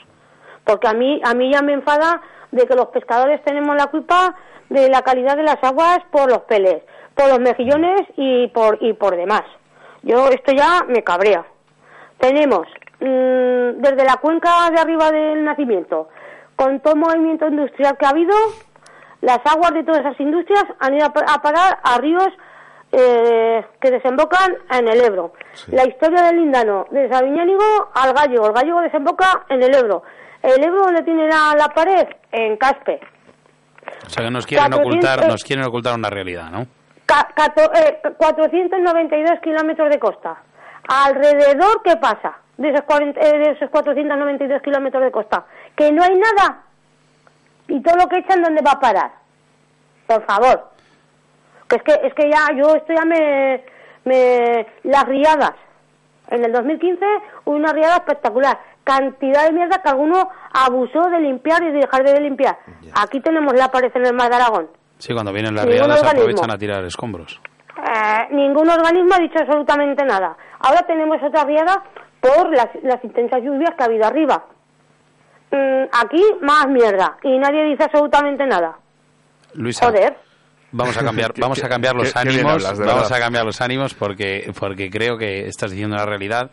Porque 0.66 0.88
a 0.88 0.94
mí, 0.94 1.22
a 1.24 1.34
mí 1.34 1.52
ya 1.52 1.62
me 1.62 1.74
enfada 1.74 2.22
de 2.52 2.66
que 2.66 2.76
los 2.76 2.88
pescadores 2.88 3.44
tenemos 3.44 3.76
la 3.76 3.88
culpa 3.88 4.36
de 4.70 4.90
la 4.90 5.02
calidad 5.02 5.38
de 5.38 5.44
las 5.44 5.64
aguas 5.64 6.00
por 6.12 6.30
los 6.30 6.42
peles, 6.42 6.84
por 7.14 7.30
los 7.30 7.40
mejillones 7.40 8.02
y 8.18 8.48
por, 8.48 8.78
y 8.82 8.94
por 8.94 9.16
demás. 9.16 9.44
Yo 10.04 10.28
esto 10.30 10.52
ya 10.52 10.84
me 10.88 11.04
cabrea. 11.04 11.46
Tenemos 12.20 12.68
mm, 13.00 13.82
desde 13.82 14.06
la 14.06 14.18
cuenca 14.22 14.70
de 14.72 14.80
arriba 14.80 15.12
del 15.12 15.44
nacimiento, 15.44 16.10
con 16.56 16.80
todo 16.80 16.94
el 16.94 17.00
movimiento 17.00 17.48
industrial 17.48 17.98
que 17.98 18.06
ha 18.06 18.10
habido, 18.10 18.36
las 19.22 19.40
aguas 19.46 19.74
de 19.74 19.84
todas 19.84 20.02
esas 20.02 20.20
industrias 20.20 20.66
han 20.80 20.94
ido 20.94 21.06
a 21.06 21.42
parar 21.42 21.80
a 21.84 21.98
ríos 21.98 22.30
eh, 22.92 23.66
que 23.82 23.92
desembocan 23.92 24.56
en 24.72 24.88
el 24.88 25.02
Ebro. 25.02 25.34
La 25.68 25.86
historia 25.86 26.22
del 26.24 26.38
lindano, 26.38 26.86
de 26.92 27.10
Sabiñánigo 27.10 27.90
al 27.94 28.14
Gallego. 28.14 28.48
El 28.48 28.54
Gallego 28.54 28.82
desemboca 28.82 29.46
en 29.50 29.64
el 29.64 29.76
Ebro. 29.76 30.04
El 30.46 30.64
Ebro, 30.64 30.84
donde 30.84 31.04
tiene 31.04 31.28
la, 31.28 31.56
la 31.58 31.68
pared? 31.70 32.08
En 32.32 32.58
Caspe. 32.58 33.00
O 34.06 34.10
sea, 34.10 34.24
que 34.24 34.32
nos 34.32 34.46
quieren 34.46 34.72
400, 34.72 34.80
ocultar, 34.80 35.28
nos 35.32 35.44
quieren 35.44 35.66
ocultar 35.66 35.96
una 35.96 36.10
realidad, 36.10 36.50
¿no? 36.52 36.66
Ca- 37.06 37.30
cato- 37.36 37.72
eh, 37.74 38.00
492 38.18 39.40
kilómetros 39.42 39.90
de 39.90 40.00
costa. 40.00 40.38
Alrededor, 40.88 41.82
¿qué 41.84 41.96
pasa 41.98 42.36
de 42.58 42.70
esos, 42.70 42.84
40 42.84 43.20
eh, 43.20 43.38
de 43.40 43.52
esos 43.52 43.70
492 43.70 44.62
kilómetros 44.62 45.04
de 45.04 45.12
costa? 45.12 45.46
Que 45.76 45.92
no 45.92 46.04
hay 46.04 46.16
nada. 46.16 46.62
Y 47.68 47.82
todo 47.82 47.96
lo 47.98 48.08
que 48.08 48.18
echan, 48.20 48.42
¿dónde 48.44 48.62
va 48.62 48.72
a 48.74 48.80
parar? 48.80 49.12
Por 50.08 50.24
favor. 50.26 50.70
Que 51.68 51.78
es 51.78 51.84
que, 51.84 51.94
es 52.04 52.14
que 52.14 52.30
ya, 52.30 52.48
yo 52.56 52.76
esto 52.76 52.94
ya 52.94 53.06
me, 53.06 53.64
me... 54.04 54.68
Las 54.84 55.06
riadas. 55.06 55.54
En 56.30 56.44
el 56.46 56.52
2015 56.52 57.06
hubo 57.46 57.56
una 57.56 57.74
riada 57.74 57.96
espectacular. 57.98 58.60
Cantidad 58.86 59.46
de 59.48 59.52
mierda 59.52 59.82
que 59.82 59.90
alguno 59.90 60.30
abusó 60.54 61.02
de 61.10 61.20
limpiar 61.20 61.62
y 61.64 61.72
de 61.72 61.80
dejar 61.80 62.04
de 62.04 62.22
limpiar. 62.22 62.58
Aquí 62.94 63.20
tenemos 63.20 63.54
la 63.54 63.70
pared 63.70 63.92
en 63.94 64.06
el 64.06 64.14
Mar 64.14 64.30
de 64.30 64.36
Aragón. 64.38 64.70
Sí, 65.00 65.14
cuando 65.14 65.34
vienen 65.34 65.54
las 65.54 65.66
riadas 65.66 66.02
aprovechan 66.04 66.52
a 66.52 66.58
tirar 66.58 66.86
escombros. 66.86 67.42
Eh, 67.78 68.28
ningún 68.32 68.70
organismo 68.70 69.16
ha 69.16 69.20
dicho 69.20 69.40
absolutamente 69.40 70.06
nada. 70.06 70.38
Ahora 70.60 70.82
tenemos 70.88 71.18
otra 71.22 71.44
riada 71.44 71.84
por 72.22 72.50
las, 72.56 72.70
las 72.84 73.04
intensas 73.04 73.42
lluvias 73.44 73.72
que 73.76 73.84
ha 73.84 73.88
habido 73.88 74.06
arriba. 74.06 74.46
Mm, 75.52 75.84
aquí 75.92 76.24
más 76.42 76.68
mierda 76.68 77.18
y 77.24 77.38
nadie 77.38 77.66
dice 77.66 77.84
absolutamente 77.84 78.46
nada. 78.46 78.78
Luisa, 79.54 79.86
Joder. 79.86 80.18
Vamos 80.72 80.98
a 80.98 81.04
cambiar, 81.04 81.34
vamos 81.40 81.64
a 81.64 81.70
cambiar 81.70 81.96
los 81.96 82.16
ánimos, 82.16 82.52
hablas, 82.52 82.80
vamos 82.80 83.04
verdad. 83.04 83.14
a 83.14 83.20
cambiar 83.20 83.46
los 83.46 83.62
ánimos 83.62 83.94
porque 83.94 84.52
porque 84.60 84.90
creo 84.90 85.18
que 85.18 85.48
estás 85.48 85.72
diciendo 85.72 85.96
la 85.96 86.06
realidad 86.06 86.52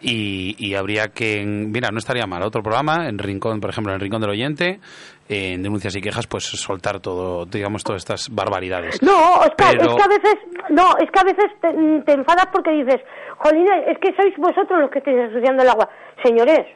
y, 0.00 0.54
y 0.58 0.74
habría 0.74 1.08
que, 1.08 1.42
mira, 1.44 1.90
no 1.90 1.98
estaría 1.98 2.26
mal 2.26 2.42
otro 2.42 2.62
programa 2.62 3.08
en 3.08 3.18
Rincón, 3.18 3.60
por 3.60 3.70
ejemplo, 3.70 3.92
en 3.92 3.96
el 3.96 4.00
Rincón 4.00 4.20
del 4.20 4.30
Oyente, 4.30 4.80
en 5.28 5.62
denuncias 5.62 5.94
y 5.96 6.00
quejas, 6.00 6.26
pues 6.26 6.44
soltar 6.44 7.00
todo, 7.00 7.44
digamos, 7.46 7.82
todas 7.84 8.02
estas 8.02 8.28
barbaridades. 8.34 9.02
No, 9.02 9.34
Oscar, 9.40 9.76
Pero- 9.78 9.90
es 9.90 9.96
que 9.96 10.02
a 10.02 10.08
veces, 10.08 10.34
no, 10.70 10.96
es 10.98 11.10
que 11.10 11.20
a 11.20 11.24
veces 11.24 11.46
te, 11.60 12.02
te 12.06 12.12
enfadas 12.12 12.46
porque 12.52 12.70
dices, 12.70 13.00
jolines, 13.38 13.88
es 13.88 13.98
que 13.98 14.14
sois 14.14 14.34
vosotros 14.38 14.80
los 14.80 14.90
que 14.90 14.98
estáis 14.98 15.18
ensuciando 15.18 15.62
el 15.62 15.68
agua. 15.68 15.88
Señores, 16.22 16.66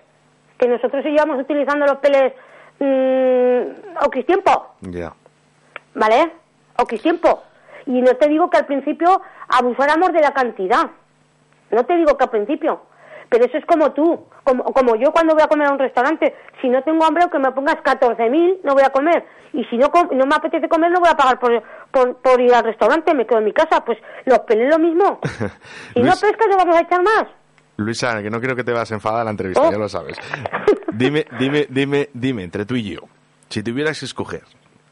que 0.59 0.69
nosotros 0.69 1.03
seguíamos 1.03 1.41
utilizando 1.41 1.87
los 1.87 1.97
peles 1.97 2.33
mm, 2.79 4.05
o 4.05 4.11
tiempo, 4.27 4.75
Ya. 4.83 5.13
¿vale? 5.95 6.33
O 6.79 6.85
tiempo. 6.85 7.43
Y 7.87 8.01
no 8.01 8.15
te 8.17 8.29
digo 8.29 8.49
que 8.51 8.59
al 8.59 8.67
principio 8.67 9.21
abusáramos 9.49 10.13
de 10.13 10.21
la 10.21 10.33
cantidad. 10.33 10.91
No 11.71 11.85
te 11.85 11.97
digo 11.97 12.17
que 12.17 12.25
al 12.25 12.31
principio. 12.31 12.83
Pero 13.33 13.47
eso 13.47 13.57
es 13.57 13.65
como 13.65 13.91
tú, 13.93 14.27
como, 14.45 14.63
como 14.65 14.95
yo 14.95 15.11
cuando 15.11 15.33
voy 15.35 15.43
a 15.43 15.49
comer 15.49 15.67
a 15.69 15.73
un 15.73 15.79
restaurante. 15.79 16.35
Si 16.61 16.69
no 16.69 16.83
tengo 16.83 17.03
hambre, 17.05 17.23
aunque 17.23 17.39
me 17.39 17.51
pongas 17.51 17.77
14.000, 17.77 18.59
no 18.63 18.75
voy 18.75 18.83
a 18.85 18.91
comer. 18.91 19.25
Y 19.55 19.65
si 19.65 19.77
no, 19.79 19.91
no 20.13 20.27
me 20.27 20.35
apetece 20.35 20.69
comer, 20.69 20.91
no 20.93 21.01
voy 21.01 21.09
a 21.11 21.17
pagar 21.17 21.39
por, 21.41 21.63
por, 21.91 22.17
por 22.19 22.41
ir 22.41 22.53
al 22.55 22.63
restaurante, 22.65 23.15
me 23.15 23.27
quedo 23.27 23.39
en 23.39 23.47
mi 23.47 23.53
casa. 23.55 23.83
Pues 23.85 23.99
los 24.27 24.39
peles 24.41 24.69
lo 24.71 24.79
mismo. 24.79 25.19
Si 25.95 26.01
no 26.01 26.07
Luis- 26.09 26.21
pescas, 26.21 26.47
no 26.51 26.57
vamos 26.59 26.77
a 26.77 26.81
echar 26.83 27.03
más. 27.03 27.25
Luisa, 27.79 28.23
que 28.23 28.29
no 28.31 28.39
quiero 28.39 28.55
que 28.55 28.65
te 28.65 28.73
vas 28.73 28.91
a 28.93 28.95
enfadar 28.95 29.25
la 29.25 29.31
entrevista, 29.31 29.63
Oh. 29.67 29.73
ya 29.73 29.79
lo 29.79 29.89
sabes. 29.89 30.17
Dime, 30.93 31.25
dime, 31.39 31.67
dime, 31.71 32.11
dime, 32.13 32.45
entre 32.45 32.67
tú 32.67 32.77
y 32.77 32.83
yo, 32.95 33.01
si 33.49 33.63
tuvieras 33.63 33.99
que 33.99 34.05
escoger 34.05 34.43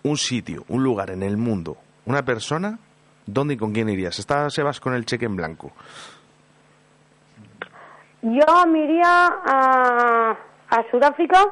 un 0.02 0.16
sitio, 0.16 0.64
un 0.68 0.82
lugar 0.82 1.10
en 1.10 1.22
el 1.22 1.36
mundo, 1.36 1.76
una 2.06 2.24
persona, 2.24 2.78
¿dónde 3.26 3.54
y 3.54 3.56
con 3.58 3.72
quién 3.72 3.90
irías? 3.90 4.18
Está 4.18 4.48
Sebas 4.48 4.80
con 4.80 4.94
el 4.94 5.04
cheque 5.04 5.26
en 5.26 5.36
blanco. 5.36 5.72
Yo 8.22 8.66
me 8.66 8.84
iría 8.84 9.26
a, 9.44 10.36
a 10.68 10.90
Sudáfrica 10.90 11.46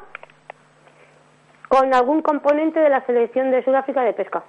con 1.67 1.93
algún 1.93 2.21
componente 2.21 2.79
de 2.79 2.89
la 2.89 3.05
selección 3.05 3.51
de 3.51 3.63
Sudáfrica 3.63 4.01
de 4.03 4.13
pesca. 4.13 4.43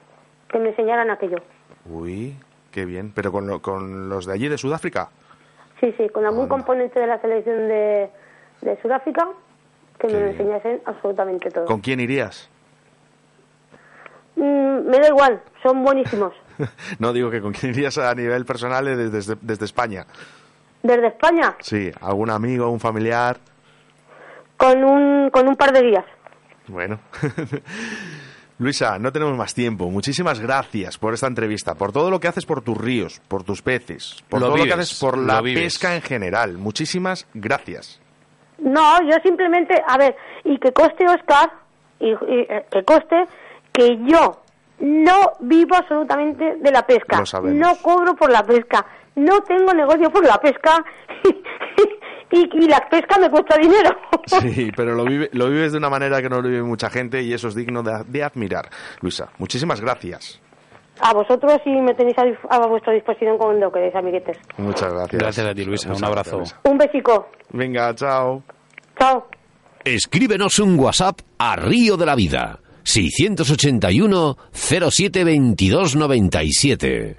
Que 0.49 0.59
me 0.59 0.71
enseñaran 0.71 1.11
aquello. 1.11 1.39
Uy, 1.87 2.37
qué 2.73 2.85
bien. 2.85 3.13
¿Pero 3.15 3.31
con, 3.33 3.47
lo- 3.47 3.63
con 3.63 4.09
los 4.09 4.27
de 4.27 4.33
allí, 4.35 4.49
de 4.49 4.59
Sudáfrica? 4.59 5.09
Sí, 5.81 5.95
sí, 5.97 6.09
con 6.11 6.27
algún 6.27 6.49
componente 6.49 6.99
de 7.01 7.07
la 7.07 7.21
selección 7.21 7.69
de, 7.69 8.11
de 8.63 8.83
Sudáfrica 8.83 9.29
que 9.99 10.09
me 10.09 10.15
lo 10.21 10.27
enseñasen 10.27 10.83
absolutamente 10.87 11.51
todo. 11.51 11.65
¿Con 11.67 11.81
quién 11.81 12.01
irías? 12.01 12.51
Mm, 14.37 14.89
me 14.89 14.99
da 14.99 15.09
igual, 15.09 15.41
son 15.63 15.83
buenísimos. 15.85 16.33
no, 16.99 17.13
digo 17.13 17.31
que 17.31 17.41
con 17.41 17.53
quién 17.53 17.73
irías 17.73 17.97
a 17.99 18.15
nivel 18.15 18.45
personal 18.45 18.85
desde, 18.85 19.11
desde, 19.11 19.37
desde 19.41 19.65
España. 19.65 20.07
Desde 20.83 21.09
España, 21.09 21.57
Sí, 21.61 21.91
algún 22.01 22.31
amigo, 22.31 22.71
un 22.71 22.81
familiar. 22.81 23.39
con 24.57 24.83
un, 24.85 25.31
con 25.31 25.49
un 25.49 25.57
par 25.57 25.73
de 25.73 25.83
días. 25.83 26.05
Bueno. 26.69 27.01
Luisa, 28.59 28.99
no 28.99 29.11
tenemos 29.11 29.37
más 29.39 29.55
tiempo. 29.55 29.89
Muchísimas 29.91 30.39
gracias 30.39 30.99
por 30.99 31.15
esta 31.15 31.27
entrevista, 31.27 31.75
por 31.75 31.93
todo 31.93 32.11
lo 32.11 32.21
que 32.21 32.29
haces 32.29 32.45
por 32.45 32.61
tus 32.63 32.77
ríos, 32.77 33.21
por 33.27 33.43
tus 33.43 33.63
peces, 33.63 34.23
por 34.29 34.41
Lo 34.41 34.49
todo 34.49 34.59
lo 34.59 34.65
que 34.65 34.73
haces 34.75 34.99
por 35.01 35.17
la 35.17 35.41
pesca 35.43 35.95
en 35.95 36.03
general. 36.03 36.59
Muchísimas 36.59 37.27
gracias. 37.33 38.01
No, 38.59 39.01
yo 39.03 39.17
simplemente, 39.23 39.75
a 39.87 39.97
ver, 39.97 40.15
y 40.45 40.59
que 40.59 40.73
coste, 40.73 41.07
Oscar, 41.07 41.51
y, 41.99 42.11
y, 42.11 42.17
eh, 42.51 42.67
que 42.71 42.85
coste 42.85 43.25
que 43.73 43.97
yo 44.05 44.43
no 44.81 45.33
vivo 45.41 45.77
absolutamente 45.77 46.57
de 46.57 46.71
la 46.71 46.87
pesca. 46.87 47.23
No 47.45 47.77
cobro 47.83 48.15
por 48.15 48.31
la 48.31 48.43
pesca. 48.43 48.85
No 49.17 49.41
tengo 49.43 49.73
negocio 49.75 50.11
por 50.11 50.25
la 50.25 50.39
pesca. 50.41 50.83
y, 52.33 52.39
y 52.65 52.69
la 52.69 52.81
pesca 52.89 53.19
me 53.19 53.31
cuesta 53.31 53.57
dinero. 53.59 53.91
Sí, 54.27 54.71
pero 54.77 54.95
lo, 54.95 55.05
vive- 55.05 55.31
lo 55.33 55.49
vives 55.49 55.73
de 55.73 55.79
una 55.79 55.89
manera 55.91 56.23
que 56.23 56.29
no 56.29 56.41
lo 56.41 56.49
vive 56.49 56.63
mucha 56.63 56.89
gente 56.91 57.21
y 57.23 57.33
eso 57.33 57.49
es 57.49 57.55
digno 57.55 57.83
de, 57.83 58.05
de 58.07 58.23
admirar. 58.23 58.69
Luisa, 59.01 59.29
muchísimas 59.39 59.81
gracias. 59.81 60.41
A 61.01 61.13
vosotros 61.15 61.59
y 61.65 61.71
me 61.81 61.95
tenéis 61.95 62.17
a, 62.19 62.55
a 62.55 62.67
vuestra 62.69 62.93
disposición 62.93 63.39
cuando 63.39 63.73
queréis, 63.73 63.95
amiguetes. 63.97 64.37
Muchas 64.59 64.93
gracias. 64.93 65.21
Gracias 65.21 65.47
a 65.47 65.55
ti, 65.55 65.65
Luisa. 65.65 65.89
Muchas 65.89 66.03
Un 66.03 66.07
abrazo. 66.09 66.37
gracias. 66.37 66.61
Un 66.65 66.79
besico. 66.79 67.29
Venga, 67.53 67.95
chao. 67.95 68.43
Chao. 68.99 69.27
Escríbenos 69.83 70.59
un 70.61 70.79
WhatsApp 70.79 71.21
a 71.39 71.57
Río 71.57 71.97
de 71.97 72.07
la 72.07 72.15
Vida. 72.15 72.61
681 72.85 74.37
07 74.53 75.25
22 75.25 75.97
97. 75.97 77.17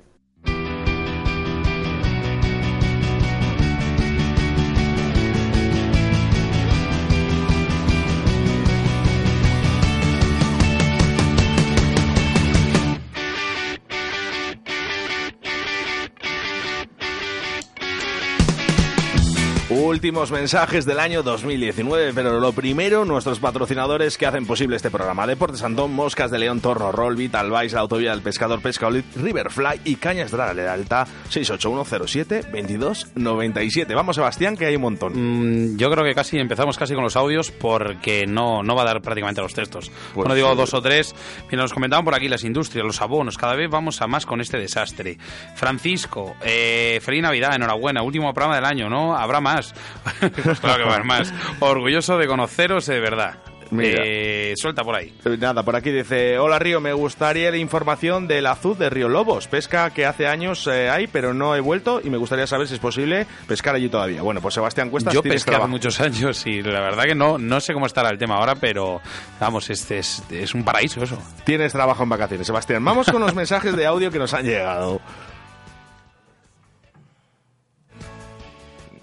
Últimos 19.91 20.31
mensajes 20.31 20.85
del 20.85 21.01
año 21.01 21.21
2019, 21.21 22.13
pero 22.13 22.39
lo 22.39 22.53
primero, 22.53 23.03
nuestros 23.03 23.39
patrocinadores 23.39 24.17
que 24.17 24.25
hacen 24.25 24.45
posible 24.45 24.77
este 24.77 24.89
programa. 24.89 25.27
Deportes 25.27 25.63
Andón, 25.63 25.93
Moscas 25.93 26.31
de 26.31 26.39
León, 26.39 26.61
Torno, 26.61 26.93
Roll, 26.93 27.17
Vital 27.17 27.51
Vice, 27.51 27.75
la 27.75 27.81
Autovía 27.81 28.11
del 28.11 28.21
Pescador, 28.21 28.61
Pesca 28.61 28.87
Olid, 28.87 29.03
Riverfly 29.17 29.81
y 29.83 29.97
Cañas 29.97 30.31
Draga 30.31 30.71
Alta, 30.71 31.05
68107-2297. 31.29 33.93
Vamos, 33.93 34.15
Sebastián, 34.15 34.55
que 34.55 34.65
hay 34.65 34.77
un 34.77 34.83
montón. 34.83 35.73
Mm, 35.73 35.77
yo 35.77 35.91
creo 35.91 36.05
que 36.05 36.13
casi 36.13 36.39
empezamos 36.39 36.77
casi 36.77 36.93
con 36.93 37.03
los 37.03 37.17
audios 37.17 37.51
porque 37.51 38.25
no, 38.25 38.63
no 38.63 38.75
va 38.75 38.83
a 38.83 38.85
dar 38.85 39.01
prácticamente 39.01 39.41
los 39.41 39.53
textos. 39.53 39.89
Pues 39.89 40.15
bueno, 40.15 40.35
digo 40.35 40.51
sí. 40.51 40.57
dos 40.57 40.73
o 40.73 40.81
tres. 40.81 41.13
Mira, 41.51 41.63
nos 41.63 41.73
comentaban 41.73 42.05
por 42.05 42.15
aquí 42.15 42.29
las 42.29 42.45
industrias, 42.45 42.85
los 42.85 43.01
abonos. 43.01 43.37
Cada 43.37 43.55
vez 43.55 43.69
vamos 43.69 44.01
a 44.01 44.07
más 44.07 44.25
con 44.25 44.39
este 44.39 44.57
desastre. 44.57 45.17
Francisco, 45.55 46.37
eh, 46.45 47.01
feliz 47.03 47.23
Navidad, 47.23 47.55
enhorabuena. 47.55 48.03
Último 48.03 48.33
programa 48.33 48.55
del 48.55 48.63
año, 48.63 48.89
¿no? 48.89 49.17
Habrá 49.17 49.41
más. 49.41 49.75
claro 50.61 50.83
que 50.83 50.89
haber 50.89 51.03
más. 51.03 51.33
Orgulloso 51.59 52.17
de 52.17 52.27
conoceros 52.27 52.85
de 52.85 52.99
verdad. 52.99 53.35
Eh, 53.79 54.53
suelta 54.57 54.83
por 54.83 54.95
ahí. 54.95 55.13
Eh, 55.23 55.37
Nada, 55.39 55.63
por 55.63 55.77
aquí 55.77 55.91
dice, 55.91 56.37
hola 56.37 56.59
Río, 56.59 56.81
me 56.81 56.91
gustaría 56.91 57.49
la 57.51 57.57
información 57.57 58.27
del 58.27 58.45
azul 58.47 58.77
de 58.77 58.89
Río 58.89 59.07
Lobos, 59.07 59.47
pesca 59.47 59.91
que 59.91 60.05
hace 60.05 60.27
años 60.27 60.67
eh, 60.67 60.89
hay, 60.89 61.07
pero 61.07 61.33
no 61.33 61.55
he 61.55 61.61
vuelto 61.61 62.01
y 62.03 62.09
me 62.09 62.17
gustaría 62.17 62.45
saber 62.47 62.67
si 62.67 62.73
es 62.73 62.81
posible 62.81 63.25
pescar 63.47 63.75
allí 63.75 63.87
todavía. 63.87 64.23
Bueno, 64.23 64.41
pues 64.41 64.55
Sebastián 64.55 64.89
Cuestas, 64.89 65.13
Yo 65.13 65.21
hace 65.21 65.45
trabajo. 65.45 65.69
muchos 65.69 66.01
años 66.01 66.45
y 66.45 66.61
la 66.61 66.81
verdad 66.81 67.03
que 67.05 67.15
no, 67.15 67.37
no 67.37 67.61
sé 67.61 67.73
cómo 67.73 67.85
estará 67.85 68.09
el 68.09 68.17
tema 68.17 68.35
ahora, 68.35 68.55
pero 68.55 68.99
vamos, 69.39 69.69
este 69.69 69.99
es, 69.99 70.21
es 70.29 70.53
un 70.53 70.65
paraíso 70.65 71.01
eso. 71.01 71.17
Tienes 71.45 71.71
trabajo 71.71 72.03
en 72.03 72.09
vacaciones, 72.09 72.47
Sebastián. 72.47 72.83
Vamos 72.83 73.09
con 73.09 73.21
los 73.21 73.33
mensajes 73.35 73.73
de 73.77 73.85
audio 73.85 74.11
que 74.11 74.19
nos 74.19 74.33
han 74.33 74.43
llegado. 74.45 74.99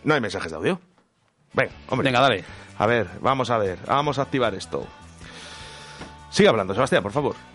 No 0.05 0.15
hay 0.15 0.21
mensajes 0.21 0.51
de 0.51 0.57
audio. 0.57 0.81
Venga, 1.55 1.73
hombre. 1.89 2.07
Venga, 2.09 2.21
dale. 2.21 2.45
A 2.79 2.87
ver, 2.87 3.09
vamos 3.21 3.51
a 3.51 3.59
ver. 3.59 3.79
Vamos 3.87 4.19
a 4.19 4.23
activar 4.23 4.55
esto. 4.55 4.87
Sigue 6.31 6.49
hablando, 6.51 6.75
Sebastián, 6.75 7.03
por 7.03 7.11
favor. 7.13 7.35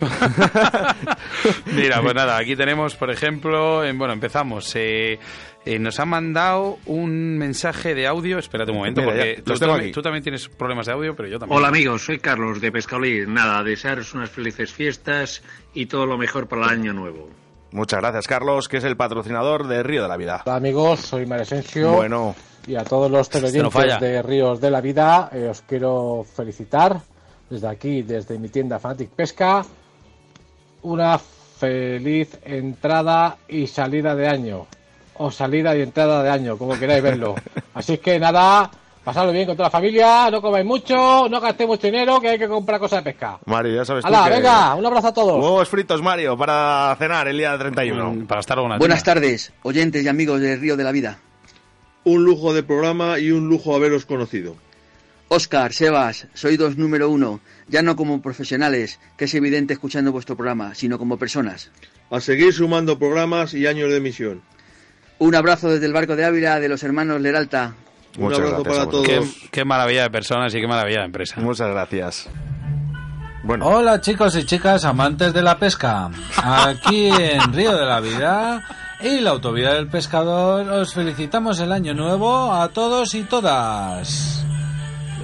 Mira, 1.66 2.02
pues 2.02 2.14
nada, 2.14 2.36
aquí 2.36 2.56
tenemos, 2.56 2.96
por 2.96 3.10
ejemplo, 3.10 3.84
en- 3.84 3.96
bueno, 3.98 4.12
empezamos. 4.12 4.70
eh, 4.74 5.18
eh, 5.64 5.78
nos 5.78 5.98
han 6.00 6.08
mandado 6.08 6.78
un 6.86 7.38
mensaje 7.38 7.94
de 7.94 8.06
audio. 8.06 8.38
Espérate 8.38 8.72
un 8.72 8.78
momento, 8.78 9.00
Mira, 9.00 9.12
porque 9.12 9.34
ya, 9.38 9.42
tú, 9.44 9.54
también, 9.58 9.80
aquí. 9.80 9.92
tú 9.92 10.02
también 10.02 10.22
tienes 10.22 10.48
problemas 10.48 10.86
de 10.86 10.92
audio, 10.92 11.14
pero 11.16 11.28
yo 11.28 11.38
también. 11.38 11.56
Hola 11.56 11.68
amigos, 11.68 12.04
soy 12.04 12.18
Carlos 12.18 12.60
de 12.60 12.70
Pescaolí. 12.72 13.24
Nada, 13.26 13.62
desearos 13.62 14.12
unas 14.12 14.28
felices 14.30 14.72
fiestas 14.72 15.42
y 15.72 15.86
todo 15.86 16.04
lo 16.06 16.18
mejor 16.18 16.48
para 16.48 16.64
el 16.64 16.70
año 16.70 16.92
nuevo. 16.92 17.30
Muchas 17.74 17.98
gracias, 18.00 18.28
Carlos, 18.28 18.68
que 18.68 18.76
es 18.76 18.84
el 18.84 18.96
patrocinador 18.96 19.66
de 19.66 19.82
Río 19.82 20.02
de 20.02 20.08
la 20.08 20.16
Vida. 20.16 20.42
Hola 20.46 20.54
amigos, 20.54 21.00
soy 21.00 21.26
Maresencio. 21.26 21.90
Bueno, 21.92 22.36
Y 22.68 22.76
a 22.76 22.84
todos 22.84 23.10
los 23.10 23.22
Este 23.22 23.40
no 23.40 23.46
televidentes 23.48 24.00
de 24.00 24.22
Ríos 24.22 24.60
de 24.60 24.70
la 24.70 24.80
Vida, 24.80 25.28
eh, 25.32 25.48
os 25.50 25.60
quiero 25.62 26.24
felicitar 26.36 27.00
desde 27.50 27.66
aquí, 27.66 28.02
desde 28.02 28.38
mi 28.38 28.48
tienda 28.48 28.78
Fanatic 28.78 29.10
Pesca, 29.10 29.64
una 30.82 31.18
feliz 31.18 32.38
entrada 32.44 33.38
y 33.48 33.66
salida 33.66 34.14
de 34.14 34.28
año. 34.28 34.68
O 35.16 35.32
salida 35.32 35.76
y 35.76 35.82
entrada 35.82 36.22
de 36.22 36.30
año, 36.30 36.56
como 36.56 36.78
queráis 36.78 37.02
verlo. 37.02 37.34
Así 37.74 37.98
que 37.98 38.20
nada, 38.20 38.70
pasadlo 39.04 39.32
bien 39.32 39.46
con 39.46 39.56
toda 39.56 39.66
la 39.68 39.70
familia, 39.70 40.30
no 40.30 40.40
comáis 40.40 40.64
mucho, 40.64 41.28
no 41.28 41.40
gastéis 41.40 41.68
mucho 41.68 41.86
dinero, 41.86 42.20
que 42.20 42.30
hay 42.30 42.38
que 42.38 42.48
comprar 42.48 42.80
cosas 42.80 43.04
de 43.04 43.12
pesca. 43.12 43.38
Mario, 43.44 43.74
ya 43.74 43.84
sabes 43.84 44.02
tú 44.02 44.08
¡Hala, 44.08 44.24
que... 44.24 44.36
venga! 44.36 44.74
Un 44.74 44.86
abrazo 44.86 45.08
a 45.08 45.12
todos. 45.14 45.42
Huevos 45.42 45.68
fritos, 45.68 46.02
Mario, 46.02 46.36
para 46.36 46.96
cenar 46.98 47.28
el 47.28 47.36
día 47.36 47.56
31. 47.56 48.12
Mm, 48.12 48.26
Para 48.26 48.40
estar 48.40 48.58
una 48.58 48.78
Buenas 48.78 49.04
tardes, 49.04 49.52
oyentes 49.62 50.02
y 50.02 50.08
amigos 50.08 50.40
de 50.40 50.56
Río 50.56 50.76
de 50.76 50.84
la 50.84 50.92
Vida. 50.92 51.18
Un 52.04 52.24
lujo 52.24 52.52
de 52.54 52.62
programa 52.62 53.18
y 53.18 53.30
un 53.30 53.48
lujo 53.48 53.74
haberos 53.74 54.06
conocido. 54.06 54.56
Oscar, 55.28 55.72
Sebas, 55.72 56.28
soy 56.34 56.56
dos 56.56 56.76
número 56.76 57.08
uno, 57.08 57.40
ya 57.66 57.82
no 57.82 57.96
como 57.96 58.20
profesionales, 58.20 59.00
que 59.16 59.24
es 59.24 59.34
evidente 59.34 59.72
escuchando 59.72 60.12
vuestro 60.12 60.36
programa, 60.36 60.74
sino 60.74 60.98
como 60.98 61.16
personas. 61.18 61.70
A 62.10 62.20
seguir 62.20 62.52
sumando 62.52 62.98
programas 62.98 63.54
y 63.54 63.66
años 63.66 63.90
de 63.90 63.96
emisión. 63.96 64.42
Un 65.18 65.34
abrazo 65.34 65.70
desde 65.70 65.86
el 65.86 65.92
barco 65.92 66.14
de 66.16 66.24
Ávila 66.24 66.60
de 66.60 66.68
los 66.68 66.82
hermanos 66.82 67.20
Leralta. 67.20 67.74
Un 68.18 68.32
abrazo 68.32 68.62
para 68.62 68.86
todos. 68.86 69.06
Qué, 69.06 69.22
qué 69.50 69.64
maravilla 69.64 70.02
de 70.02 70.10
personas 70.10 70.54
y 70.54 70.60
qué 70.60 70.66
maravilla 70.66 71.00
de 71.00 71.06
empresa. 71.06 71.40
Muchas 71.40 71.68
gracias. 71.70 72.28
Bueno. 73.42 73.66
Hola 73.66 74.00
chicos 74.00 74.34
y 74.36 74.44
chicas 74.44 74.84
amantes 74.84 75.34
de 75.34 75.42
la 75.42 75.58
pesca. 75.58 76.10
Aquí 76.42 77.08
en 77.18 77.52
Río 77.52 77.76
de 77.76 77.84
la 77.84 78.00
Vida 78.00 78.64
y 79.00 79.20
la 79.20 79.30
Autovía 79.30 79.74
del 79.74 79.88
Pescador 79.88 80.66
os 80.68 80.94
felicitamos 80.94 81.60
el 81.60 81.70
año 81.70 81.92
nuevo 81.92 82.52
a 82.52 82.68
todos 82.68 83.14
y 83.14 83.22
todas. 83.24 84.44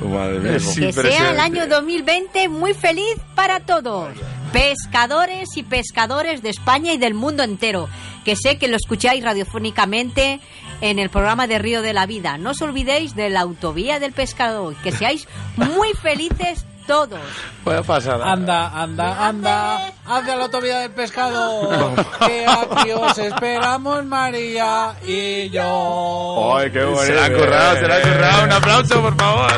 Que 0.01 0.93
sea 0.93 1.31
el 1.33 1.41
año 1.41 1.67
2020 1.67 2.49
muy 2.49 2.75
feliz 2.75 3.17
para 3.35 3.61
todos. 3.61 4.09
Pescadores 4.53 5.57
y 5.57 5.63
pescadores 5.63 6.43
de 6.43 6.51
España 6.51 6.93
y 6.93 6.99
del 6.99 7.15
mundo 7.15 7.43
entero. 7.43 7.89
Que 8.25 8.37
sé 8.37 8.59
que 8.59 8.69
lo 8.69 8.77
escucháis 8.77 9.23
radiofónicamente 9.23 10.41
en 10.81 10.99
el 10.99 11.11
programa 11.11 11.47
de 11.47 11.59
Río 11.59 11.83
de 11.83 11.93
la 11.93 12.07
Vida. 12.07 12.39
No 12.39 12.51
os 12.51 12.63
olvidéis 12.63 13.15
de 13.15 13.31
la 13.31 13.41
Autovía 13.41 13.99
del 13.99 14.13
Pescador. 14.13 14.75
Que 14.83 14.93
seáis 14.93 15.29
muy 15.57 15.93
felices 15.95 16.65
todos. 16.87 17.21
Puede 17.63 17.85
pasar. 17.85 18.21
Anda, 18.21 18.69
anda, 18.69 19.29
anda, 19.29 19.93
hacia 20.05 20.35
la 20.35 20.45
autovía 20.45 20.81
del 20.81 20.91
pescado. 20.91 21.95
que 22.27 22.45
aquí 22.45 22.91
os 22.91 23.17
esperamos 23.17 24.05
María 24.07 24.97
y 25.07 25.51
yo. 25.51 26.57
¡Ay, 26.57 26.71
qué 26.73 26.83
bonito! 26.83 27.05
Se 27.05 27.15
la 27.15 27.25
ha 27.27 27.31
currado, 27.31 27.77
se 27.77 27.87
la 27.87 27.97
ha 27.97 28.03
currado. 28.03 28.45
Un 28.45 28.53
aplauso, 28.53 29.01
por 29.03 29.17
favor. 29.17 29.53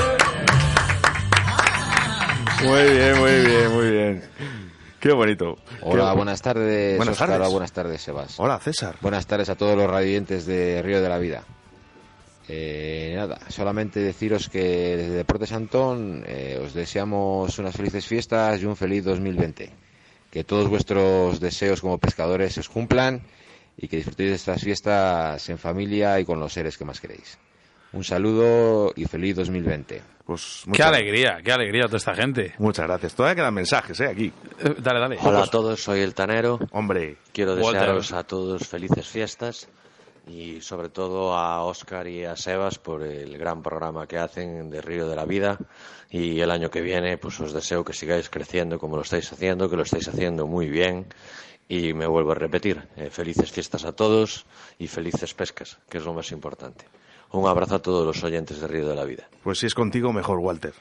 Muy 2.65 2.83
bien, 2.83 3.19
muy 3.19 3.41
bien, 3.47 3.73
muy 3.73 3.91
bien. 3.91 4.23
Qué 5.03 5.11
bonito. 5.13 5.59
Hola, 5.81 6.11
Qué- 6.13 6.17
buenas 6.17 6.41
tardes. 6.43 6.97
Buenas 6.97 7.15
Óscar. 7.21 7.31
tardes. 7.31 7.51
Buenas 7.51 7.73
tardes, 7.73 8.01
Sebas. 8.03 8.39
Hola, 8.39 8.61
César. 8.61 8.95
Buenas 9.01 9.27
tardes 9.27 9.49
a 9.49 9.57
todos 9.57 9.77
los 9.77 9.91
radiantes 9.91 10.47
de 10.47 10.81
Río 10.81 11.03
de 11.03 11.09
la 11.09 11.19
Vida. 11.19 11.43
Eh, 12.49 13.13
nada, 13.17 13.41
solamente 13.49 13.99
deciros 13.99 14.49
que 14.49 14.97
desde 14.97 15.15
Deportes 15.15 15.51
Antón 15.53 16.23
eh, 16.27 16.61
os 16.65 16.73
deseamos 16.73 17.59
unas 17.59 17.75
felices 17.75 18.07
fiestas 18.07 18.63
y 18.63 18.67
un 18.67 18.77
feliz 18.77 19.05
2020. 19.05 19.71
Que 20.31 20.45
todos 20.45 20.69
vuestros 20.69 21.41
deseos 21.41 21.81
como 21.81 21.99
pescadores 21.99 22.55
se 22.55 22.61
os 22.61 22.69
cumplan 22.69 23.23
y 23.77 23.89
que 23.89 23.97
disfrutéis 23.97 24.31
de 24.31 24.37
estas 24.37 24.63
fiestas 24.63 25.49
en 25.49 25.59
familia 25.59 26.21
y 26.21 26.25
con 26.25 26.39
los 26.39 26.53
seres 26.53 26.79
que 26.79 26.85
más 26.85 27.01
queréis. 27.01 27.39
Un 27.93 28.05
saludo 28.05 28.93
y 28.97 29.05
feliz 29.05 29.37
2020. 29.37 30.03
Pues 30.25 30.63
Qué 30.73 30.83
alegría, 30.83 31.41
qué 31.45 31.53
alegría 31.53 31.85
toda 31.85 31.99
esta 31.99 32.15
gente. 32.15 32.55
Muchas 32.59 32.87
gracias. 32.87 33.15
Todavía 33.15 33.37
quedan 33.37 33.55
mensajes, 33.55 34.01
¿eh? 34.01 34.07
Aquí. 34.07 34.33
dale, 34.79 35.01
dale. 35.01 35.19
Hola 35.21 35.43
a 35.43 35.47
todos, 35.47 35.83
soy 35.83 36.01
el 36.01 36.15
Tanero. 36.15 36.59
Hombre. 36.71 37.17
Quiero 37.33 37.55
Walter. 37.55 37.81
desearos 37.81 38.13
a 38.13 38.25
todos 38.25 38.67
felices 38.67 39.07
fiestas 39.07 39.69
y 40.27 40.61
sobre 40.61 40.89
todo 40.89 41.35
a 41.35 41.65
Oscar 41.65 42.07
y 42.07 42.25
a 42.25 42.37
Sebas 42.37 42.79
por 42.79 43.03
el 43.03 43.37
gran 43.37 43.63
programa 43.63 44.07
que 44.07 44.19
hacen 44.19 44.71
de 44.71 44.81
Río 44.81 45.09
de 45.09 45.17
la 45.17 45.25
Vida 45.25 45.59
y 46.11 46.41
el 46.41 46.51
año 46.51 46.71
que 46.71 46.81
viene 46.81 47.19
pues 47.19 47.41
os 47.41 47.53
deseo 47.53 47.85
que 47.85 47.93
sigáis 47.93 48.31
creciendo 48.31 48.79
como 48.79 48.97
lo 48.97 49.03
estáis 49.03 49.33
haciendo, 49.33 49.69
que 49.69 49.77
lo 49.77 49.83
estáis 49.83 50.09
haciendo 50.09 50.47
muy 50.47 50.69
bien 50.69 51.07
y 51.73 51.95
me 51.95 52.07
vuelvo 52.07 52.33
a 52.33 52.35
repetir, 52.35 52.87
eh, 52.99 53.09
felices 53.09 53.51
fiestas 53.51 53.87
a 53.87 53.93
todos 53.93 54.45
y 54.79 54.89
felices 54.89 55.33
pescas, 55.33 55.79
que 55.89 55.97
es 55.97 56.05
lo 56.05 56.13
más 56.13 56.31
importante. 56.31 56.85
Un 57.31 57.49
abrazo 57.49 57.77
a 57.77 57.79
todos 57.79 58.05
los 58.05 58.23
oyentes 58.23 58.61
de 58.61 58.67
Río 58.69 58.87
de 58.87 58.95
la 58.95 59.05
Vida. 59.05 59.27
Pues 59.43 59.61
si 59.61 59.65
es 59.65 59.75
contigo, 59.75 60.13
mejor, 60.13 60.39
Walter. 60.41 60.75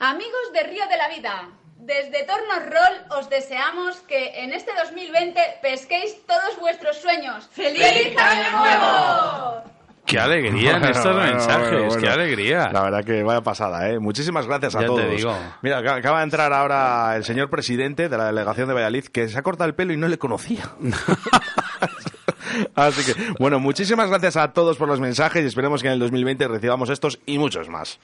Amigos 0.00 0.52
de 0.52 0.64
Río 0.64 0.86
de 0.86 0.96
la 0.98 1.08
Vida, 1.08 1.48
desde 1.78 2.24
Tornos 2.24 2.66
Roll 2.66 3.18
os 3.18 3.30
deseamos 3.30 3.96
que 4.00 4.44
en 4.44 4.52
este 4.52 4.70
2020 4.74 5.40
pesquéis 5.62 6.14
todos 6.26 6.60
vuestros 6.60 6.98
sueños. 6.98 7.48
¡Feliz 7.50 8.14
Año 8.18 8.58
Nuevo! 8.58 9.73
Qué 10.06 10.18
alegría 10.18 10.72
en 10.72 10.80
Bueno, 10.80 10.94
estos 10.94 11.14
bueno, 11.16 11.32
mensajes, 11.32 11.84
bueno, 11.86 11.96
qué 12.02 12.08
alegría. 12.10 12.70
La 12.72 12.82
verdad 12.82 13.04
que 13.04 13.22
vaya 13.22 13.40
pasada, 13.42 13.88
¿eh? 13.88 13.98
Muchísimas 13.98 14.46
gracias 14.46 14.74
a 14.74 14.80
Ya 14.80 14.86
te 14.86 14.86
todos. 14.88 15.16
digo. 15.16 15.34
Mira, 15.62 15.80
ac- 15.80 15.98
acaba 15.98 16.18
de 16.18 16.24
entrar 16.24 16.52
ahora 16.52 17.16
el 17.16 17.24
señor 17.24 17.48
presidente 17.48 18.08
de 18.10 18.18
la 18.18 18.26
delegación 18.26 18.68
de 18.68 18.74
Valladolid 18.74 19.04
que 19.06 19.28
se 19.28 19.38
ha 19.38 19.42
cortado 19.42 19.68
el 19.68 19.74
pelo 19.74 19.92
y 19.94 19.96
no 19.96 20.06
le 20.08 20.18
conocía. 20.18 20.70
Así 22.74 23.12
que, 23.12 23.20
bueno, 23.38 23.58
muchísimas 23.58 24.08
gracias 24.10 24.36
a 24.36 24.52
todos 24.52 24.76
por 24.76 24.88
los 24.88 25.00
mensajes 25.00 25.42
y 25.42 25.46
esperemos 25.46 25.80
que 25.82 25.88
en 25.88 25.94
el 25.94 25.98
2020 26.00 26.48
recibamos 26.48 26.90
estos 26.90 27.18
y 27.26 27.38
muchos 27.38 27.68
más. 27.68 27.98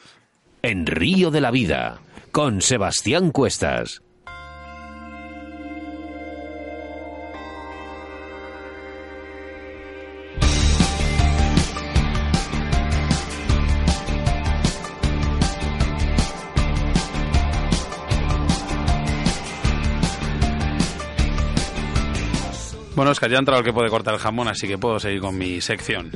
En 0.62 0.86
Río 0.86 1.30
de 1.30 1.40
la 1.40 1.51
Vida, 1.51 2.01
con 2.32 2.61
Sebastián 2.62 3.30
Cuestas. 3.30 4.03
Bueno, 23.01 23.12
Oscar, 23.12 23.30
ya 23.30 23.36
ha 23.36 23.38
entrado 23.38 23.61
el 23.61 23.64
que 23.64 23.72
puede 23.72 23.88
cortar 23.88 24.12
el 24.12 24.20
jamón, 24.20 24.48
así 24.48 24.68
que 24.68 24.76
puedo 24.76 25.01
seguir 25.01 25.22
con 25.22 25.38
mi 25.38 25.62
sección. 25.62 26.11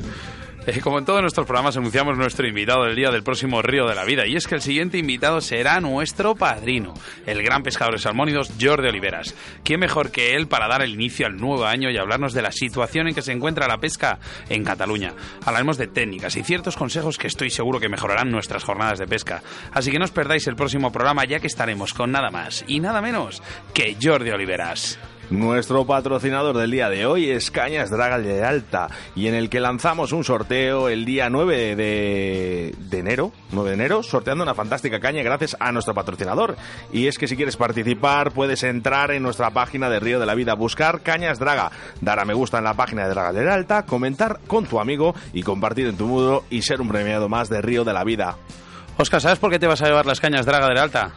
Eh, 0.67 0.81
como 0.81 0.99
en 0.99 1.05
todos 1.05 1.19
nuestros 1.19 1.47
programas, 1.47 1.75
anunciamos 1.75 2.15
nuestro 2.15 2.47
invitado 2.47 2.83
del 2.83 2.95
día 2.95 3.09
del 3.09 3.23
próximo 3.23 3.63
Río 3.63 3.87
de 3.87 3.95
la 3.95 4.05
Vida. 4.05 4.27
Y 4.27 4.35
es 4.35 4.45
que 4.45 4.53
el 4.53 4.61
siguiente 4.61 4.99
invitado 4.99 5.41
será 5.41 5.81
nuestro 5.81 6.35
padrino, 6.35 6.93
el 7.25 7.41
gran 7.41 7.63
pescador 7.63 7.95
de 7.95 7.99
salmónidos 7.99 8.51
Jordi 8.61 8.87
Oliveras. 8.87 9.33
¿Quién 9.63 9.79
mejor 9.79 10.11
que 10.11 10.35
él 10.35 10.47
para 10.47 10.67
dar 10.67 10.83
el 10.83 10.93
inicio 10.93 11.25
al 11.25 11.37
nuevo 11.37 11.65
año 11.65 11.89
y 11.89 11.97
hablarnos 11.97 12.33
de 12.33 12.43
la 12.43 12.51
situación 12.51 13.07
en 13.07 13.15
que 13.15 13.23
se 13.23 13.31
encuentra 13.31 13.67
la 13.67 13.79
pesca 13.79 14.19
en 14.47 14.63
Cataluña? 14.63 15.15
Hablaremos 15.43 15.79
de 15.79 15.87
técnicas 15.87 16.35
y 16.35 16.43
ciertos 16.43 16.77
consejos 16.77 17.17
que 17.17 17.25
estoy 17.25 17.49
seguro 17.49 17.79
que 17.79 17.89
mejorarán 17.89 18.29
nuestras 18.29 18.63
jornadas 18.63 18.99
de 18.99 19.07
pesca. 19.07 19.41
Así 19.71 19.89
que 19.89 19.97
no 19.97 20.05
os 20.05 20.11
perdáis 20.11 20.45
el 20.45 20.55
próximo 20.55 20.91
programa, 20.91 21.25
ya 21.25 21.39
que 21.39 21.47
estaremos 21.47 21.95
con 21.95 22.11
nada 22.11 22.29
más 22.29 22.63
y 22.67 22.79
nada 22.79 23.01
menos 23.01 23.41
que 23.73 23.97
Jordi 23.99 24.29
Oliveras. 24.29 24.99
Nuestro 25.31 25.85
patrocinador 25.87 26.55
del 26.55 26.69
día 26.69 26.87
de 26.87 27.07
hoy 27.07 27.31
es 27.31 27.49
Cañas 27.49 27.89
Draga 27.89 28.19
de 28.19 28.43
Alta 28.43 28.89
y 29.15 29.27
en 29.27 29.33
el 29.33 29.49
que 29.49 29.59
lanzamos 29.59 30.11
un 30.11 30.23
sorteo 30.23 30.87
el 30.87 31.03
día 31.03 31.31
9 31.31 31.75
de, 31.75 32.75
de 32.77 32.99
enero, 32.99 33.31
9 33.51 33.69
de 33.69 33.75
enero, 33.75 34.03
sorteando 34.03 34.43
una 34.43 34.53
fantástica 34.53 34.99
caña 34.99 35.23
gracias 35.23 35.57
a 35.59 35.71
nuestro 35.71 35.95
patrocinador. 35.95 36.55
Y 36.93 37.07
es 37.07 37.17
que 37.17 37.27
si 37.27 37.35
quieres 37.35 37.57
participar 37.57 38.33
puedes 38.33 38.61
entrar 38.63 39.09
en 39.11 39.23
nuestra 39.23 39.49
página 39.49 39.89
de 39.89 39.99
Río 39.99 40.19
de 40.19 40.27
la 40.27 40.35
Vida, 40.35 40.53
buscar 40.53 41.01
Cañas 41.01 41.39
Draga, 41.39 41.71
dar 42.01 42.19
a 42.19 42.25
me 42.25 42.35
gusta 42.35 42.59
en 42.59 42.65
la 42.65 42.75
página 42.75 43.03
de 43.03 43.09
Draga 43.09 43.33
de 43.33 43.49
Alta, 43.49 43.85
comentar 43.87 44.41
con 44.45 44.67
tu 44.67 44.79
amigo 44.79 45.15
y 45.33 45.41
compartir 45.41 45.87
en 45.87 45.97
tu 45.97 46.05
muro 46.05 46.43
y 46.51 46.61
ser 46.61 46.81
un 46.81 46.89
premiado 46.89 47.29
más 47.29 47.49
de 47.49 47.63
Río 47.63 47.83
de 47.83 47.93
la 47.93 48.03
Vida. 48.03 48.37
Oscar, 48.97 49.19
¿sabes 49.19 49.39
por 49.39 49.49
qué 49.49 49.57
te 49.57 49.67
vas 49.67 49.81
a 49.81 49.87
llevar 49.87 50.05
las 50.05 50.21
cañas 50.21 50.45
Draga 50.45 50.67
del 50.67 50.77
Alta? 50.77 51.11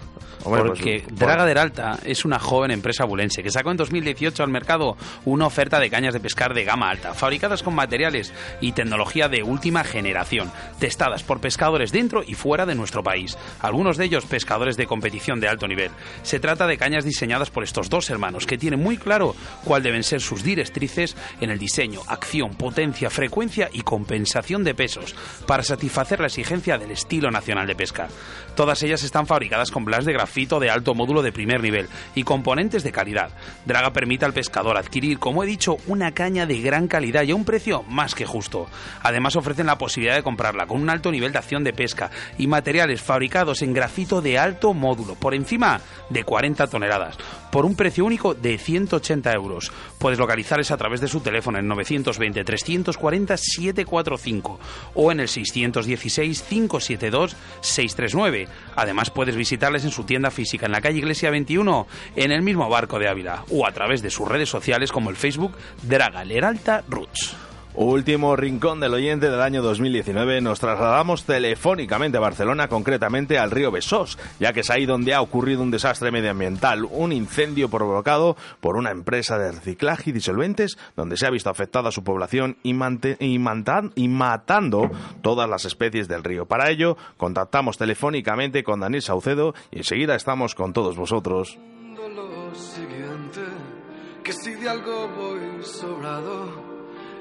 Hombre, 0.49 0.65
Porque 0.65 1.03
pues, 1.05 1.19
Draga 1.19 1.45
del 1.45 1.59
Alta 1.59 1.99
es 2.05 2.25
una 2.25 2.39
joven 2.39 2.71
empresa 2.71 3.05
bulense 3.05 3.43
que 3.43 3.51
sacó 3.51 3.71
en 3.71 3.77
2018 3.77 4.43
al 4.43 4.51
mercado 4.51 4.97
una 5.25 5.47
oferta 5.47 5.79
de 5.79 5.91
cañas 5.91 6.15
de 6.15 6.21
pescar 6.21 6.55
de 6.55 6.65
gama 6.65 6.89
alta, 6.89 7.15
fabricadas 7.15 7.63
con 7.63 7.75
materiales 7.75 8.33
y 8.61 8.73
tecnología 8.73 9.29
de 9.29 9.43
última 9.43 9.85
generación, 9.85 10.51
testadas 10.79 11.23
por 11.23 11.41
pescadores 11.41 11.93
dentro 11.93 12.23
y 12.27 12.35
fuera 12.35 12.67
de 12.67 12.75
nuestro 12.75 13.03
país, 13.03 13.37
algunos 13.61 13.97
de 13.97 14.07
ellos 14.07 14.25
pescadores 14.25 14.77
de 14.77 14.87
competición 14.87 15.41
de 15.41 15.49
alto 15.49 15.69
nivel. 15.69 15.91
Se 16.23 16.41
trata 16.41 16.67
de 16.67 16.79
cañas 16.79 17.05
diseñadas 17.05 17.51
por 17.51 17.65
estos 17.65 17.91
dos 17.91 18.09
hermanos 18.11 18.47
que 18.47 18.59
tienen 18.59 18.81
muy 18.81 18.97
claro 18.97 19.35
cuál 19.65 19.83
deben 19.83 20.03
ser 20.03 20.21
sus 20.21 20.43
directrices 20.43 21.17
en 21.41 21.51
el 21.51 21.59
diseño, 21.59 22.01
acción, 22.07 22.55
potencia, 22.55 23.11
frecuencia 23.11 23.69
y 23.73 23.83
compensación 23.83 24.65
de 24.65 24.75
pesos 24.75 25.15
para 25.47 25.63
satisfacer 25.63 26.21
la 26.21 26.27
exigencia 26.27 26.79
del 26.79 26.91
estilo 26.91 27.31
nacional 27.31 27.67
de 27.67 27.75
pesca. 27.75 28.09
Todas 28.55 28.83
ellas 28.83 29.03
están 29.03 29.27
fabricadas 29.27 29.71
con 29.71 29.85
blas 29.85 30.05
de 30.05 30.13
grafito 30.13 30.38
de 30.39 30.71
alto 30.71 30.95
módulo 30.95 31.21
de 31.23 31.33
primer 31.33 31.61
nivel 31.61 31.89
y 32.15 32.23
componentes 32.23 32.85
de 32.85 32.93
calidad. 32.93 33.31
Draga 33.65 33.93
permite 33.93 34.25
al 34.25 34.33
pescador 34.33 34.77
adquirir, 34.77 35.19
como 35.19 35.43
he 35.43 35.47
dicho, 35.47 35.79
una 35.89 36.13
caña 36.13 36.47
de 36.47 36.61
gran 36.61 36.87
calidad 36.87 37.25
y 37.25 37.33
a 37.33 37.35
un 37.35 37.45
precio 37.45 37.83
más 37.89 38.15
que 38.15 38.25
justo. 38.25 38.69
Además 39.03 39.35
ofrecen 39.35 39.67
la 39.67 39.79
posibilidad 39.79 40.15
de 40.15 40.23
comprarla 40.23 40.67
con 40.67 40.81
un 40.81 40.91
alto 40.91 41.11
nivel 41.11 41.33
de 41.33 41.39
acción 41.39 41.65
de 41.65 41.73
pesca 41.73 42.11
y 42.39 42.47
materiales 42.47 43.03
fabricados 43.03 43.63
en 43.63 43.73
grafito 43.73 44.23
de 44.23 44.39
alto 44.39 44.75
módulo, 44.75 45.17
por 45.17 45.35
encima 45.35 45.81
de 46.09 46.23
40 46.23 46.69
toneladas, 46.69 47.19
por 47.51 47.67
un 47.67 47.75
precio 47.75 48.05
único 48.05 48.35
de 48.35 48.59
180 48.59 49.33
euros. 49.33 49.73
Puedes 49.99 50.21
localizarles 50.21 50.71
a 50.71 50.77
través 50.77 51.01
de 51.01 51.09
su 51.09 51.21
teléfono 51.21 51.59
en 51.59 51.67
920 51.67 52.45
340 52.45 53.37
745 53.37 54.61
o 54.95 55.11
en 55.11 55.21
el 55.21 55.29
616 55.29 56.43
572 56.43 57.37
639. 57.61 58.49
Además 58.77 59.11
puedes 59.11 59.35
visitarles 59.35 59.85
en 59.85 59.91
su 59.91 60.05
tienda 60.05 60.18
física 60.31 60.67
en 60.67 60.73
la 60.73 60.81
calle 60.81 60.99
Iglesia 60.99 61.31
21, 61.31 61.87
en 62.17 62.33
el 62.33 62.43
mismo 62.43 62.69
barco 62.69 62.99
de 62.99 63.09
Ávila, 63.09 63.45
o 63.51 63.67
a 63.67 63.73
través 63.73 64.03
de 64.03 64.11
sus 64.11 64.29
redes 64.29 64.49
sociales 64.49 64.93
como 64.93 65.11
el 65.11 65.17
Facebook 65.17 65.57
Draga 65.83 66.25
Leralta 66.25 66.85
Roots. 66.89 67.48
Último 67.81 68.35
rincón 68.35 68.81
del 68.81 68.93
oyente 68.93 69.31
del 69.31 69.41
año 69.41 69.63
2019, 69.63 70.41
nos 70.41 70.59
trasladamos 70.59 71.23
telefónicamente 71.23 72.19
a 72.19 72.21
Barcelona, 72.21 72.67
concretamente 72.67 73.39
al 73.39 73.53
río 73.53 73.71
Besós, 73.71 74.19
ya 74.41 74.53
que 74.53 74.61
es 74.61 74.71
ahí 74.71 74.85
donde 74.85 75.15
ha 75.15 75.21
ocurrido 75.21 75.63
un 75.63 75.71
desastre 75.71 76.11
medioambiental, 76.11 76.85
un 76.91 77.13
incendio 77.13 77.69
provocado 77.69 78.37
por 78.61 78.75
una 78.75 78.91
empresa 78.91 79.39
de 79.39 79.53
reciclaje 79.53 80.11
y 80.11 80.13
disolventes, 80.13 80.77
donde 80.97 81.17
se 81.17 81.29
ha 81.29 81.31
visto 81.31 81.51
afectada 81.51 81.93
su 81.93 82.03
población 82.03 82.57
y, 82.65 82.73
y, 83.21 83.39
y 83.95 84.09
matando 84.09 84.91
todas 85.23 85.49
las 85.49 85.65
especies 85.65 86.09
del 86.09 86.25
río. 86.25 86.47
Para 86.47 86.71
ello, 86.71 86.97
contactamos 87.17 87.79
telefónicamente 87.79 88.65
con 88.65 88.81
Daniel 88.81 89.03
Saucedo 89.03 89.55
y 89.71 89.79
enseguida 89.79 90.17
estamos 90.17 90.57
con 90.57 90.73
todos 90.73 90.97
vosotros. 90.97 91.57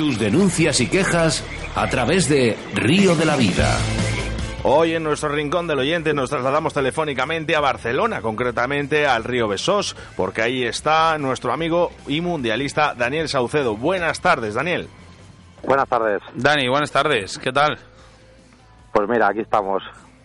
Tus 0.00 0.18
denuncias 0.18 0.80
y 0.80 0.88
quejas 0.88 1.44
a 1.76 1.86
través 1.88 2.26
de 2.26 2.56
Río 2.72 3.14
de 3.16 3.26
la 3.26 3.36
Vida. 3.36 3.76
Hoy 4.64 4.94
en 4.94 5.02
nuestro 5.02 5.28
rincón 5.28 5.66
del 5.66 5.80
oyente 5.80 6.14
nos 6.14 6.30
trasladamos 6.30 6.72
telefónicamente 6.72 7.54
a 7.54 7.60
Barcelona, 7.60 8.22
concretamente 8.22 9.06
al 9.06 9.24
río 9.24 9.46
Besós, 9.46 9.94
porque 10.16 10.40
ahí 10.40 10.64
está 10.64 11.18
nuestro 11.18 11.52
amigo 11.52 11.92
y 12.08 12.22
mundialista 12.22 12.94
Daniel 12.94 13.28
Saucedo. 13.28 13.76
Buenas 13.76 14.22
tardes, 14.22 14.54
Daniel. 14.54 14.88
Buenas 15.64 15.86
tardes. 15.86 16.22
Dani, 16.34 16.66
buenas 16.66 16.90
tardes. 16.90 17.38
¿Qué 17.38 17.52
tal? 17.52 17.78
Pues 18.94 19.06
mira, 19.06 19.28
aquí 19.28 19.40
estamos. 19.40 19.82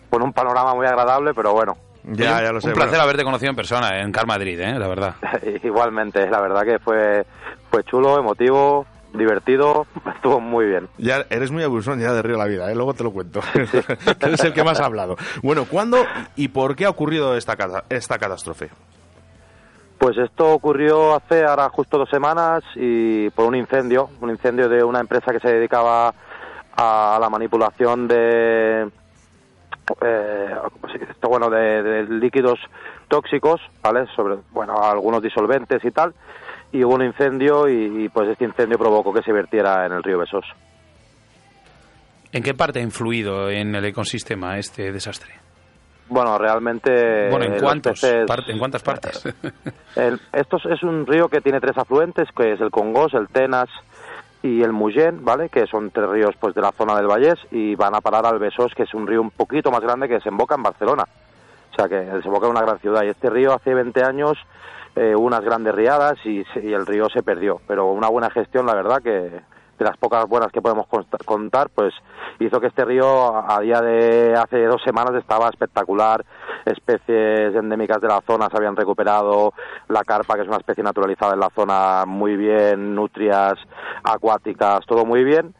Con 0.08 0.22
un 0.22 0.32
panorama 0.32 0.74
muy 0.74 0.86
agradable, 0.86 1.34
pero 1.34 1.52
bueno. 1.52 1.76
Ya, 2.02 2.42
ya 2.42 2.50
lo 2.50 2.62
sé. 2.62 2.68
Un 2.68 2.72
placer 2.72 2.92
bueno. 2.92 3.02
haberte 3.02 3.24
conocido 3.24 3.50
en 3.50 3.56
persona 3.56 4.00
en 4.00 4.10
Car 4.10 4.26
Madrid, 4.26 4.58
¿eh? 4.58 4.78
la 4.78 4.88
verdad. 4.88 5.16
Igualmente, 5.62 6.30
la 6.30 6.40
verdad 6.40 6.62
que 6.62 6.78
fue, 6.78 7.26
fue 7.70 7.84
chulo, 7.84 8.18
emotivo, 8.18 8.86
divertido, 9.18 9.86
estuvo 10.14 10.40
muy 10.40 10.66
bien. 10.66 10.88
Ya 10.98 11.24
eres 11.30 11.50
muy 11.50 11.62
abusón 11.62 12.00
ya 12.00 12.12
de 12.12 12.22
Río 12.22 12.36
la 12.36 12.46
Vida, 12.46 12.70
¿eh? 12.70 12.74
luego 12.74 12.94
te 12.94 13.04
lo 13.04 13.12
cuento. 13.12 13.40
eres 14.20 14.44
el 14.44 14.52
que 14.52 14.64
más 14.64 14.80
ha 14.80 14.86
hablado. 14.86 15.16
Bueno, 15.42 15.64
¿cuándo 15.70 15.98
y 16.36 16.48
por 16.48 16.76
qué 16.76 16.84
ha 16.86 16.90
ocurrido 16.90 17.36
esta, 17.36 17.56
esta 17.88 18.18
catástrofe? 18.18 18.70
Pues 19.98 20.18
esto 20.18 20.52
ocurrió 20.52 21.14
hace 21.14 21.44
ahora 21.44 21.70
justo 21.70 21.96
dos 21.96 22.10
semanas 22.10 22.62
y 22.74 23.30
por 23.30 23.46
un 23.46 23.54
incendio, 23.54 24.10
un 24.20 24.30
incendio 24.30 24.68
de 24.68 24.84
una 24.84 25.00
empresa 25.00 25.32
que 25.32 25.40
se 25.40 25.48
dedicaba 25.48 26.12
a 26.76 27.18
la 27.18 27.30
manipulación 27.30 28.06
de, 28.06 28.90
eh, 30.02 30.54
bueno, 31.22 31.48
de, 31.48 31.82
de 31.82 32.02
líquidos 32.04 32.58
tóxicos, 33.08 33.60
¿vale? 33.82 34.06
Sobre, 34.14 34.36
bueno, 34.52 34.82
algunos 34.82 35.22
disolventes 35.22 35.84
y 35.84 35.90
tal. 35.90 36.14
Y 36.72 36.84
hubo 36.84 36.94
un 36.94 37.02
incendio 37.04 37.68
y, 37.68 38.04
y, 38.04 38.08
pues 38.08 38.28
este 38.28 38.44
incendio 38.44 38.78
provocó 38.78 39.12
que 39.12 39.22
se 39.22 39.32
vertiera 39.32 39.86
en 39.86 39.92
el 39.92 40.02
río 40.02 40.18
Besós. 40.18 40.44
¿En 42.32 42.42
qué 42.42 42.54
parte 42.54 42.80
ha 42.80 42.82
influido 42.82 43.48
en 43.50 43.74
el 43.74 43.84
ecosistema 43.84 44.58
este 44.58 44.92
desastre? 44.92 45.32
Bueno, 46.08 46.38
realmente... 46.38 47.28
bueno, 47.30 47.46
¿en, 47.46 47.60
cuántos 47.60 48.00
peces- 48.00 48.26
parte- 48.26 48.52
¿en 48.52 48.58
cuántas 48.58 48.82
partes? 48.82 49.24
El- 49.96 50.20
esto 50.32 50.58
es- 50.70 50.82
un 50.82 51.06
río 51.06 51.28
que 51.28 51.40
tiene 51.40 51.60
tres 51.60 51.76
afluentes, 51.78 52.28
que 52.36 52.52
es 52.52 52.60
el 52.60 52.70
Congós, 52.70 53.14
el 53.14 53.28
Tenas 53.28 53.68
y 54.42 54.62
el 54.62 54.72
Muyén, 54.72 55.24
¿vale? 55.24 55.48
Que 55.48 55.66
son 55.66 55.90
tres 55.90 56.08
ríos 56.08 56.34
pues 56.38 56.54
de 56.54 56.60
la 56.60 56.72
zona 56.72 56.94
del 56.96 57.06
Vallés 57.08 57.38
y 57.50 57.74
van 57.74 57.94
a 57.94 58.00
parar 58.00 58.26
al 58.26 58.38
Besós, 58.38 58.72
que 58.76 58.84
es 58.84 58.94
un 58.94 59.06
río 59.06 59.20
un 59.22 59.30
poquito 59.30 59.70
más 59.70 59.80
grande 59.80 60.06
que 60.06 60.14
desemboca 60.14 60.54
en 60.56 60.62
Barcelona. 60.62 61.04
O 61.72 61.74
sea, 61.74 61.88
que 61.88 61.96
desemboca 61.96 62.46
en 62.46 62.52
una 62.52 62.62
gran 62.62 62.78
ciudad. 62.78 63.02
Y 63.02 63.08
este 63.08 63.28
río 63.30 63.52
hace 63.54 63.74
20 63.74 64.02
años 64.04 64.38
eh, 64.96 65.14
unas 65.14 65.42
grandes 65.42 65.74
riadas 65.74 66.14
y, 66.24 66.44
y 66.62 66.72
el 66.72 66.86
río 66.86 67.08
se 67.08 67.22
perdió. 67.22 67.60
Pero 67.68 67.92
una 67.92 68.08
buena 68.08 68.30
gestión, 68.30 68.66
la 68.66 68.74
verdad, 68.74 69.02
que 69.02 69.40
de 69.78 69.84
las 69.84 69.96
pocas 69.98 70.26
buenas 70.26 70.50
que 70.52 70.62
podemos 70.62 70.86
contar, 71.24 71.68
pues 71.74 71.92
hizo 72.38 72.60
que 72.60 72.68
este 72.68 72.84
río 72.84 73.34
a 73.50 73.60
día 73.60 73.80
de 73.80 74.34
hace 74.34 74.64
dos 74.64 74.82
semanas 74.82 75.14
estaba 75.14 75.48
espectacular. 75.48 76.24
Especies 76.64 77.54
endémicas 77.54 78.00
de 78.00 78.08
la 78.08 78.22
zona 78.26 78.48
se 78.50 78.56
habían 78.56 78.76
recuperado, 78.76 79.52
la 79.88 80.02
carpa, 80.02 80.34
que 80.34 80.42
es 80.42 80.48
una 80.48 80.56
especie 80.56 80.82
naturalizada 80.82 81.34
en 81.34 81.40
la 81.40 81.50
zona, 81.54 82.04
muy 82.06 82.36
bien, 82.36 82.94
nutrias 82.94 83.54
acuáticas, 84.02 84.80
todo 84.86 85.04
muy 85.04 85.24
bien. 85.24 85.54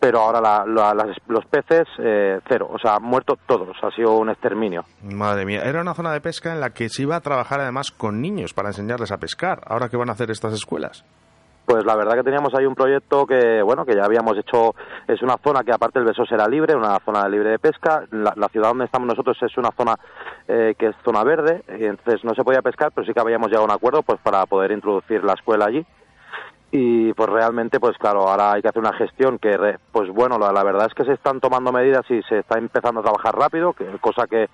Pero 0.00 0.20
ahora 0.20 0.40
la- 0.40 0.64
la- 0.64 0.94
las- 0.94 1.16
los 1.26 1.44
peces, 1.46 1.86
eh, 1.98 2.38
cero, 2.48 2.68
o 2.72 2.78
sea, 2.78 2.94
han 2.96 3.02
muerto 3.02 3.36
todos, 3.46 3.76
ha 3.82 3.90
sido 3.90 4.16
un 4.16 4.30
exterminio. 4.30 4.84
Madre 5.02 5.44
mía, 5.44 5.62
era 5.64 5.80
una 5.80 5.94
zona 5.94 6.12
de 6.12 6.20
pesca 6.20 6.52
en 6.52 6.60
la 6.60 6.70
que 6.70 6.88
se 6.88 7.02
iba 7.02 7.16
a 7.16 7.20
trabajar 7.20 7.60
además 7.60 7.90
con 7.90 8.20
niños 8.22 8.54
para 8.54 8.68
enseñarles 8.68 9.10
a 9.10 9.18
pescar. 9.18 9.60
Ahora, 9.66 9.88
¿qué 9.88 9.96
van 9.96 10.08
a 10.08 10.12
hacer 10.12 10.30
estas 10.30 10.52
escuelas? 10.52 11.04
Pues 11.66 11.84
la 11.84 11.96
verdad 11.96 12.14
que 12.14 12.22
teníamos 12.22 12.54
ahí 12.54 12.64
un 12.64 12.74
proyecto 12.74 13.26
que, 13.26 13.60
bueno, 13.62 13.84
que 13.84 13.94
ya 13.94 14.04
habíamos 14.04 14.38
hecho, 14.38 14.74
es 15.06 15.20
una 15.20 15.36
zona 15.44 15.62
que 15.64 15.72
aparte 15.72 15.98
el 15.98 16.06
Besós 16.06 16.30
era 16.32 16.46
libre, 16.48 16.74
una 16.74 16.98
zona 17.04 17.28
libre 17.28 17.50
de 17.50 17.58
pesca, 17.58 18.04
la, 18.10 18.32
la 18.36 18.48
ciudad 18.48 18.68
donde 18.68 18.86
estamos 18.86 19.06
nosotros 19.06 19.36
es 19.42 19.54
una 19.58 19.70
zona 19.76 19.94
eh, 20.46 20.74
que 20.78 20.86
es 20.86 20.96
zona 21.04 21.22
verde, 21.24 21.62
y 21.78 21.84
entonces 21.84 22.24
no 22.24 22.34
se 22.34 22.42
podía 22.42 22.62
pescar, 22.62 22.90
pero 22.94 23.06
sí 23.06 23.12
que 23.12 23.20
habíamos 23.20 23.48
llegado 23.48 23.64
a 23.64 23.66
un 23.66 23.74
acuerdo 23.74 24.02
pues 24.02 24.18
para 24.22 24.46
poder 24.46 24.70
introducir 24.72 25.22
la 25.24 25.34
escuela 25.34 25.66
allí. 25.66 25.84
Y 26.70 27.14
pues 27.14 27.28
realmente 27.30 27.80
pues 27.80 27.96
claro 27.96 28.28
ahora 28.28 28.52
hay 28.52 28.60
que 28.62 28.68
hacer 28.68 28.80
una 28.82 28.92
gestión 28.92 29.38
que 29.38 29.56
pues 29.90 30.10
bueno 30.10 30.38
la, 30.38 30.52
la 30.52 30.62
verdad 30.62 30.86
es 30.86 30.94
que 30.94 31.04
se 31.04 31.14
están 31.14 31.40
tomando 31.40 31.72
medidas 31.72 32.04
y 32.10 32.20
se 32.28 32.40
está 32.40 32.58
empezando 32.58 33.00
a 33.00 33.04
trabajar 33.04 33.34
rápido 33.34 33.72
que 33.72 33.86
cosa 34.00 34.26
que, 34.26 34.48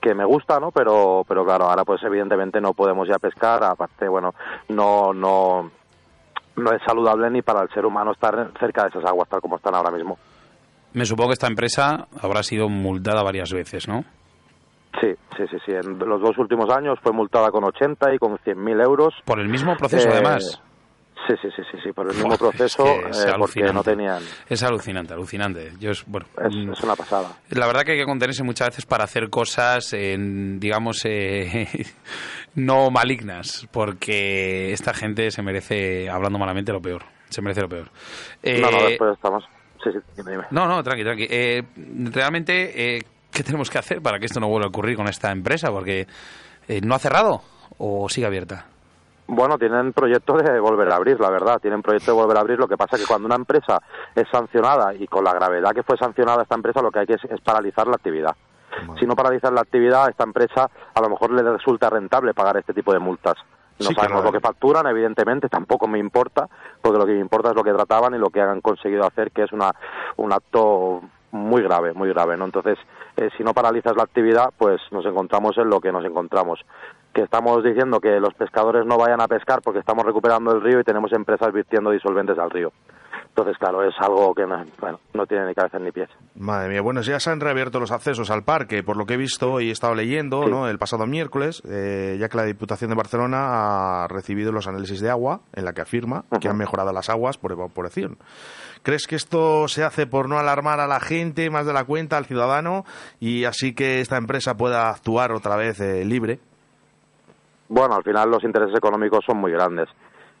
que 0.00 0.12
me 0.14 0.24
gusta 0.24 0.58
no 0.58 0.72
pero 0.72 1.24
pero 1.28 1.44
claro 1.44 1.66
ahora 1.66 1.84
pues 1.84 2.02
evidentemente 2.02 2.60
no 2.60 2.72
podemos 2.74 3.06
ya 3.08 3.18
pescar 3.20 3.62
aparte 3.62 4.08
bueno 4.08 4.34
no 4.68 5.12
no 5.14 5.70
no 6.56 6.72
es 6.72 6.82
saludable 6.84 7.30
ni 7.30 7.42
para 7.42 7.62
el 7.62 7.68
ser 7.70 7.86
humano 7.86 8.10
estar 8.12 8.50
cerca 8.58 8.82
de 8.82 8.88
esas 8.88 9.04
aguas 9.04 9.28
tal 9.28 9.40
como 9.40 9.56
están 9.56 9.74
ahora 9.76 9.92
mismo 9.92 10.18
Me 10.92 11.04
supongo 11.04 11.28
que 11.28 11.34
esta 11.34 11.46
empresa 11.46 12.08
habrá 12.20 12.42
sido 12.42 12.68
multada 12.68 13.22
varias 13.22 13.52
veces, 13.52 13.86
¿no? 13.86 14.04
sí 15.00 15.14
sí 15.36 15.44
sí 15.48 15.56
sí 15.64 15.72
en 15.72 16.00
los 16.00 16.20
dos 16.20 16.36
últimos 16.36 16.68
años 16.76 16.98
fue 17.00 17.12
multada 17.12 17.52
con 17.52 17.62
80 17.62 18.12
y 18.12 18.18
con 18.18 18.36
100.000 18.38 18.82
euros 18.84 19.14
Por 19.24 19.38
el 19.38 19.48
mismo 19.48 19.76
proceso, 19.76 20.08
Eh, 20.08 20.12
además. 20.14 20.60
Sí 21.26 21.34
sí 21.42 21.48
sí 21.54 21.62
sí 21.70 21.78
sí 21.82 21.92
por 21.92 22.10
el 22.10 22.16
mismo 22.16 22.36
proceso 22.36 22.84
es 22.84 23.02
que 23.02 23.10
es 23.10 23.24
eh, 23.24 23.34
porque 23.38 23.72
no 23.72 23.82
tenían 23.82 24.22
Es 24.48 24.62
alucinante, 24.62 25.14
alucinante. 25.14 25.72
Yo 25.78 25.90
es, 25.90 26.04
bueno, 26.06 26.26
es, 26.38 26.54
mm, 26.54 26.72
es 26.72 26.80
una 26.82 26.96
pasada 26.96 27.36
La 27.50 27.66
verdad 27.66 27.82
que 27.82 27.92
hay 27.92 27.98
que 27.98 28.04
contenerse 28.04 28.42
muchas 28.42 28.68
veces 28.68 28.86
para 28.86 29.04
hacer 29.04 29.30
cosas, 29.30 29.92
en, 29.92 30.58
digamos, 30.60 31.04
eh, 31.04 31.68
no 32.54 32.90
malignas, 32.90 33.66
porque 33.70 34.72
esta 34.72 34.92
gente 34.94 35.30
se 35.30 35.42
merece, 35.42 36.08
hablando 36.08 36.38
malamente, 36.38 36.72
lo 36.72 36.80
peor. 36.80 37.04
Se 37.28 37.42
merece 37.42 37.62
lo 37.62 37.68
peor. 37.68 37.90
Eh, 38.42 38.60
no 38.60 38.70
no 38.70 38.82
después 38.82 39.14
estamos 39.14 39.44
sí 39.82 39.90
sí 39.92 39.98
dime, 40.16 40.32
dime. 40.32 40.44
no, 40.50 40.66
no, 40.66 40.82
tranqui, 40.82 41.04
tranqui. 41.04 41.26
Eh, 41.30 41.62
realmente, 42.12 42.96
eh, 42.96 43.02
¿qué 43.30 43.42
tenemos 43.42 43.70
que 43.70 43.78
hacer 43.78 44.02
para 44.02 44.18
que 44.18 44.26
esto 44.26 44.40
no 44.40 44.48
vuelva 44.48 44.66
a 44.66 44.68
ocurrir 44.68 44.96
con 44.96 45.08
esta 45.08 45.30
empresa? 45.30 45.70
Porque 45.70 46.06
no 46.82 46.94
ha 46.94 46.98
cerrado 47.00 47.42
o 47.78 48.08
sigue 48.08 48.26
abierta. 48.26 48.66
Bueno, 49.32 49.58
tienen 49.58 49.92
proyecto 49.92 50.36
de 50.36 50.58
volver 50.58 50.90
a 50.90 50.96
abrir, 50.96 51.20
la 51.20 51.30
verdad. 51.30 51.60
Tienen 51.60 51.82
proyecto 51.82 52.10
de 52.10 52.16
volver 52.20 52.36
a 52.36 52.40
abrir. 52.40 52.58
Lo 52.58 52.66
que 52.66 52.76
pasa 52.76 52.96
es 52.96 53.02
que 53.02 53.08
cuando 53.08 53.26
una 53.26 53.36
empresa 53.36 53.80
es 54.14 54.28
sancionada 54.28 54.92
y 54.94 55.06
con 55.06 55.22
la 55.22 55.32
gravedad 55.32 55.70
que 55.72 55.84
fue 55.84 55.96
sancionada 55.96 56.42
esta 56.42 56.56
empresa, 56.56 56.82
lo 56.82 56.90
que 56.90 56.98
hay 56.98 57.06
que 57.06 57.14
es, 57.14 57.24
es 57.24 57.40
paralizar 57.40 57.86
la 57.86 57.94
actividad. 57.94 58.34
Si 58.98 59.06
no 59.06 59.14
paralizar 59.14 59.52
la 59.52 59.60
actividad, 59.60 60.06
a 60.06 60.10
esta 60.10 60.24
empresa 60.24 60.68
a 60.94 61.00
lo 61.00 61.08
mejor 61.10 61.32
le 61.32 61.42
resulta 61.42 61.90
rentable 61.90 62.34
pagar 62.34 62.56
este 62.56 62.72
tipo 62.74 62.92
de 62.92 62.98
multas. 62.98 63.34
No 63.78 63.86
Sí, 63.86 63.94
sabemos 63.94 64.20
claro. 64.20 64.24
lo 64.26 64.32
que 64.32 64.40
facturan, 64.40 64.86
evidentemente, 64.86 65.48
tampoco 65.48 65.86
me 65.88 65.98
importa, 65.98 66.48
porque 66.82 66.98
lo 66.98 67.06
que 67.06 67.12
me 67.12 67.20
importa 67.20 67.50
es 67.50 67.56
lo 67.56 67.64
que 67.64 67.72
trataban 67.72 68.14
y 68.14 68.18
lo 68.18 68.30
que 68.30 68.40
han 68.40 68.60
conseguido 68.60 69.06
hacer, 69.06 69.30
que 69.32 69.42
es 69.44 69.52
una, 69.52 69.70
un 70.16 70.32
acto 70.32 71.00
muy 71.32 71.62
grave, 71.62 71.92
muy 71.94 72.08
grave, 72.10 72.36
¿no? 72.36 72.44
Entonces, 72.44 72.78
eh, 73.16 73.30
si 73.36 73.42
no 73.44 73.54
paralizas 73.54 73.96
la 73.96 74.02
actividad, 74.02 74.50
pues 74.58 74.80
nos 74.90 75.04
encontramos 75.06 75.56
en 75.58 75.70
lo 75.70 75.80
que 75.80 75.92
nos 75.92 76.04
encontramos. 76.04 76.60
Que 77.12 77.22
estamos 77.22 77.62
diciendo 77.64 78.00
que 78.00 78.20
los 78.20 78.34
pescadores 78.34 78.86
no 78.86 78.96
vayan 78.96 79.20
a 79.20 79.28
pescar 79.28 79.60
porque 79.62 79.80
estamos 79.80 80.04
recuperando 80.04 80.52
el 80.52 80.62
río 80.62 80.80
y 80.80 80.84
tenemos 80.84 81.12
empresas 81.12 81.52
virtiendo 81.52 81.90
disolventes 81.90 82.38
al 82.38 82.50
río. 82.50 82.72
Entonces, 83.30 83.58
claro, 83.58 83.84
es 83.84 83.94
algo 84.00 84.34
que 84.34 84.44
no, 84.44 84.62
bueno, 84.80 84.98
no 85.14 85.24
tiene 85.24 85.46
ni 85.46 85.54
cabeza 85.54 85.78
ni 85.78 85.92
pies. 85.92 86.08
Madre 86.34 86.68
mía, 86.68 86.82
bueno, 86.82 87.00
ya 87.00 87.20
se 87.20 87.30
han 87.30 87.40
reabierto 87.40 87.78
los 87.78 87.92
accesos 87.92 88.30
al 88.30 88.42
parque, 88.42 88.82
por 88.82 88.96
lo 88.96 89.06
que 89.06 89.14
he 89.14 89.16
visto 89.16 89.60
y 89.60 89.68
he 89.68 89.72
estado 89.72 89.94
leyendo, 89.94 90.46
¿no? 90.46 90.68
El 90.68 90.78
pasado 90.78 91.06
miércoles, 91.06 91.62
eh, 91.64 92.16
ya 92.18 92.28
que 92.28 92.36
la 92.36 92.44
Diputación 92.44 92.90
de 92.90 92.96
Barcelona 92.96 94.02
ha 94.02 94.08
recibido 94.08 94.50
los 94.50 94.66
análisis 94.66 95.00
de 95.00 95.10
agua, 95.10 95.42
en 95.54 95.64
la 95.64 95.72
que 95.72 95.80
afirma 95.80 96.24
que 96.40 96.48
han 96.48 96.56
mejorado 96.56 96.92
las 96.92 97.08
aguas 97.08 97.38
por 97.38 97.52
evaporación. 97.52 98.18
¿Crees 98.82 99.06
que 99.06 99.16
esto 99.16 99.68
se 99.68 99.84
hace 99.84 100.06
por 100.06 100.28
no 100.28 100.38
alarmar 100.38 100.80
a 100.80 100.86
la 100.86 101.00
gente 101.00 101.50
más 101.50 101.66
de 101.66 101.72
la 101.72 101.84
cuenta, 101.84 102.16
al 102.16 102.26
ciudadano, 102.26 102.84
y 103.20 103.44
así 103.44 103.74
que 103.74 104.00
esta 104.00 104.16
empresa 104.16 104.56
pueda 104.56 104.90
actuar 104.90 105.32
otra 105.32 105.56
vez 105.56 105.80
eh, 105.80 106.04
libre? 106.04 106.40
Bueno, 107.70 107.94
al 107.94 108.02
final 108.02 108.28
los 108.30 108.42
intereses 108.42 108.76
económicos 108.76 109.24
son 109.24 109.38
muy 109.38 109.52
grandes. 109.52 109.88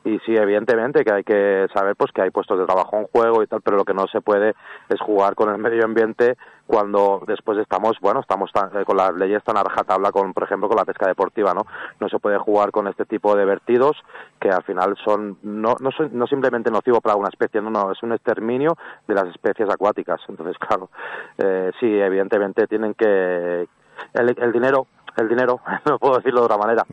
Y 0.02 0.18
sí, 0.20 0.34
evidentemente 0.34 1.04
que 1.04 1.12
hay 1.12 1.22
que 1.22 1.66
saber 1.74 1.94
pues 1.94 2.10
que 2.10 2.22
hay 2.22 2.30
puestos 2.30 2.58
de 2.58 2.64
trabajo 2.64 2.96
en 2.96 3.06
juego 3.08 3.42
y 3.42 3.46
tal, 3.46 3.60
pero 3.60 3.76
lo 3.76 3.84
que 3.84 3.92
no 3.94 4.06
se 4.08 4.20
puede 4.20 4.54
es 4.88 5.00
jugar 5.00 5.34
con 5.34 5.50
el 5.50 5.58
medio 5.58 5.84
ambiente 5.84 6.38
cuando 6.66 7.22
después 7.26 7.58
estamos, 7.58 7.98
bueno, 8.00 8.20
estamos 8.20 8.50
tan- 8.50 8.70
eh, 8.78 8.84
con 8.86 8.96
las 8.96 9.14
leyes 9.14 9.44
tan 9.44 9.58
a 9.58 9.62
con, 10.10 10.32
por 10.32 10.42
ejemplo, 10.44 10.68
con 10.68 10.76
la 10.78 10.86
pesca 10.86 11.06
deportiva, 11.06 11.52
¿no? 11.52 11.66
No 12.00 12.08
se 12.08 12.18
puede 12.18 12.38
jugar 12.38 12.70
con 12.72 12.88
este 12.88 13.04
tipo 13.04 13.36
de 13.36 13.44
vertidos 13.44 13.94
que 14.40 14.48
al 14.48 14.62
final 14.64 14.96
son 15.04 15.36
no 15.42 15.74
no 15.80 15.90
son 15.92 16.08
no 16.14 16.26
simplemente 16.26 16.70
nocivos 16.70 17.00
para 17.00 17.16
una 17.16 17.28
especie, 17.28 17.60
no, 17.60 17.68
no, 17.70 17.92
es 17.92 18.02
un 18.02 18.12
exterminio 18.12 18.78
de 19.06 19.14
las 19.14 19.26
especies 19.26 19.68
acuáticas. 19.68 20.20
Entonces, 20.28 20.56
claro, 20.66 20.88
eh, 21.36 21.72
sí, 21.78 21.86
evidentemente 21.86 22.66
tienen 22.66 22.94
que 22.94 23.68
el, 24.14 24.34
el 24.38 24.52
dinero 24.52 24.86
el 25.16 25.28
dinero, 25.28 25.60
no 25.86 25.98
puedo 25.98 26.16
decirlo 26.16 26.40
de 26.40 26.46
otra 26.46 26.58
manera. 26.58 26.84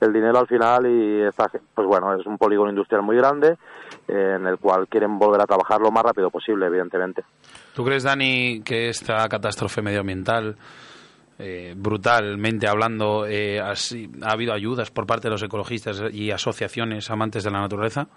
El 0.00 0.12
dinero 0.12 0.38
al 0.38 0.46
final 0.46 0.86
y 0.86 1.22
pues 1.74 1.86
bueno, 1.86 2.14
es 2.14 2.26
un 2.26 2.38
polígono 2.38 2.70
industrial 2.70 3.02
muy 3.02 3.16
grande 3.16 3.56
eh, 4.08 4.36
en 4.36 4.46
el 4.46 4.58
cual 4.58 4.88
quieren 4.88 5.18
volver 5.18 5.40
a 5.40 5.44
trabajar 5.44 5.80
lo 5.80 5.90
más 5.90 6.02
rápido 6.02 6.30
posible, 6.30 6.66
evidentemente. 6.66 7.24
¿Tú 7.74 7.84
crees, 7.84 8.02
Dani, 8.02 8.62
que 8.62 8.88
esta 8.88 9.28
catástrofe 9.28 9.82
medioambiental, 9.82 10.56
eh, 11.38 11.74
brutalmente 11.76 12.68
hablando, 12.68 13.26
eh, 13.26 13.60
ha 13.60 13.74
habido 14.30 14.52
ayudas 14.52 14.90
por 14.90 15.06
parte 15.06 15.28
de 15.28 15.32
los 15.32 15.42
ecologistas 15.42 16.02
y 16.12 16.30
asociaciones 16.30 17.10
amantes 17.10 17.44
de 17.44 17.50
la 17.50 17.60
naturaleza? 17.60 18.08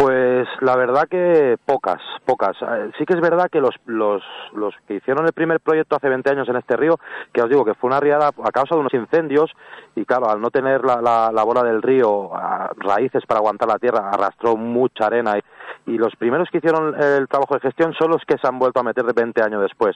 Pues 0.00 0.48
la 0.62 0.76
verdad 0.76 1.08
que 1.10 1.58
pocas, 1.66 2.00
pocas. 2.24 2.56
Eh, 2.62 2.90
Sí 2.96 3.04
que 3.04 3.12
es 3.12 3.20
verdad 3.20 3.50
que 3.52 3.60
los, 3.60 3.74
los, 3.84 4.22
los 4.54 4.74
que 4.88 4.94
hicieron 4.94 5.26
el 5.26 5.34
primer 5.34 5.60
proyecto 5.60 5.94
hace 5.94 6.08
20 6.08 6.30
años 6.30 6.48
en 6.48 6.56
este 6.56 6.74
río, 6.74 6.98
que 7.34 7.42
os 7.42 7.50
digo 7.50 7.66
que 7.66 7.74
fue 7.74 7.88
una 7.88 8.00
riada 8.00 8.28
a 8.28 8.50
causa 8.50 8.74
de 8.74 8.80
unos 8.80 8.94
incendios 8.94 9.50
y 9.94 10.06
claro, 10.06 10.30
al 10.30 10.40
no 10.40 10.48
tener 10.50 10.86
la, 10.86 11.02
la, 11.02 11.30
la 11.30 11.44
bola 11.44 11.62
del 11.62 11.82
río 11.82 12.30
raíces 12.78 13.26
para 13.26 13.40
aguantar 13.40 13.68
la 13.68 13.78
tierra, 13.78 14.08
arrastró 14.10 14.56
mucha 14.56 15.04
arena 15.04 15.36
y, 15.36 15.92
y 15.92 15.98
los 15.98 16.16
primeros 16.16 16.48
que 16.48 16.58
hicieron 16.58 16.94
el 16.98 17.28
trabajo 17.28 17.56
de 17.56 17.60
gestión 17.60 17.92
son 17.92 18.10
los 18.12 18.22
que 18.24 18.38
se 18.38 18.48
han 18.48 18.58
vuelto 18.58 18.80
a 18.80 18.84
meter 18.84 19.04
de 19.04 19.12
20 19.12 19.42
años 19.42 19.60
después. 19.60 19.94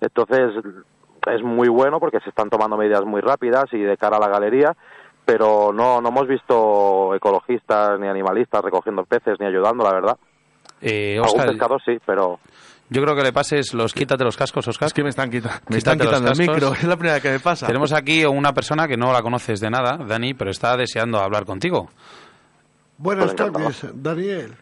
Entonces 0.00 0.64
es 1.30 1.42
muy 1.42 1.68
bueno 1.68 2.00
porque 2.00 2.20
se 2.20 2.30
están 2.30 2.48
tomando 2.48 2.78
medidas 2.78 3.04
muy 3.04 3.20
rápidas 3.20 3.66
y 3.72 3.80
de 3.80 3.98
cara 3.98 4.16
a 4.16 4.20
la 4.20 4.28
galería 4.28 4.74
pero 5.24 5.72
no, 5.72 6.00
no 6.00 6.08
hemos 6.08 6.26
visto 6.28 7.14
ecologistas 7.14 7.98
ni 8.00 8.08
animalistas 8.08 8.62
recogiendo 8.62 9.04
peces 9.04 9.36
ni 9.40 9.46
ayudando, 9.46 9.84
la 9.84 9.92
verdad. 9.92 10.16
Eh, 10.80 11.14
Algún 11.16 11.28
Óscar, 11.30 11.48
pescador 11.48 11.80
sí, 11.84 11.98
pero 12.04 12.40
yo 12.88 13.02
creo 13.02 13.14
que 13.16 13.22
le 13.22 13.32
pases 13.32 13.72
los 13.72 13.94
quítate 13.94 14.24
los 14.24 14.36
cascos, 14.36 14.66
Oscar. 14.68 14.86
Es 14.88 14.92
que 14.92 15.02
me 15.02 15.10
están, 15.10 15.30
quita- 15.30 15.60
me 15.68 15.78
están 15.78 15.98
quitando 15.98 16.30
el 16.32 16.36
micro, 16.38 16.72
es 16.74 16.84
la 16.84 16.96
primera 16.96 17.20
que 17.20 17.30
me 17.30 17.40
pasa. 17.40 17.66
Tenemos 17.66 17.92
aquí 17.92 18.24
una 18.24 18.52
persona 18.52 18.86
que 18.88 18.96
no 18.96 19.12
la 19.12 19.22
conoces 19.22 19.60
de 19.60 19.70
nada, 19.70 19.96
Dani, 19.96 20.34
pero 20.34 20.50
está 20.50 20.76
deseando 20.76 21.18
hablar 21.18 21.44
contigo. 21.44 21.88
Pues 23.02 23.16
Buenas 23.16 23.32
encantado. 23.32 23.64
tardes, 23.70 23.86
Daniel. 23.94 24.54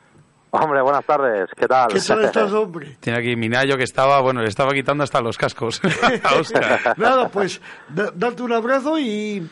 Hombre, 0.53 0.83
buenas 0.83 1.05
tardes, 1.05 1.49
¿qué 1.57 1.67
tal? 1.69 1.89
¿Qué 1.93 2.01
tal 2.01 2.25
estás, 2.25 2.53
hombre? 2.53 2.97
Tiene 3.01 3.19
aquí 3.21 3.37
Minayo 3.37 3.77
que 3.77 3.85
estaba, 3.85 4.21
bueno, 4.21 4.41
le 4.43 4.49
estaba 4.49 4.73
quitando 4.73 5.05
hasta 5.05 5.21
los 5.21 5.39
cascos 5.39 5.81
a. 6.25 6.95
Nada, 6.97 7.29
pues 7.29 7.61
da- 7.89 8.11
darte 8.15 8.43
un 8.43 8.53
abrazo 8.53 8.99
y, 8.99 9.49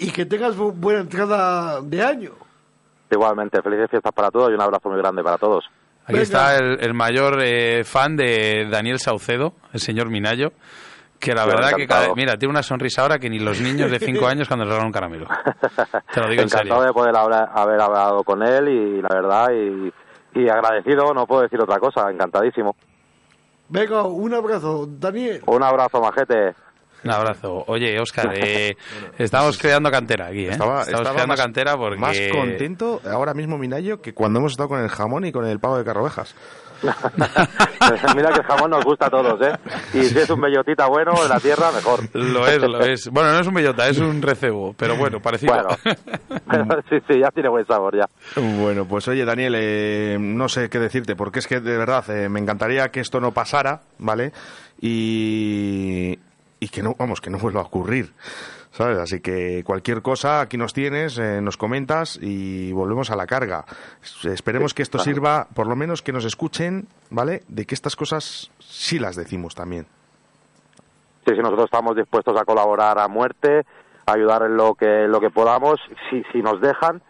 y 0.00 0.10
que 0.10 0.26
tengas 0.26 0.56
bu- 0.56 0.72
buena 0.74 1.00
entrada 1.00 1.80
de 1.82 2.02
año. 2.02 2.32
Igualmente, 3.10 3.62
felices 3.62 3.88
fiestas 3.90 4.12
para 4.12 4.30
todos 4.30 4.50
y 4.50 4.54
un 4.54 4.60
abrazo 4.60 4.88
muy 4.90 4.98
grande 4.98 5.22
para 5.22 5.38
todos. 5.38 5.64
Aquí 6.06 6.18
está 6.18 6.56
el, 6.56 6.78
el 6.80 6.94
mayor 6.94 7.38
eh, 7.42 7.84
fan 7.84 8.16
de 8.16 8.66
Daniel 8.70 8.98
Saucedo, 8.98 9.52
el 9.72 9.80
señor 9.80 10.08
Minayo, 10.10 10.52
que 11.18 11.34
la 11.34 11.42
Yo 11.44 11.48
verdad 11.48 11.68
que, 11.70 11.82
encantado. 11.82 12.02
cada- 12.04 12.14
mira, 12.14 12.36
tiene 12.36 12.50
una 12.50 12.62
sonrisa 12.62 13.02
ahora 13.02 13.18
que 13.18 13.28
ni 13.28 13.38
los 13.38 13.60
niños 13.60 13.90
de 13.90 13.98
5 13.98 14.26
años 14.26 14.46
cuando 14.48 14.64
le 14.64 14.70
regalan 14.70 14.86
un 14.86 14.92
caramelo. 14.92 15.26
Te 16.14 16.20
lo 16.20 16.28
digo 16.28 16.42
en 16.42 16.48
Encantado 16.48 16.80
serio. 16.80 16.82
de 16.82 16.92
poder 16.92 17.16
hablar- 17.16 17.50
haber 17.54 17.80
hablado 17.80 18.22
con 18.24 18.42
él 18.42 18.68
y 18.68 19.02
la 19.02 19.08
verdad, 19.08 19.48
y, 19.52 19.92
y 20.40 20.48
agradecido, 20.48 21.12
no 21.14 21.26
puedo 21.26 21.42
decir 21.42 21.60
otra 21.60 21.78
cosa, 21.78 22.10
encantadísimo. 22.10 22.74
Venga, 23.70 24.04
un 24.04 24.32
abrazo, 24.32 24.86
Daniel. 24.88 25.42
Un 25.46 25.62
abrazo, 25.62 26.00
majete. 26.00 26.54
Un 27.04 27.10
abrazo. 27.10 27.64
Oye, 27.66 27.98
Óscar, 28.00 28.32
eh, 28.34 28.76
estamos 29.18 29.56
creando 29.58 29.90
cantera 29.90 30.26
aquí, 30.26 30.46
¿eh? 30.46 30.50
Estaba, 30.50 30.82
estamos 30.82 31.00
estaba 31.00 31.14
creando 31.14 31.32
más, 31.32 31.40
cantera 31.40 31.76
porque... 31.76 31.98
más 31.98 32.18
contento 32.32 33.00
ahora 33.10 33.34
mismo, 33.34 33.56
Minayo, 33.56 34.00
que 34.00 34.14
cuando 34.14 34.40
hemos 34.40 34.52
estado 34.52 34.68
con 34.68 34.80
el 34.80 34.88
jamón 34.88 35.24
y 35.24 35.32
con 35.32 35.46
el 35.46 35.60
pavo 35.60 35.78
de 35.78 35.84
carrovejas. 35.84 36.34
Mira 38.16 38.30
que 38.30 38.40
el 38.40 38.46
jamón 38.46 38.70
nos 38.70 38.84
gusta 38.84 39.06
a 39.06 39.10
todos, 39.10 39.40
¿eh? 39.42 39.52
Y 39.94 40.04
si 40.04 40.18
es 40.18 40.30
un 40.30 40.40
bellotita 40.40 40.86
bueno 40.86 41.12
de 41.20 41.28
la 41.28 41.40
tierra, 41.40 41.72
mejor. 41.72 42.00
Lo 42.12 42.46
es, 42.46 42.60
lo 42.60 42.80
es. 42.80 43.08
Bueno, 43.10 43.32
no 43.32 43.40
es 43.40 43.46
un 43.46 43.54
bellota, 43.54 43.88
es 43.88 43.98
un 43.98 44.22
recebo, 44.22 44.74
pero 44.76 44.96
bueno, 44.96 45.20
parecido. 45.20 45.54
Bueno. 45.54 46.82
sí, 46.88 46.96
sí, 47.08 47.18
ya 47.18 47.30
tiene 47.30 47.48
buen 47.48 47.66
sabor, 47.66 47.96
ya. 47.96 48.06
Bueno, 48.36 48.84
pues 48.86 49.08
oye, 49.08 49.24
Daniel, 49.24 49.54
eh, 49.56 50.16
no 50.20 50.48
sé 50.48 50.68
qué 50.68 50.78
decirte, 50.78 51.16
porque 51.16 51.40
es 51.40 51.46
que 51.46 51.60
de 51.60 51.76
verdad 51.76 52.08
eh, 52.10 52.28
me 52.28 52.38
encantaría 52.38 52.88
que 52.90 53.00
esto 53.00 53.20
no 53.20 53.32
pasara, 53.32 53.80
¿vale? 53.98 54.32
Y, 54.80 56.16
y 56.60 56.68
que 56.68 56.82
no, 56.82 56.94
vamos, 56.98 57.20
que 57.20 57.30
no 57.30 57.38
vuelva 57.38 57.60
a 57.60 57.64
ocurrir, 57.64 58.12
¿sabes? 58.72 58.98
Así 58.98 59.20
que 59.20 59.62
cualquier 59.64 60.02
cosa, 60.02 60.40
aquí 60.40 60.56
nos 60.56 60.72
tienes, 60.72 61.18
eh, 61.18 61.40
nos 61.40 61.56
comentas 61.56 62.18
y 62.20 62.72
volvemos 62.72 63.10
a 63.10 63.16
la 63.16 63.26
carga. 63.26 63.64
Es- 64.02 64.24
Esperemos 64.24 64.74
que 64.74 64.82
esto 64.82 64.98
sirva, 64.98 65.46
por 65.54 65.66
lo 65.68 65.76
menos 65.76 66.02
que 66.02 66.12
nos 66.12 66.24
escuchen, 66.24 66.88
¿vale? 67.10 67.42
De 67.48 67.64
que 67.66 67.74
estas 67.74 67.94
cosas 67.96 68.50
sí 68.58 68.98
las 68.98 69.14
decimos 69.16 69.54
también. 69.54 69.86
Sí, 71.26 71.34
sí, 71.34 71.40
nosotros 71.40 71.66
estamos 71.66 71.94
dispuestos 71.96 72.36
a 72.40 72.44
colaborar 72.44 72.98
a 72.98 73.06
muerte, 73.08 73.64
a 74.06 74.12
ayudar 74.12 74.42
en 74.42 74.56
lo 74.56 74.74
que, 74.74 75.06
lo 75.08 75.20
que 75.20 75.30
podamos, 75.30 75.78
si, 76.10 76.22
si 76.32 76.40
nos 76.42 76.60
dejan. 76.60 77.02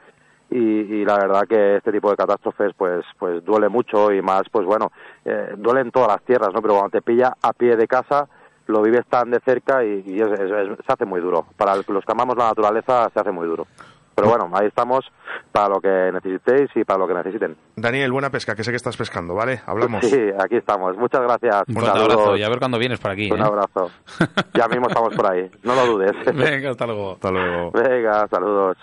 y, 0.50 0.58
y 0.58 1.04
la 1.04 1.14
verdad 1.18 1.42
que 1.46 1.76
este 1.76 1.92
tipo 1.92 2.08
de 2.10 2.16
catástrofes 2.16 2.72
pues 2.74 3.04
pues 3.18 3.44
duele 3.44 3.68
mucho 3.68 4.10
y 4.12 4.22
más 4.22 4.44
pues 4.50 4.64
bueno 4.64 4.90
eh, 5.26 5.52
duele 5.58 5.82
en 5.82 5.90
todas 5.90 6.08
las 6.08 6.22
tierras 6.22 6.54
no 6.54 6.62
pero 6.62 6.72
cuando 6.72 6.88
te 6.88 7.02
pilla 7.02 7.34
a 7.42 7.52
pie 7.52 7.76
de 7.76 7.86
casa 7.86 8.26
lo 8.68 8.82
vives 8.82 9.06
tan 9.08 9.30
de 9.30 9.40
cerca 9.40 9.84
y, 9.84 10.02
y 10.06 10.20
es- 10.20 10.28
es- 10.32 10.50
es- 10.50 10.86
se 10.86 10.92
hace 10.92 11.04
muy 11.04 11.20
duro 11.20 11.46
para 11.56 11.74
los 11.76 11.84
que 11.86 12.12
amamos 12.12 12.36
la 12.36 12.48
naturaleza 12.48 13.08
se 13.12 13.20
hace 13.20 13.32
muy 13.32 13.46
duro 13.48 13.66
pero 14.14 14.28
bueno 14.30 14.50
ahí 14.52 14.66
estamos 14.66 15.04
para 15.52 15.68
lo 15.68 15.80
que 15.80 16.10
necesitéis 16.12 16.68
y 16.74 16.84
para 16.84 16.98
lo 16.98 17.06
que 17.08 17.14
necesiten 17.14 17.56
Daniel, 17.76 18.10
buena 18.12 18.30
pesca, 18.30 18.54
que 18.56 18.64
sé 18.64 18.70
que 18.72 18.76
estás 18.76 18.96
pescando, 18.96 19.34
¿vale? 19.34 19.60
Hablamos. 19.64 20.04
sí 20.04 20.20
aquí 20.38 20.56
estamos 20.56 20.96
muchas 20.96 21.22
gracias 21.22 21.62
Un 21.68 21.78
Un 21.78 21.84
abrazo 21.88 22.36
y 22.36 22.42
a 22.42 22.48
ver 22.48 22.58
cuándo 22.58 22.78
vienes 22.78 22.98
por 23.00 23.10
aquí. 23.12 23.30
un 23.30 23.38
¿eh? 23.40 23.44
abrazo 23.44 23.90
ya 24.54 24.66
mismo 24.68 24.88
estamos 24.88 25.14
por 25.14 25.32
ahí 25.32 25.50
no 25.62 25.74
lo 25.74 25.86
dudes 25.86 26.12
Venga, 26.34 26.70
hasta 26.70 26.86
luego. 26.86 27.12
Hasta 27.12 27.30
luego. 27.30 27.70
venga 27.72 28.26
saludos 28.28 28.76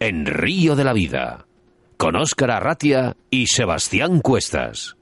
En 0.00 0.26
Río 0.26 0.74
de 0.74 0.84
la 0.84 0.92
Vida, 0.92 1.44
con 1.96 2.16
Óscar 2.16 2.50
Arratia 2.50 3.14
y 3.30 3.46
Sebastián 3.46 4.20
Cuestas. 4.20 4.96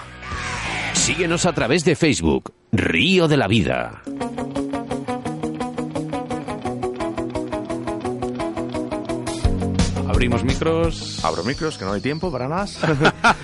Síguenos 0.93 1.45
a 1.45 1.53
través 1.53 1.83
de 1.85 1.95
Facebook, 1.95 2.53
Río 2.71 3.27
de 3.27 3.37
la 3.37 3.47
Vida. 3.47 4.01
Abrimos 10.15 10.45
micros. 10.45 11.25
Abro 11.25 11.43
micros, 11.43 11.77
que 11.77 11.83
no 11.83 11.91
hay 11.91 11.99
tiempo 11.99 12.31
para 12.31 12.47
más. 12.47 12.79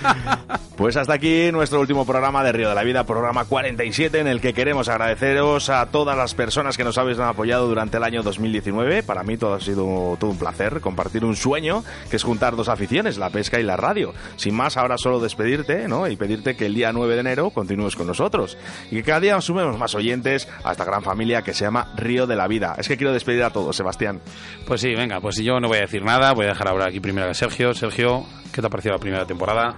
pues 0.78 0.96
hasta 0.96 1.12
aquí 1.12 1.52
nuestro 1.52 1.78
último 1.78 2.06
programa 2.06 2.42
de 2.42 2.50
Río 2.50 2.70
de 2.70 2.74
la 2.74 2.82
Vida, 2.82 3.04
programa 3.04 3.44
47, 3.44 4.18
en 4.18 4.26
el 4.26 4.40
que 4.40 4.54
queremos 4.54 4.88
agradeceros 4.88 5.68
a 5.68 5.84
todas 5.90 6.16
las 6.16 6.34
personas 6.34 6.78
que 6.78 6.82
nos 6.82 6.96
habéis 6.96 7.18
apoyado 7.18 7.68
durante 7.68 7.98
el 7.98 8.04
año 8.04 8.22
2019. 8.22 9.02
Para 9.02 9.22
mí 9.22 9.36
todo 9.36 9.52
ha 9.52 9.60
sido 9.60 10.16
todo 10.18 10.30
un 10.30 10.38
placer 10.38 10.80
compartir 10.80 11.26
un 11.26 11.36
sueño, 11.36 11.84
que 12.08 12.16
es 12.16 12.22
juntar 12.22 12.56
dos 12.56 12.70
aficiones, 12.70 13.18
la 13.18 13.28
pesca 13.28 13.60
y 13.60 13.64
la 13.64 13.76
radio. 13.76 14.14
Sin 14.36 14.54
más, 14.54 14.78
ahora 14.78 14.96
solo 14.96 15.20
despedirte, 15.20 15.86
¿no? 15.88 16.08
Y 16.08 16.16
pedirte 16.16 16.56
que 16.56 16.64
el 16.64 16.74
día 16.74 16.90
9 16.90 17.12
de 17.14 17.20
enero 17.20 17.50
continúes 17.50 17.96
con 17.96 18.06
nosotros. 18.06 18.56
Y 18.90 18.96
que 18.96 19.02
cada 19.02 19.20
día 19.20 19.40
sumemos 19.42 19.78
más 19.78 19.94
oyentes 19.94 20.48
a 20.64 20.72
esta 20.72 20.86
gran 20.86 21.02
familia 21.02 21.42
que 21.42 21.52
se 21.52 21.66
llama 21.66 21.92
Río 21.96 22.26
de 22.26 22.36
la 22.36 22.48
Vida. 22.48 22.76
Es 22.78 22.88
que 22.88 22.96
quiero 22.96 23.12
despedir 23.12 23.44
a 23.44 23.50
todos, 23.50 23.76
Sebastián. 23.76 24.22
Pues 24.66 24.80
sí, 24.80 24.94
venga, 24.94 25.20
pues 25.20 25.36
yo 25.36 25.60
no 25.60 25.68
voy 25.68 25.76
a 25.76 25.82
decir 25.82 26.02
nada, 26.02 26.32
voy 26.32 26.46
a 26.46 26.48
dejar 26.48 26.61
ahora 26.68 26.86
aquí 26.86 27.00
primero 27.00 27.30
a 27.30 27.34
Sergio. 27.34 27.74
Sergio, 27.74 28.24
¿qué 28.52 28.60
te 28.60 28.66
ha 28.66 28.70
parecido 28.70 28.94
la 28.94 29.00
primera 29.00 29.26
temporada? 29.26 29.76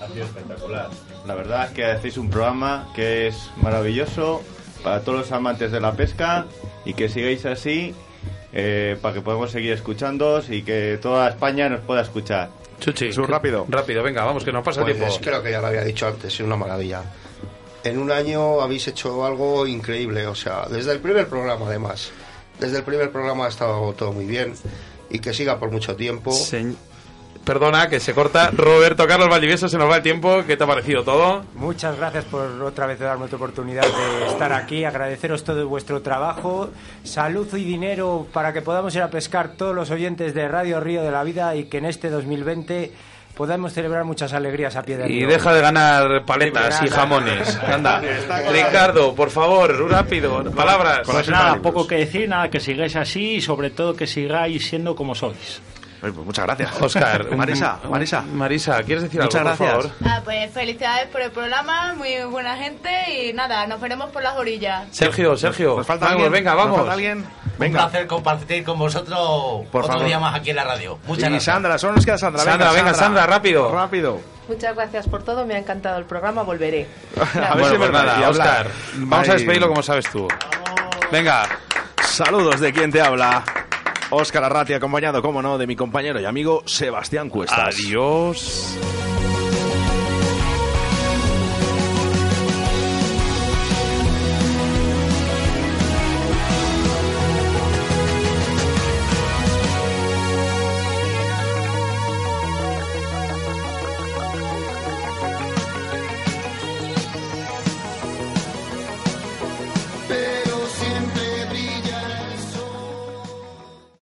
Ha 0.00 0.08
sido 0.08 0.24
espectacular. 0.24 0.88
La 1.26 1.34
verdad 1.34 1.66
es 1.66 1.72
que 1.72 1.84
hacéis 1.84 2.16
un 2.16 2.30
programa 2.30 2.88
que 2.94 3.28
es 3.28 3.50
maravilloso 3.62 4.42
para 4.82 5.00
todos 5.02 5.18
los 5.18 5.32
amantes 5.32 5.70
de 5.72 5.80
la 5.80 5.92
pesca 5.92 6.46
y 6.84 6.94
que 6.94 7.08
sigáis 7.08 7.44
así 7.44 7.94
eh, 8.52 8.96
para 9.02 9.14
que 9.14 9.20
podamos 9.20 9.50
seguir 9.50 9.72
escuchándoos 9.72 10.48
y 10.50 10.62
que 10.62 10.98
toda 11.00 11.28
España 11.28 11.68
nos 11.68 11.80
pueda 11.80 12.00
escuchar. 12.02 12.48
Chuchi, 12.80 13.10
rápido. 13.10 13.66
Rápido, 13.68 14.02
venga, 14.02 14.24
vamos, 14.24 14.42
que 14.42 14.52
nos 14.52 14.64
pasa 14.64 14.80
Pues 14.80 14.96
tiempo. 14.96 15.14
creo 15.20 15.42
que 15.42 15.50
ya 15.50 15.60
lo 15.60 15.66
había 15.66 15.84
dicho 15.84 16.06
antes, 16.06 16.32
es 16.32 16.40
una 16.40 16.56
maravilla. 16.56 17.02
En 17.84 17.98
un 17.98 18.10
año 18.10 18.60
habéis 18.60 18.88
hecho 18.88 19.24
algo 19.24 19.66
increíble, 19.66 20.26
o 20.26 20.34
sea, 20.34 20.64
desde 20.70 20.92
el 20.92 21.00
primer 21.00 21.28
programa 21.28 21.66
además. 21.66 22.10
Desde 22.58 22.78
el 22.78 22.84
primer 22.84 23.10
programa 23.10 23.46
ha 23.46 23.48
estado 23.48 23.92
todo 23.92 24.12
muy 24.12 24.26
bien 24.26 24.54
y 25.10 25.18
que 25.18 25.34
siga 25.34 25.58
por 25.58 25.70
mucho 25.70 25.96
tiempo. 25.96 26.32
Perdona, 27.44 27.88
que 27.88 28.00
se 28.00 28.12
corta. 28.12 28.50
Roberto 28.50 29.06
Carlos 29.06 29.28
Valdivieso, 29.30 29.68
se 29.68 29.78
nos 29.78 29.90
va 29.90 29.96
el 29.96 30.02
tiempo. 30.02 30.44
¿Qué 30.46 30.56
te 30.56 30.64
ha 30.64 30.66
parecido 30.66 31.02
todo? 31.02 31.42
Muchas 31.54 31.96
gracias 31.96 32.24
por 32.26 32.42
otra 32.62 32.86
vez 32.86 32.98
darme 32.98 33.24
otra 33.24 33.36
oportunidad 33.36 33.82
de 33.82 34.26
estar 34.26 34.52
aquí, 34.52 34.84
agradeceros 34.84 35.42
todo 35.42 35.66
vuestro 35.66 36.02
trabajo, 36.02 36.70
salud 37.02 37.48
y 37.54 37.64
dinero 37.64 38.26
para 38.32 38.52
que 38.52 38.60
podamos 38.60 38.94
ir 38.94 39.02
a 39.02 39.10
pescar 39.10 39.54
todos 39.56 39.74
los 39.74 39.90
oyentes 39.90 40.34
de 40.34 40.48
Radio 40.48 40.80
Río 40.80 41.02
de 41.02 41.10
la 41.10 41.24
Vida 41.24 41.56
y 41.56 41.64
que 41.64 41.78
en 41.78 41.86
este 41.86 42.10
2020 42.10 42.92
podamos 43.34 43.72
celebrar 43.72 44.04
muchas 44.04 44.32
alegrías 44.32 44.76
a 44.76 44.82
pie 44.82 44.96
de 44.98 45.04
Y 45.06 45.20
río. 45.20 45.28
deja 45.28 45.52
de 45.54 45.60
ganar 45.60 46.24
paletas 46.24 46.82
y 46.84 46.88
jamones. 46.88 47.56
Anda, 47.66 48.00
Ricardo, 48.52 49.14
por 49.14 49.30
favor, 49.30 49.90
rápido, 49.90 50.44
palabras. 50.52 51.00
Pues 51.06 51.28
nada, 51.28 51.56
poco 51.56 51.86
que 51.86 51.96
decir, 51.96 52.28
nada, 52.28 52.48
que 52.50 52.60
sigáis 52.60 52.96
así 52.96 53.36
y 53.36 53.40
sobre 53.40 53.70
todo 53.70 53.94
que 53.96 54.06
sigáis 54.06 54.66
siendo 54.68 54.94
como 54.94 55.14
sois. 55.14 55.62
Pues 56.00 56.14
muchas 56.14 56.46
gracias. 56.46 56.80
Oscar, 56.80 57.36
Marisa, 57.36 57.78
Marisa. 57.90 58.22
Marisa, 58.22 58.82
¿quieres 58.82 59.02
decir 59.04 59.20
Muchas 59.20 59.40
algo, 59.42 59.54
por 59.56 59.66
gracias. 59.66 59.92
favor? 59.92 60.08
Ah, 60.10 60.20
pues 60.24 60.50
felicidades 60.52 61.08
por 61.08 61.20
el 61.20 61.30
programa, 61.30 61.94
muy 61.94 62.22
buena 62.24 62.56
gente 62.56 62.90
y 63.12 63.32
nada, 63.34 63.66
nos 63.66 63.80
veremos 63.80 64.08
por 64.10 64.22
las 64.22 64.34
orillas. 64.36 64.84
Sergio, 64.90 65.36
Sergio. 65.36 65.76
¿Nos 65.76 65.86
falta 65.86 66.06
vamos, 66.06 66.22
alguien? 66.24 66.32
venga, 66.32 66.54
¿Nos 66.54 66.64
vamos. 66.64 66.76
falta 66.78 66.92
alguien? 66.94 67.26
Venga. 67.58 67.84
Un 67.84 67.90
placer 67.90 68.06
compartir 68.06 68.64
con 68.64 68.78
vosotros 68.78 69.66
Por 69.70 69.82
otro 69.82 69.92
favor. 69.92 70.06
día 70.06 70.18
más 70.18 70.34
aquí 70.34 70.48
en 70.50 70.56
la 70.56 70.64
radio. 70.64 70.98
Muchas 71.06 71.24
y 71.28 71.32
gracias. 71.32 71.44
Sandra, 71.44 71.76
solo 71.78 71.92
nos 71.96 72.06
queda 72.06 72.16
Sandra. 72.16 72.42
Sandra, 72.44 72.72
venga, 72.72 72.94
Sandra, 72.94 73.26
rápido. 73.26 73.70
Rápido. 73.70 74.20
Muchas 74.48 74.74
gracias 74.74 75.06
por 75.06 75.22
todo, 75.22 75.44
me 75.44 75.54
ha 75.54 75.58
encantado 75.58 75.98
el 75.98 76.06
programa, 76.06 76.42
volveré. 76.42 76.88
A 77.20 77.54
ver 77.54 77.66
si 77.66 77.76
bueno, 77.76 77.76
pues 77.76 77.78
verdad, 77.92 78.04
nada. 78.16 78.28
Oscar, 78.30 78.66
vamos 78.96 79.28
a 79.28 79.32
despedirlo 79.34 79.68
como 79.68 79.82
sabes 79.82 80.08
tú. 80.10 80.26
Venga. 81.12 81.46
Saludos 82.02 82.58
de 82.60 82.72
quien 82.72 82.90
te 82.90 83.00
habla. 83.02 83.44
Óscar 84.10 84.44
Arrati, 84.44 84.72
acompañado, 84.72 85.22
como 85.22 85.40
no, 85.42 85.56
de 85.58 85.66
mi 85.66 85.76
compañero 85.76 86.20
y 86.20 86.24
amigo 86.24 86.62
Sebastián 86.66 87.28
Cuestas. 87.28 87.76
Adiós. 87.76 88.76